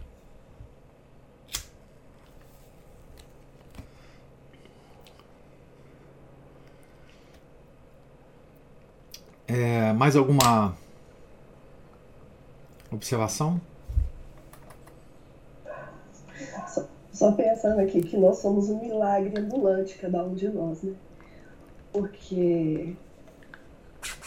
É, 9.48 9.92
mais 9.92 10.14
alguma 10.14 10.76
observação? 12.92 13.60
Só, 17.22 17.30
pensando 17.30 17.78
aqui 17.78 18.02
que 18.02 18.16
nós 18.16 18.38
somos 18.38 18.68
um 18.68 18.80
milagre 18.80 19.40
ambulante, 19.40 19.96
cada 19.96 20.24
um 20.24 20.34
de 20.34 20.48
nós, 20.48 20.82
né? 20.82 20.92
Porque 21.92 22.96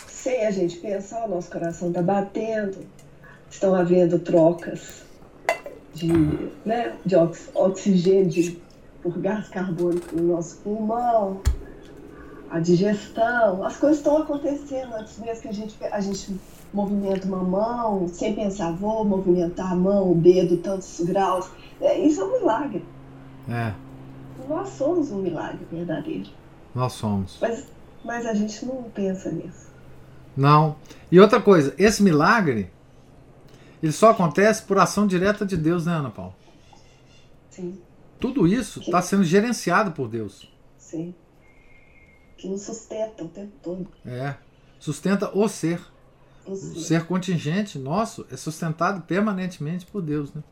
sem 0.07 0.45
a 0.45 0.49
gente 0.49 0.77
pensar, 0.77 1.25
o 1.25 1.27
nosso 1.27 1.51
coração 1.51 1.89
está 1.89 2.01
batendo, 2.01 2.77
estão 3.51 3.75
havendo 3.75 4.17
trocas 4.19 5.03
de, 5.93 6.07
né, 6.65 6.95
de 7.05 7.17
oxigênio 7.53 8.61
por 9.03 9.19
gás 9.19 9.49
carbônico 9.49 10.15
no 10.15 10.33
nosso 10.33 10.55
pulmão, 10.59 11.41
a 12.49 12.61
digestão, 12.61 13.61
as 13.65 13.75
coisas 13.75 13.97
estão 13.97 14.19
acontecendo 14.19 14.95
antes 14.95 15.17
mesmo 15.17 15.41
que 15.41 15.47
a 15.49 15.51
gente, 15.51 15.75
a 15.83 15.99
gente 15.99 16.39
movimenta 16.75 17.27
uma 17.27 17.43
mão, 17.43 18.07
sem 18.07 18.35
pensar, 18.35 18.71
vou 18.73 19.03
movimentar 19.05 19.71
a 19.71 19.75
mão, 19.75 20.11
o 20.11 20.15
dedo, 20.15 20.57
tantos 20.57 20.99
graus. 21.01 21.49
É, 21.81 21.97
isso 21.99 22.21
é 22.21 22.23
um 22.23 22.39
milagre. 22.39 22.85
É. 23.49 23.73
Nós 24.47 24.69
somos 24.69 25.11
um 25.11 25.19
milagre 25.19 25.65
verdadeiro. 25.71 26.29
Nós 26.73 26.93
somos. 26.93 27.37
Mas, 27.41 27.65
mas 28.03 28.25
a 28.25 28.33
gente 28.33 28.65
não 28.65 28.83
pensa 28.83 29.31
nisso. 29.31 29.73
Não. 30.35 30.75
E 31.11 31.19
outra 31.19 31.41
coisa, 31.41 31.73
esse 31.77 32.03
milagre, 32.03 32.69
ele 33.81 33.93
só 33.93 34.11
acontece 34.11 34.63
por 34.63 34.77
ação 34.77 35.07
direta 35.07 35.45
de 35.45 35.55
Deus, 35.55 35.85
né, 35.85 35.93
Ana 35.93 36.11
Paula? 36.11 36.35
Sim. 37.49 37.79
Tudo 38.19 38.45
isso 38.45 38.81
está 38.81 39.01
sendo 39.01 39.23
gerenciado 39.23 39.91
por 39.91 40.07
Deus. 40.07 40.51
Sim 40.77 41.15
que 42.45 42.47
nos 42.47 42.61
sustenta 42.61 43.23
o 43.23 43.27
tempo 43.27 43.53
todo. 43.61 43.87
É. 44.05 44.35
Sustenta 44.79 45.35
o 45.35 45.47
ser. 45.47 45.81
O, 46.45 46.51
o 46.51 46.55
ser. 46.55 47.05
contingente 47.05 47.79
nosso 47.79 48.25
é 48.29 48.37
sustentado 48.37 49.01
permanentemente 49.01 49.85
por 49.85 50.01
Deus, 50.01 50.33
né? 50.33 50.43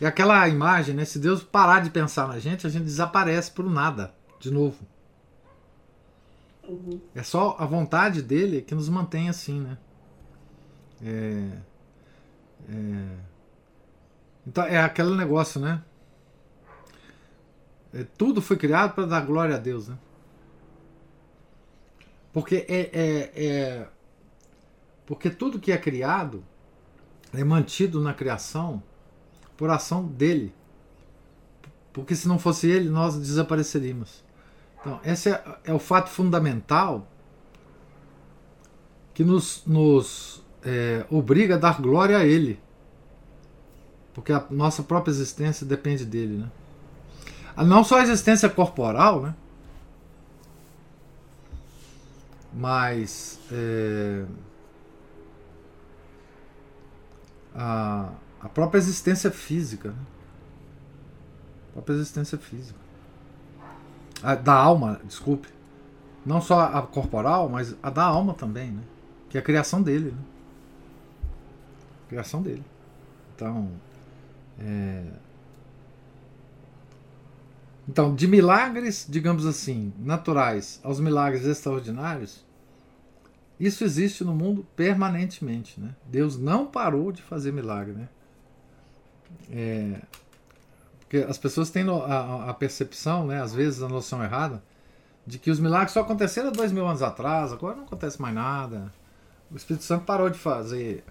E 0.00 0.06
aquela 0.06 0.48
imagem, 0.48 0.94
né? 0.94 1.04
Se 1.04 1.18
Deus 1.18 1.42
parar 1.42 1.80
de 1.80 1.90
pensar 1.90 2.28
na 2.28 2.38
gente, 2.38 2.66
a 2.66 2.70
gente 2.70 2.84
desaparece 2.84 3.50
por 3.50 3.68
nada, 3.68 4.14
de 4.38 4.50
novo. 4.50 4.78
Uhum. 6.68 7.00
É 7.14 7.22
só 7.22 7.56
a 7.58 7.66
vontade 7.66 8.22
dele 8.22 8.62
que 8.62 8.74
nos 8.74 8.88
mantém 8.88 9.28
assim, 9.28 9.60
né? 9.60 9.78
É, 11.02 11.50
é, 12.68 13.16
então 14.46 14.64
é 14.64 14.78
aquele 14.78 15.16
negócio, 15.16 15.60
né? 15.60 15.82
É, 17.92 18.04
tudo 18.16 18.42
foi 18.42 18.56
criado 18.56 18.94
para 18.94 19.06
dar 19.06 19.20
glória 19.22 19.56
a 19.56 19.58
Deus, 19.58 19.88
né? 19.88 19.98
Porque 22.32 22.66
é, 22.68 22.80
é, 22.92 23.46
é, 23.46 23.88
porque 25.08 25.30
tudo 25.30 25.58
que 25.58 25.72
é 25.72 25.78
criado 25.78 26.44
é 27.32 27.42
mantido 27.42 27.98
na 27.98 28.12
criação 28.12 28.82
por 29.56 29.70
ação 29.70 30.04
dele. 30.04 30.52
Porque 31.94 32.14
se 32.14 32.28
não 32.28 32.38
fosse 32.38 32.68
ele, 32.68 32.90
nós 32.90 33.16
desapareceríamos. 33.16 34.22
Então, 34.78 35.00
esse 35.02 35.30
é, 35.30 35.42
é 35.64 35.72
o 35.72 35.78
fato 35.78 36.10
fundamental 36.10 37.08
que 39.14 39.24
nos, 39.24 39.62
nos 39.66 40.44
é, 40.62 41.06
obriga 41.10 41.54
a 41.54 41.58
dar 41.58 41.80
glória 41.80 42.18
a 42.18 42.26
ele. 42.26 42.60
Porque 44.12 44.30
a 44.30 44.44
nossa 44.50 44.82
própria 44.82 45.10
existência 45.10 45.66
depende 45.66 46.04
dele. 46.04 46.36
Né? 46.36 47.64
Não 47.64 47.82
só 47.82 47.98
a 47.98 48.02
existência 48.02 48.50
corporal, 48.50 49.22
né? 49.22 49.34
mas 52.52 53.38
é, 53.50 54.26
a, 57.54 58.10
a 58.40 58.48
própria 58.48 58.78
existência 58.78 59.30
física, 59.30 59.90
né? 59.90 60.06
a 61.70 61.72
própria 61.74 61.94
existência 61.94 62.38
física, 62.38 62.78
a, 64.22 64.34
da 64.34 64.54
alma, 64.54 65.00
desculpe, 65.04 65.48
não 66.24 66.40
só 66.40 66.60
a 66.60 66.82
corporal, 66.82 67.48
mas 67.48 67.74
a 67.82 67.90
da 67.90 68.04
alma 68.04 68.34
também, 68.34 68.70
né? 68.70 68.82
que 69.28 69.36
é 69.36 69.40
a 69.40 69.44
criação 69.44 69.82
dele, 69.82 70.10
né? 70.10 70.22
a 72.06 72.08
criação 72.08 72.42
dele. 72.42 72.64
Então, 73.34 73.70
é, 74.58 75.04
então, 77.88 78.14
de 78.14 78.26
milagres, 78.26 79.06
digamos 79.08 79.46
assim, 79.46 79.94
naturais 79.98 80.78
aos 80.84 81.00
milagres 81.00 81.46
extraordinários, 81.46 82.44
isso 83.58 83.84
existe 83.84 84.24
no 84.24 84.34
mundo 84.34 84.66
permanentemente. 84.76 85.80
Né? 85.80 85.94
Deus 86.06 86.36
não 86.38 86.66
parou 86.66 87.10
de 87.12 87.22
fazer 87.22 87.52
milagre. 87.52 87.92
Né? 87.92 88.08
É, 89.50 90.00
porque 91.00 91.18
as 91.18 91.38
pessoas 91.38 91.70
têm 91.70 91.84
a, 91.88 92.50
a, 92.50 92.54
percepção, 92.54 93.26
né, 93.26 93.40
às 93.40 93.54
vezes 93.54 93.82
a 93.82 93.88
noção 93.88 94.22
errada, 94.22 94.62
de 95.26 95.38
que 95.38 95.50
os 95.50 95.58
milagres 95.58 95.92
só 95.92 96.00
aconteceram 96.00 96.52
dois 96.52 96.70
mil 96.70 96.86
anos 96.86 97.02
atrás, 97.02 97.52
agora 97.52 97.76
não 97.76 97.84
acontece 97.84 98.20
mais 98.20 98.34
nada. 98.34 98.92
O 99.50 99.56
Espírito 99.56 99.84
Santo 99.84 100.04
parou 100.04 100.28
de 100.28 100.38
fazer, 100.38 101.02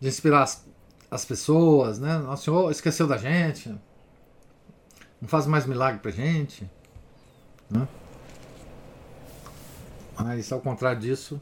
de 0.00 0.08
inspirar 0.08 0.42
as, 0.42 0.66
as 1.10 1.24
pessoas, 1.24 1.98
né? 1.98 2.18
Nosso 2.18 2.44
Senhor 2.44 2.70
esqueceu 2.70 3.06
da 3.06 3.16
gente 3.16 3.72
não 5.20 5.28
faz 5.28 5.46
mais 5.46 5.66
milagre 5.66 6.00
pra 6.00 6.10
gente. 6.10 6.68
Né? 7.70 7.86
Mas 10.18 10.50
ao 10.52 10.60
contrário 10.60 11.00
disso, 11.00 11.40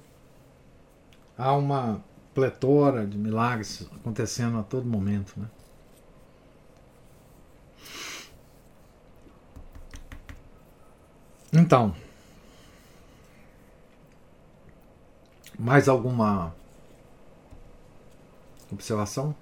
há 1.36 1.54
uma 1.54 2.02
pletora 2.34 3.06
de 3.06 3.16
milagres 3.16 3.86
acontecendo 3.94 4.58
a 4.58 4.62
todo 4.62 4.86
momento. 4.86 5.34
Né? 5.38 5.48
Então, 11.52 11.94
mais 15.58 15.88
alguma 15.88 16.54
observação? 18.70 19.34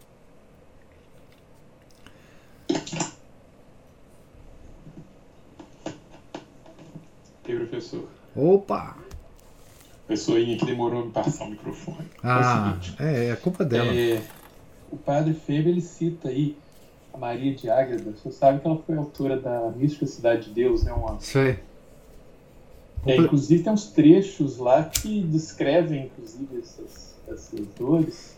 Tem 7.42 7.58
professor. 7.58 8.08
Opa! 8.34 9.03
Pessoinha 10.06 10.58
que 10.58 10.66
demorou 10.66 11.02
a 11.02 11.04
me 11.06 11.10
passar 11.10 11.44
o 11.44 11.50
microfone. 11.50 12.06
Ah, 12.22 12.76
é, 13.00 13.30
é 13.30 13.36
culpa 13.36 13.64
dela. 13.64 13.90
É, 13.90 14.22
o 14.90 14.96
padre 14.96 15.32
Feber 15.32 15.68
ele 15.68 15.80
cita 15.80 16.28
aí 16.28 16.56
a 17.12 17.18
Maria 17.18 17.54
de 17.54 17.70
Águeda. 17.70 18.12
Você 18.12 18.30
sabe 18.30 18.60
que 18.60 18.66
ela 18.66 18.76
foi 18.86 18.96
autora 18.96 19.38
da 19.38 19.70
Mística 19.70 20.06
Cidade 20.06 20.48
de 20.48 20.50
Deus, 20.50 20.84
né? 20.84 20.92
Uma... 20.92 21.18
Sei. 21.20 21.58
É, 23.06 23.16
inclusive 23.16 23.62
tem 23.62 23.72
uns 23.72 23.86
trechos 23.86 24.58
lá 24.58 24.84
que 24.84 25.22
descrevem, 25.22 26.06
inclusive, 26.06 26.58
essas, 26.58 27.14
essas 27.28 27.66
dores. 27.78 28.36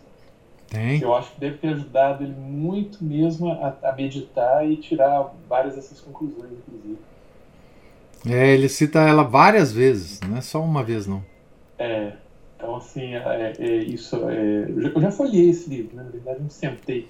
Tem. 0.68 0.98
Que 0.98 1.04
eu 1.04 1.14
acho 1.14 1.32
que 1.32 1.40
deve 1.40 1.58
ter 1.58 1.68
ajudado 1.68 2.24
ele 2.24 2.34
muito 2.34 3.02
mesmo 3.02 3.48
a, 3.50 3.76
a 3.82 3.92
meditar 3.92 4.68
e 4.68 4.76
tirar 4.76 5.32
várias 5.48 5.76
dessas 5.76 6.00
conclusões, 6.00 6.52
inclusive. 6.52 6.98
É, 8.28 8.52
ele 8.52 8.68
cita 8.68 9.00
ela 9.00 9.22
várias 9.22 9.72
vezes, 9.72 10.20
não 10.20 10.36
é 10.36 10.40
só 10.40 10.60
uma 10.60 10.82
vez, 10.82 11.06
não. 11.06 11.22
É, 11.78 12.12
então 12.56 12.76
assim, 12.76 13.14
é, 13.14 13.52
é 13.58 13.76
isso. 13.76 14.16
É, 14.28 14.66
eu, 14.68 14.80
já, 14.80 14.88
eu 14.88 15.00
já 15.00 15.10
folhei 15.10 15.50
esse 15.50 15.68
livro, 15.68 15.96
né? 15.96 16.02
na 16.02 16.10
verdade 16.10 16.40
não 16.40 16.50
sentei. 16.50 17.08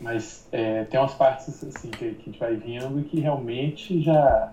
Mas 0.00 0.46
é, 0.52 0.84
tem 0.84 1.00
umas 1.00 1.14
partes 1.14 1.48
assim 1.64 1.90
que, 1.90 2.10
que, 2.14 2.22
a 2.22 2.24
gente 2.24 2.38
vai 2.38 2.54
vendo 2.54 3.02
que 3.04 3.18
realmente 3.18 4.02
já 4.02 4.52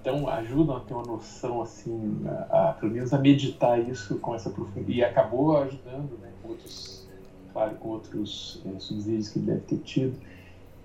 então, 0.00 0.26
ajudam 0.28 0.76
a 0.76 0.80
ter 0.80 0.94
uma 0.94 1.04
noção 1.04 1.60
assim, 1.60 2.22
a, 2.26 2.70
a, 2.70 2.72
pelo 2.72 2.92
menos 2.92 3.12
a 3.12 3.18
meditar 3.18 3.78
isso 3.78 4.18
com 4.18 4.34
essa 4.34 4.48
profundidade. 4.48 4.98
E 4.98 5.04
acabou 5.04 5.58
ajudando, 5.58 6.18
né, 6.20 6.30
com 6.42 6.48
outros, 6.48 7.06
claro, 7.52 7.74
com 7.76 7.90
outros 7.90 8.62
é, 8.64 8.78
subsídios 8.80 9.28
que 9.28 9.38
ele 9.38 9.46
deve 9.46 9.60
ter 9.60 9.78
tido, 9.78 10.16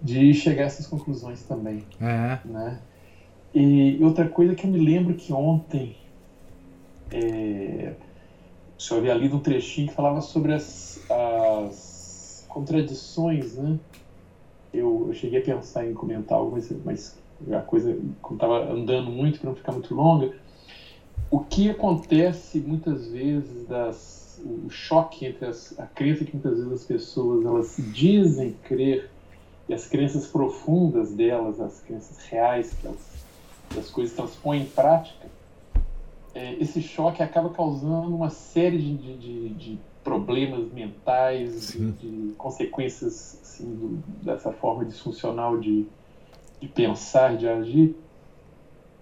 de 0.01 0.33
chegar 0.33 0.63
a 0.63 0.65
essas 0.65 0.85
conclusões 0.85 1.41
também. 1.43 1.83
É. 2.01 2.39
Né? 2.45 2.79
E 3.53 3.97
outra 4.03 4.27
coisa 4.27 4.53
que 4.53 4.67
eu 4.67 4.71
me 4.71 4.79
lembro 4.79 5.13
que 5.13 5.31
ontem 5.31 5.95
é, 7.11 7.93
o 8.77 8.81
senhor 8.81 8.99
havia 8.99 9.13
lido 9.13 9.37
um 9.37 9.39
trechinho 9.39 9.87
que 9.87 9.93
falava 9.93 10.21
sobre 10.21 10.53
as, 10.53 10.99
as 11.09 12.45
contradições, 12.49 13.55
né? 13.55 13.79
Eu, 14.73 15.05
eu, 15.07 15.13
cheguei 15.13 15.39
a 15.39 15.43
pensar 15.43 15.89
em 15.89 15.93
comentar 15.93 16.37
algo, 16.37 16.51
mas, 16.51 16.69
mas 16.83 17.17
a 17.51 17.61
coisa 17.61 17.97
estava 18.31 18.71
andando 18.71 19.09
muito 19.09 19.39
para 19.39 19.49
não 19.49 19.55
ficar 19.55 19.71
muito 19.71 19.93
longa. 19.95 20.33
O 21.31 21.39
que 21.39 21.69
acontece 21.69 22.59
muitas 22.59 23.07
vezes 23.07 23.67
das 23.67 24.25
o 24.43 24.69
choque 24.69 25.25
entre 25.25 25.45
as, 25.45 25.79
a 25.79 25.87
crença 25.87 26.25
que 26.25 26.33
muitas 26.33 26.57
vezes 26.57 26.73
as 26.73 26.83
pessoas 26.83 27.45
elas 27.45 27.75
dizem 27.93 28.53
crer 28.63 29.09
e 29.69 29.73
as 29.73 29.87
crenças 29.87 30.27
profundas 30.27 31.13
delas, 31.13 31.59
as 31.61 31.79
crenças 31.79 32.17
reais 32.25 32.73
que 32.73 32.85
elas 32.85 33.15
as 33.77 33.89
coisas 33.89 34.15
transpõem 34.15 34.63
em 34.63 34.65
prática, 34.65 35.27
é, 36.35 36.53
esse 36.61 36.81
choque 36.81 37.23
acaba 37.23 37.49
causando 37.49 38.13
uma 38.13 38.29
série 38.29 38.77
de, 38.77 39.17
de, 39.17 39.49
de 39.49 39.79
problemas 40.03 40.71
mentais, 40.71 41.71
de, 41.71 41.91
de, 41.93 42.33
consequências 42.33 43.39
assim, 43.41 43.73
do, 43.73 44.03
dessa 44.21 44.51
forma 44.51 44.83
disfuncional 44.83 45.57
de, 45.57 45.87
de 46.59 46.67
pensar, 46.67 47.37
de 47.37 47.47
agir, 47.47 47.95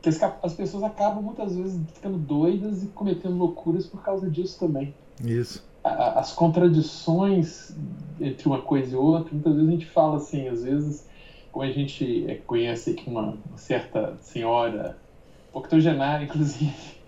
que 0.02 0.10
as, 0.10 0.22
as, 0.44 0.54
pessoas 0.54 0.84
acabam 0.84 1.24
muitas 1.24 1.56
vezes 1.56 1.82
ficando 1.94 2.18
doidas 2.18 2.84
e 2.84 2.88
cometendo 2.88 3.36
loucuras 3.36 3.88
por 3.88 4.04
causa 4.04 4.30
disso 4.30 4.60
também. 4.60 4.94
Isso. 5.24 5.66
A, 5.84 6.20
as 6.20 6.34
contradições 6.34 7.76
entre 8.22 8.48
uma 8.48 8.62
coisa 8.62 8.94
e 8.94 8.96
outra, 8.96 9.34
muitas 9.34 9.56
vezes 9.56 9.68
a 9.68 9.72
gente 9.72 9.86
fala 9.88 10.18
assim, 10.18 10.48
às 10.48 10.64
vezes, 10.64 11.08
como 11.52 11.66
a 11.66 11.72
gente 11.72 12.30
é, 12.30 12.36
conhece 12.36 12.92
aqui 12.92 13.10
uma, 13.10 13.38
uma 13.48 13.58
certa 13.58 14.16
senhora, 14.22 14.98
octogenária 15.52 16.26
inclusive, 16.26 17.03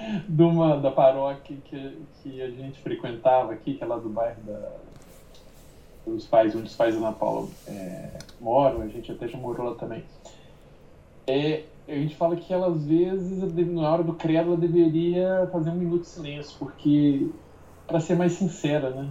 de 0.28 0.42
uma, 0.42 0.78
da 0.78 0.90
paróquia 0.90 1.56
que, 1.64 1.98
que 2.22 2.42
a 2.42 2.50
gente 2.50 2.80
frequentava 2.80 3.52
aqui, 3.52 3.74
que 3.74 3.84
é 3.84 3.86
lá 3.86 3.96
do 3.96 4.08
bairro 4.08 4.40
da, 4.42 4.72
dos 6.06 6.26
pais, 6.26 6.54
onde 6.54 6.66
os 6.66 6.76
pais 6.76 6.94
da 6.94 7.00
Ana 7.00 7.12
Paula 7.12 7.48
é, 7.66 8.10
moram, 8.40 8.82
a 8.82 8.88
gente 8.88 9.10
até 9.12 9.28
já 9.28 9.38
morou 9.38 9.70
lá 9.70 9.74
também. 9.76 10.04
É, 11.26 11.64
a 11.88 11.94
gente 11.94 12.16
fala 12.16 12.36
que 12.36 12.52
ela, 12.52 12.68
às 12.68 12.84
vezes, 12.84 13.42
na 13.68 13.90
hora 13.90 14.02
do 14.02 14.14
credo, 14.14 14.48
ela 14.48 14.56
deveria 14.56 15.48
fazer 15.52 15.70
um 15.70 15.76
minuto 15.76 16.02
de 16.02 16.08
silêncio, 16.08 16.56
porque, 16.58 17.28
para 17.86 18.00
ser 18.00 18.16
mais 18.16 18.32
sincera, 18.32 18.90
né? 18.90 19.08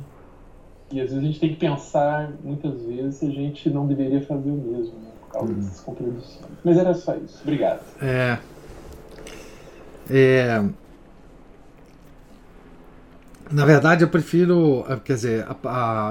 E 0.91 0.99
às 0.99 1.09
vezes 1.09 1.23
a 1.23 1.27
gente 1.27 1.39
tem 1.39 1.49
que 1.49 1.57
pensar, 1.57 2.31
muitas 2.43 2.81
vezes, 2.81 3.15
se 3.15 3.27
a 3.27 3.29
gente 3.29 3.69
não 3.69 3.85
deveria 3.85 4.21
fazer 4.21 4.49
o 4.49 4.55
mesmo, 4.55 4.97
né? 4.99 5.11
Por 5.21 5.33
causa 5.33 5.53
dessas 5.53 5.79
contradições. 5.81 6.51
Mas 6.63 6.77
era 6.77 6.93
só 6.95 7.15
isso. 7.15 7.39
Obrigado. 7.43 7.81
É. 8.01 8.39
É, 10.09 10.63
na 13.51 13.65
verdade, 13.65 14.03
eu 14.03 14.09
prefiro. 14.09 14.85
É, 14.87 14.97
quer 14.97 15.13
dizer, 15.15 15.45
a, 15.47 15.55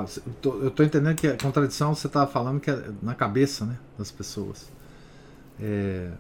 a, 0.01 0.05
eu 0.45 0.69
estou 0.69 0.85
entendendo 0.85 1.17
que 1.17 1.27
a 1.27 1.37
contradição 1.37 1.95
você 1.95 2.07
estava 2.07 2.31
falando 2.31 2.61
que 2.61 2.71
é 2.71 2.91
na 3.03 3.15
cabeça 3.15 3.65
né, 3.65 3.77
das 3.97 4.11
pessoas. 4.11 4.71
É, 5.61 6.11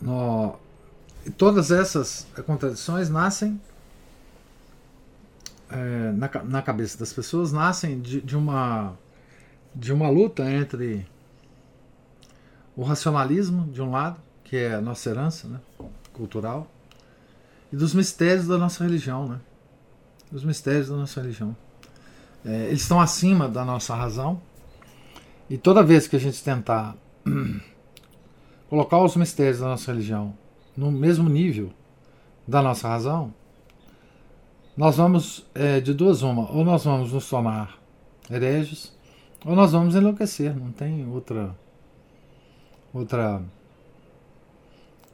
no, 0.00 0.58
todas 1.36 1.70
essas 1.70 2.26
contradições 2.46 3.08
nascem 3.08 3.60
é, 5.70 6.12
na, 6.12 6.30
na 6.44 6.62
cabeça 6.62 6.98
das 6.98 7.12
pessoas, 7.12 7.52
nascem 7.52 8.00
de, 8.00 8.20
de, 8.20 8.36
uma, 8.36 8.94
de 9.74 9.92
uma 9.92 10.08
luta 10.08 10.50
entre 10.50 11.06
o 12.74 12.82
racionalismo, 12.82 13.70
de 13.70 13.82
um 13.82 13.90
lado, 13.90 14.20
que 14.44 14.56
é 14.56 14.74
a 14.74 14.80
nossa 14.80 15.10
herança, 15.10 15.48
né? 15.48 15.60
Cultural 16.18 16.70
e 17.72 17.76
dos 17.76 17.94
mistérios 17.94 18.46
da 18.46 18.58
nossa 18.58 18.84
religião, 18.84 19.26
né? 19.26 19.40
Dos 20.30 20.44
mistérios 20.44 20.88
da 20.88 20.96
nossa 20.96 21.20
religião. 21.22 21.56
É, 22.44 22.66
eles 22.66 22.82
estão 22.82 23.00
acima 23.00 23.48
da 23.48 23.64
nossa 23.64 23.94
razão 23.94 24.42
e 25.48 25.56
toda 25.56 25.82
vez 25.82 26.06
que 26.06 26.16
a 26.16 26.18
gente 26.18 26.42
tentar 26.42 26.94
colocar 28.68 28.98
os 28.98 29.16
mistérios 29.16 29.60
da 29.60 29.68
nossa 29.68 29.90
religião 29.90 30.36
no 30.76 30.92
mesmo 30.92 31.28
nível 31.28 31.70
da 32.46 32.62
nossa 32.62 32.88
razão, 32.88 33.32
nós 34.76 34.96
vamos 34.96 35.46
é, 35.54 35.80
de 35.80 35.92
duas 35.92 36.22
uma, 36.22 36.50
ou 36.52 36.64
nós 36.64 36.84
vamos 36.84 37.12
nos 37.12 37.28
tornar 37.28 37.78
hereges, 38.30 38.96
ou 39.44 39.56
nós 39.56 39.72
vamos 39.72 39.94
enlouquecer. 39.94 40.54
Não 40.54 40.70
tem 40.70 41.06
outra 41.08 41.54
outra 42.92 43.42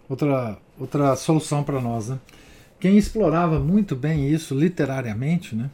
outra, 0.08 0.58
outra 0.78 1.16
solução 1.16 1.62
para 1.62 1.80
nós. 1.80 2.08
Né? 2.08 2.18
Quem 2.78 2.96
explorava 2.96 3.58
muito 3.58 3.96
bem 3.96 4.28
isso 4.28 4.54
literariamente, 4.54 5.54
né? 5.54 5.70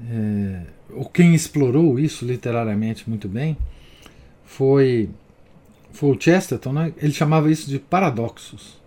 É, 0.00 0.62
ou 0.90 1.04
quem 1.06 1.34
explorou 1.34 1.98
isso 1.98 2.24
literariamente 2.24 3.08
muito 3.08 3.28
bem, 3.28 3.56
foi, 4.44 5.10
foi 5.92 6.16
o 6.16 6.20
Chesterton, 6.20 6.72
né? 6.72 6.94
ele 6.98 7.12
chamava 7.12 7.50
isso 7.50 7.68
de 7.68 7.78
paradoxos. 7.78 8.80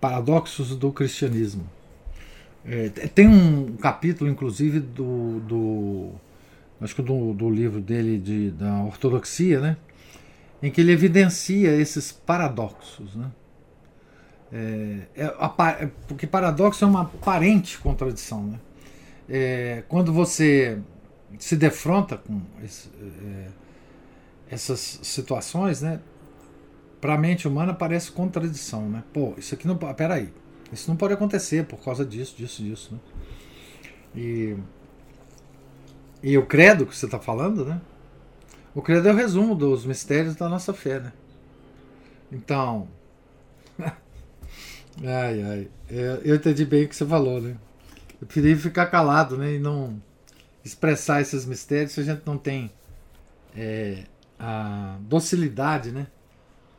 Paradoxos 0.00 0.74
do 0.74 0.90
cristianismo. 0.90 1.64
É, 2.64 2.88
tem 2.88 3.28
um 3.28 3.76
capítulo, 3.76 4.28
inclusive, 4.28 4.80
do, 4.80 5.38
do 5.40 6.10
acho 6.80 6.96
que 6.96 7.02
do, 7.02 7.32
do 7.32 7.48
livro 7.48 7.80
dele 7.80 8.18
de, 8.18 8.50
da 8.50 8.82
ortodoxia, 8.82 9.60
né? 9.60 9.76
Em 10.62 10.70
que 10.70 10.80
ele 10.80 10.92
evidencia 10.92 11.74
esses 11.76 12.12
paradoxos. 12.12 13.14
Né? 13.14 13.30
É, 14.52 14.98
é, 15.16 15.24
é, 15.24 15.90
porque 16.06 16.26
paradoxo 16.26 16.84
é 16.84 16.88
uma 16.88 17.02
aparente 17.02 17.78
contradição. 17.78 18.44
Né? 18.44 18.60
É, 19.28 19.84
quando 19.88 20.12
você 20.12 20.78
se 21.38 21.56
defronta 21.56 22.16
com 22.16 22.40
esse, 22.64 22.88
é, 22.88 23.48
essas 24.50 25.00
situações, 25.02 25.82
né, 25.82 26.00
para 27.00 27.14
a 27.14 27.18
mente 27.18 27.46
humana 27.46 27.74
parece 27.74 28.10
contradição. 28.10 28.88
Né? 28.88 29.02
Pô, 29.12 29.34
isso 29.36 29.54
aqui 29.54 29.66
não. 29.66 29.76
Peraí, 29.76 30.32
isso 30.72 30.88
não 30.88 30.96
pode 30.96 31.14
acontecer 31.14 31.66
por 31.66 31.78
causa 31.78 32.04
disso, 32.04 32.34
disso, 32.36 32.62
disso. 32.62 32.94
Né? 32.94 33.00
E, 34.14 34.56
e 36.22 36.38
o 36.38 36.46
credo 36.46 36.86
que 36.86 36.96
você 36.96 37.04
está 37.04 37.18
falando, 37.18 37.64
né? 37.64 37.80
O 38.76 38.82
credo 38.82 39.08
é 39.08 39.12
o 39.12 39.16
resumo 39.16 39.54
dos 39.54 39.86
mistérios 39.86 40.36
da 40.36 40.50
nossa 40.50 40.74
fé, 40.74 41.00
né? 41.00 41.12
Então. 42.30 42.86
ai, 43.80 45.42
ai. 45.42 45.70
Eu 45.88 46.36
entendi 46.36 46.66
bem 46.66 46.84
o 46.84 46.88
que 46.90 46.94
você 46.94 47.06
falou, 47.06 47.40
né? 47.40 47.56
Eu 48.20 48.26
preferia 48.26 48.54
ficar 48.54 48.84
calado 48.88 49.38
né, 49.38 49.54
e 49.54 49.58
não 49.58 49.98
expressar 50.62 51.22
esses 51.22 51.46
mistérios 51.46 51.92
se 51.92 52.00
a 52.00 52.02
gente 52.02 52.20
não 52.26 52.36
tem 52.36 52.70
é, 53.56 54.04
a 54.38 54.98
docilidade 55.00 55.90
né, 55.90 56.06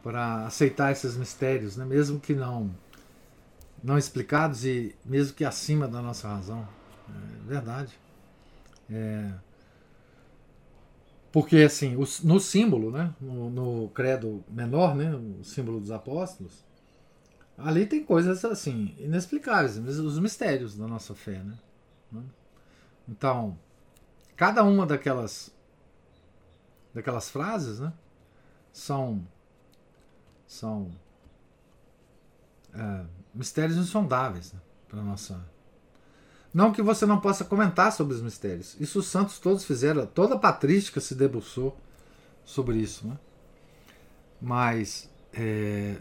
para 0.03 0.45
aceitar 0.45 0.91
esses 0.91 1.17
mistérios, 1.17 1.77
né, 1.77 1.85
mesmo 1.85 2.19
que 2.19 2.35
não, 2.35 2.69
não 3.83 3.97
explicados 3.97 4.63
e 4.65 4.95
mesmo 5.03 5.33
que 5.33 5.43
acima 5.43 5.87
da 5.87 5.99
nossa 5.99 6.27
razão. 6.27 6.67
É 7.09 7.49
verdade. 7.49 7.97
É, 8.87 9.31
porque 11.37 11.57
assim, 11.57 11.95
no 12.23 12.39
símbolo, 12.39 12.89
né, 12.89 13.13
no, 13.21 13.47
no, 13.51 13.89
credo 13.89 14.43
menor, 14.49 14.95
né, 14.95 15.15
o 15.15 15.43
símbolo 15.43 15.79
dos 15.79 15.91
apóstolos, 15.91 16.65
ali 17.55 17.85
tem 17.85 18.03
coisas 18.03 18.43
assim 18.43 18.95
inexplicáveis, 18.97 19.77
os 19.77 20.17
mistérios 20.17 20.75
da 20.75 20.87
nossa 20.87 21.13
fé, 21.13 21.43
né? 21.43 21.55
Então, 23.07 23.55
cada 24.35 24.63
uma 24.63 24.83
daquelas 24.83 25.53
daquelas 26.91 27.29
frases, 27.29 27.81
né, 27.81 27.93
são 28.73 29.23
são 30.47 30.89
é, 32.73 33.05
mistérios 33.31 33.77
insondáveis 33.77 34.53
né, 34.53 34.59
para 34.87 35.03
nossa 35.03 35.47
não 36.57 36.71
que 36.71 36.81
você 36.81 37.05
não 37.05 37.19
possa 37.19 37.45
comentar 37.45 37.91
sobre 37.91 38.15
os 38.15 38.21
mistérios. 38.23 38.75
Isso 38.79 38.97
os 38.97 39.05
santos 39.05 39.37
todos 39.37 39.63
fizeram, 39.63 40.07
toda 40.07 40.33
a 40.33 40.39
patrística 40.39 40.99
se 40.99 41.13
debruçou 41.13 41.77
sobre 42.43 42.77
isso. 42.79 43.07
Né? 43.07 43.15
Mas 44.41 45.07
é, 45.31 45.97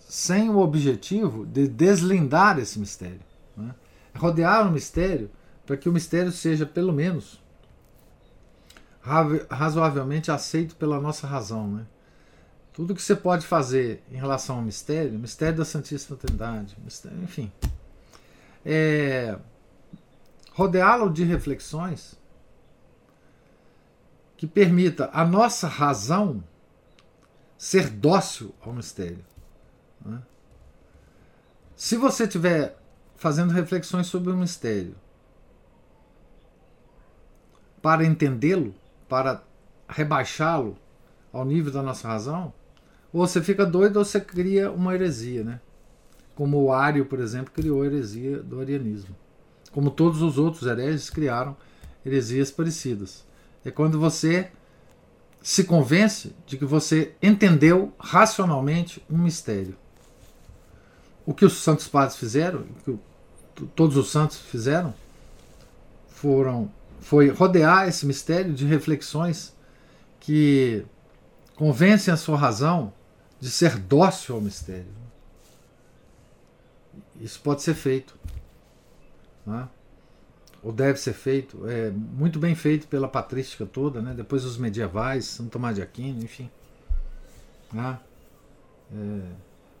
sem 0.00 0.50
o 0.50 0.58
objetivo 0.58 1.46
de 1.46 1.68
deslindar 1.68 2.58
esse 2.58 2.80
mistério. 2.80 3.20
Né? 3.56 3.72
Rodear 4.12 4.66
o 4.66 4.72
mistério 4.72 5.30
para 5.64 5.76
que 5.76 5.88
o 5.88 5.92
mistério 5.92 6.32
seja, 6.32 6.66
pelo 6.66 6.92
menos, 6.92 7.40
razoavelmente 9.48 10.32
aceito 10.32 10.74
pela 10.74 11.00
nossa 11.00 11.28
razão. 11.28 11.68
Né? 11.68 11.86
Tudo 12.72 12.92
que 12.92 13.02
você 13.02 13.14
pode 13.14 13.46
fazer 13.46 14.02
em 14.10 14.16
relação 14.16 14.56
ao 14.56 14.62
mistério, 14.62 15.16
mistério 15.16 15.58
da 15.58 15.64
Santíssima 15.64 16.16
Trindade, 16.16 16.76
mistério, 16.82 17.22
enfim, 17.22 17.52
é, 18.64 19.38
rodeá-lo 20.52 21.12
de 21.12 21.24
reflexões 21.24 22.18
que 24.36 24.46
permita 24.46 25.10
a 25.12 25.24
nossa 25.24 25.68
razão 25.68 26.42
ser 27.56 27.90
dócil 27.90 28.54
ao 28.60 28.72
mistério. 28.72 29.24
Né? 30.04 30.22
Se 31.76 31.96
você 31.96 32.24
estiver 32.24 32.76
fazendo 33.16 33.52
reflexões 33.52 34.06
sobre 34.06 34.32
o 34.32 34.36
mistério 34.36 34.94
para 37.80 38.04
entendê-lo, 38.04 38.74
para 39.08 39.42
rebaixá-lo 39.88 40.78
ao 41.32 41.44
nível 41.44 41.72
da 41.72 41.82
nossa 41.82 42.08
razão, 42.08 42.52
ou 43.12 43.26
você 43.26 43.42
fica 43.42 43.64
doido 43.64 43.98
ou 43.98 44.04
você 44.04 44.20
cria 44.20 44.70
uma 44.70 44.94
heresia, 44.94 45.44
né? 45.44 45.60
Como 46.34 46.62
o 46.62 46.72
Ário, 46.72 47.06
por 47.06 47.20
exemplo, 47.20 47.52
criou 47.52 47.82
a 47.82 47.86
heresia 47.86 48.38
do 48.38 48.60
arianismo. 48.60 49.14
Como 49.72 49.90
todos 49.90 50.22
os 50.22 50.38
outros 50.38 50.66
hereges 50.66 51.10
criaram 51.10 51.56
heresias 52.04 52.50
parecidas. 52.50 53.24
É 53.64 53.70
quando 53.70 53.98
você 53.98 54.50
se 55.42 55.64
convence 55.64 56.34
de 56.46 56.56
que 56.56 56.64
você 56.64 57.14
entendeu 57.22 57.92
racionalmente 57.98 59.04
um 59.10 59.18
mistério. 59.18 59.76
O 61.26 61.32
que 61.32 61.44
os 61.44 61.62
santos 61.62 61.88
padres 61.88 62.16
fizeram, 62.16 62.60
o 62.60 62.84
que 62.84 62.98
todos 63.74 63.96
os 63.96 64.10
santos 64.10 64.38
fizeram, 64.38 64.94
foram 66.08 66.70
foi 67.00 67.28
rodear 67.28 67.86
esse 67.86 68.06
mistério 68.06 68.54
de 68.54 68.64
reflexões 68.64 69.54
que 70.18 70.82
convencem 71.54 72.12
a 72.12 72.16
sua 72.16 72.38
razão 72.38 72.94
de 73.38 73.50
ser 73.50 73.76
dócil 73.78 74.36
ao 74.36 74.40
mistério. 74.40 75.03
Isso 77.20 77.40
pode 77.40 77.62
ser 77.62 77.74
feito. 77.74 78.16
Né? 79.46 79.68
Ou 80.62 80.72
deve 80.72 80.98
ser 80.98 81.12
feito. 81.12 81.68
É 81.68 81.90
muito 81.90 82.38
bem 82.38 82.54
feito 82.54 82.86
pela 82.88 83.08
patrística 83.08 83.66
toda, 83.66 84.00
né? 84.00 84.14
depois 84.14 84.44
os 84.44 84.56
medievais, 84.56 85.24
São 85.26 85.46
Tomás 85.46 85.76
de 85.76 85.82
Aquino, 85.82 86.22
enfim. 86.22 86.50
Né? 87.72 87.98
É, 88.92 89.20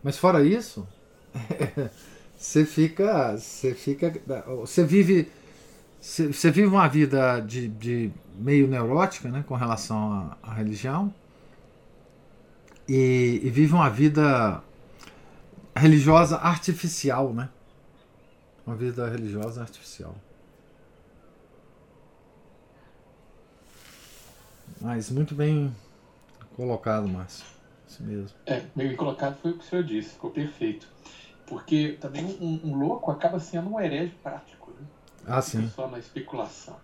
mas 0.02 0.18
fora 0.18 0.44
isso, 0.44 0.86
você 2.36 2.64
fica. 2.64 3.36
Você 3.36 3.74
fica. 3.74 4.12
Você 4.60 4.84
vive. 4.84 5.30
Você 6.00 6.50
vive 6.50 6.66
uma 6.66 6.86
vida 6.86 7.40
de, 7.40 7.66
de 7.66 8.12
meio 8.34 8.68
neurótica 8.68 9.30
né, 9.30 9.42
com 9.48 9.54
relação 9.54 10.36
à, 10.42 10.52
religião 10.52 11.14
e, 12.86 13.40
e 13.42 13.48
vive 13.48 13.72
uma 13.72 13.88
vida 13.88 14.62
religiosa 15.74 16.36
artificial, 16.38 17.32
né? 17.32 17.48
Uma 18.66 18.76
vida 18.76 19.08
religiosa 19.08 19.60
artificial. 19.60 20.14
Mas 24.80 25.10
muito 25.10 25.34
bem 25.34 25.74
colocado, 26.56 27.08
Márcio. 27.08 27.44
Isso 27.88 28.02
mesmo. 28.02 28.36
É, 28.46 28.64
bem 28.74 28.96
colocado 28.96 29.36
foi 29.40 29.52
o 29.52 29.58
que 29.58 29.64
o 29.64 29.66
senhor 29.66 29.84
disse, 29.84 30.10
ficou 30.10 30.30
perfeito. 30.30 30.88
Porque 31.46 31.98
também 32.00 32.24
um, 32.24 32.60
um 32.64 32.78
louco 32.78 33.10
acaba 33.10 33.38
sendo 33.38 33.70
um 33.70 33.80
herege 33.80 34.14
prático, 34.22 34.70
né? 34.70 34.86
Ah, 35.26 35.42
sim. 35.42 35.68
Só 35.68 35.88
na 35.88 35.98
especulação. 35.98 36.76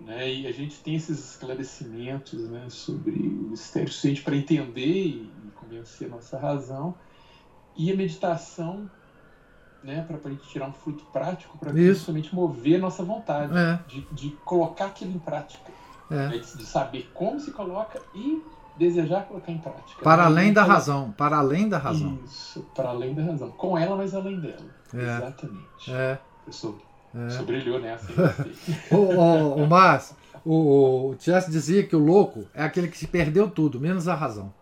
Né? 0.00 0.32
E 0.32 0.46
a 0.46 0.52
gente 0.52 0.80
tem 0.80 0.96
esses 0.96 1.32
esclarecimentos 1.32 2.48
né, 2.48 2.66
sobre 2.68 3.12
o 3.12 3.50
mistério 3.50 3.88
suficiente 3.88 4.22
para 4.22 4.36
entender 4.36 5.06
e 5.06 5.30
convencer 5.54 6.08
a 6.08 6.10
nossa 6.10 6.38
razão 6.38 6.94
e 7.76 7.90
a 7.92 7.96
meditação, 7.96 8.90
né, 9.82 10.04
para 10.06 10.16
a 10.16 10.32
gente 10.32 10.48
tirar 10.48 10.68
um 10.68 10.72
fruto 10.72 11.04
prático, 11.12 11.58
para 11.58 11.72
justamente 11.74 12.34
mover 12.34 12.78
nossa 12.78 13.02
vontade, 13.02 13.56
é. 13.56 13.78
de, 13.88 14.06
de 14.12 14.30
colocar 14.44 14.86
aquilo 14.86 15.12
em 15.12 15.18
prática. 15.18 15.70
É. 16.10 16.28
Né, 16.28 16.38
de 16.38 16.66
saber 16.66 17.10
como 17.14 17.40
se 17.40 17.52
coloca 17.52 18.00
e 18.14 18.42
desejar 18.76 19.24
colocar 19.26 19.52
em 19.52 19.58
prática. 19.58 20.02
Para 20.02 20.24
além 20.26 20.52
da 20.52 20.62
razão. 20.62 21.12
Para 21.12 21.38
além 21.38 21.68
da 21.68 21.78
razão. 21.78 22.18
Isso, 22.24 22.60
para 22.74 22.90
além 22.90 23.14
da 23.14 23.22
razão. 23.22 23.50
Com 23.50 23.78
ela, 23.78 23.96
mas 23.96 24.14
além 24.14 24.38
dela. 24.40 24.66
É. 24.94 25.02
Exatamente. 25.02 25.92
É. 25.92 26.18
Pessoal, 26.44 26.74
é. 27.14 27.42
brilhou 27.42 27.80
nessa. 27.80 28.06
o, 28.90 28.96
o, 28.96 29.54
o 29.62 29.66
Márcio, 29.66 30.16
o, 30.44 31.10
o 31.10 31.16
Chess 31.18 31.46
dizia 31.46 31.86
que 31.86 31.94
o 31.94 32.04
louco 32.04 32.46
é 32.52 32.64
aquele 32.64 32.88
que 32.88 32.98
se 32.98 33.06
perdeu 33.06 33.48
tudo, 33.48 33.80
menos 33.80 34.08
a 34.08 34.14
razão. 34.14 34.52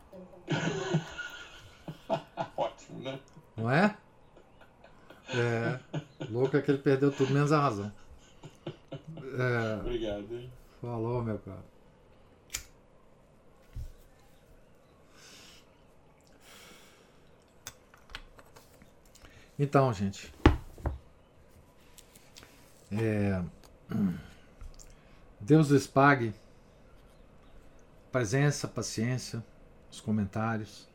né? 3.01 3.21
Não 3.57 3.71
é? 3.71 3.97
É. 5.29 5.79
Louco 6.29 6.57
é 6.57 6.63
que 6.63 6.71
ele 6.71 6.79
perdeu 6.79 7.13
tudo, 7.13 7.33
menos 7.33 7.53
a 7.53 7.61
razão. 7.61 7.93
É, 8.93 9.77
Obrigado, 9.81 10.27
hein? 10.33 10.51
Falou, 10.81 11.23
meu 11.23 11.39
cara. 11.39 11.65
Então, 19.59 19.93
gente. 19.93 20.33
É, 22.91 23.43
Deus 25.39 25.69
lhes 25.69 25.87
pague 25.87 26.35
presença, 28.11 28.67
paciência, 28.67 29.45
os 29.91 30.01
comentários. 30.01 30.90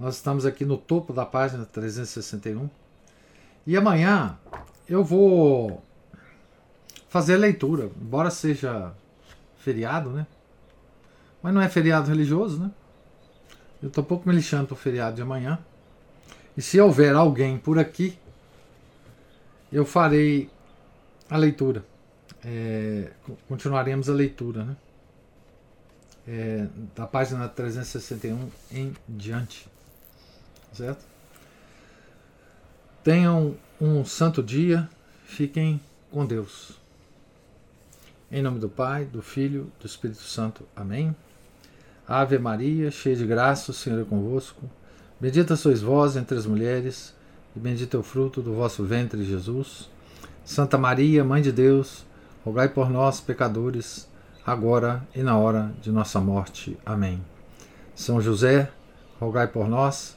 Nós 0.00 0.16
estamos 0.16 0.46
aqui 0.46 0.64
no 0.64 0.78
topo 0.78 1.12
da 1.12 1.26
página 1.26 1.66
361. 1.66 2.70
E 3.66 3.76
amanhã 3.76 4.38
eu 4.88 5.04
vou 5.04 5.84
fazer 7.10 7.36
leitura, 7.36 7.90
embora 8.00 8.30
seja 8.30 8.94
feriado, 9.58 10.08
né? 10.08 10.26
Mas 11.42 11.52
não 11.52 11.60
é 11.60 11.68
feriado 11.68 12.08
religioso, 12.08 12.58
né? 12.62 12.70
Eu 13.82 13.88
estou 13.88 14.02
pouco 14.02 14.26
me 14.26 14.34
lixando 14.34 14.68
para 14.68 14.74
o 14.74 14.76
feriado 14.76 15.16
de 15.16 15.22
amanhã. 15.22 15.58
E 16.56 16.62
se 16.62 16.80
houver 16.80 17.14
alguém 17.14 17.58
por 17.58 17.78
aqui, 17.78 18.18
eu 19.70 19.84
farei 19.84 20.48
a 21.28 21.36
leitura. 21.36 21.84
É, 22.42 23.10
continuaremos 23.46 24.08
a 24.08 24.14
leitura, 24.14 24.64
né? 24.64 24.76
É, 26.26 26.66
da 26.96 27.06
página 27.06 27.46
361 27.46 28.48
em 28.72 28.94
diante 29.06 29.69
certo? 30.72 31.04
Tenham 33.02 33.56
um 33.80 34.04
santo 34.04 34.42
dia, 34.42 34.88
fiquem 35.24 35.80
com 36.10 36.26
Deus. 36.26 36.78
Em 38.30 38.42
nome 38.42 38.58
do 38.58 38.68
Pai, 38.68 39.04
do 39.04 39.22
Filho, 39.22 39.72
do 39.80 39.86
Espírito 39.86 40.22
Santo. 40.22 40.64
Amém. 40.76 41.14
Ave 42.06 42.38
Maria, 42.38 42.90
cheia 42.90 43.16
de 43.16 43.26
graça, 43.26 43.70
o 43.70 43.74
Senhor 43.74 44.00
é 44.00 44.04
convosco. 44.04 44.68
Bendita 45.20 45.56
sois 45.56 45.80
vós 45.80 46.16
entre 46.16 46.36
as 46.36 46.46
mulheres, 46.46 47.14
e 47.54 47.58
bendito 47.58 47.96
é 47.96 48.00
o 48.00 48.02
fruto 48.02 48.42
do 48.42 48.54
vosso 48.54 48.84
ventre, 48.84 49.24
Jesus. 49.24 49.88
Santa 50.44 50.76
Maria, 50.78 51.24
Mãe 51.24 51.42
de 51.42 51.52
Deus, 51.52 52.04
rogai 52.44 52.68
por 52.68 52.90
nós, 52.90 53.20
pecadores, 53.20 54.08
agora 54.44 55.06
e 55.14 55.22
na 55.22 55.36
hora 55.36 55.72
de 55.80 55.90
nossa 55.90 56.20
morte. 56.20 56.76
Amém. 56.84 57.22
São 57.94 58.20
José, 58.20 58.70
rogai 59.18 59.46
por 59.46 59.68
nós. 59.68 60.16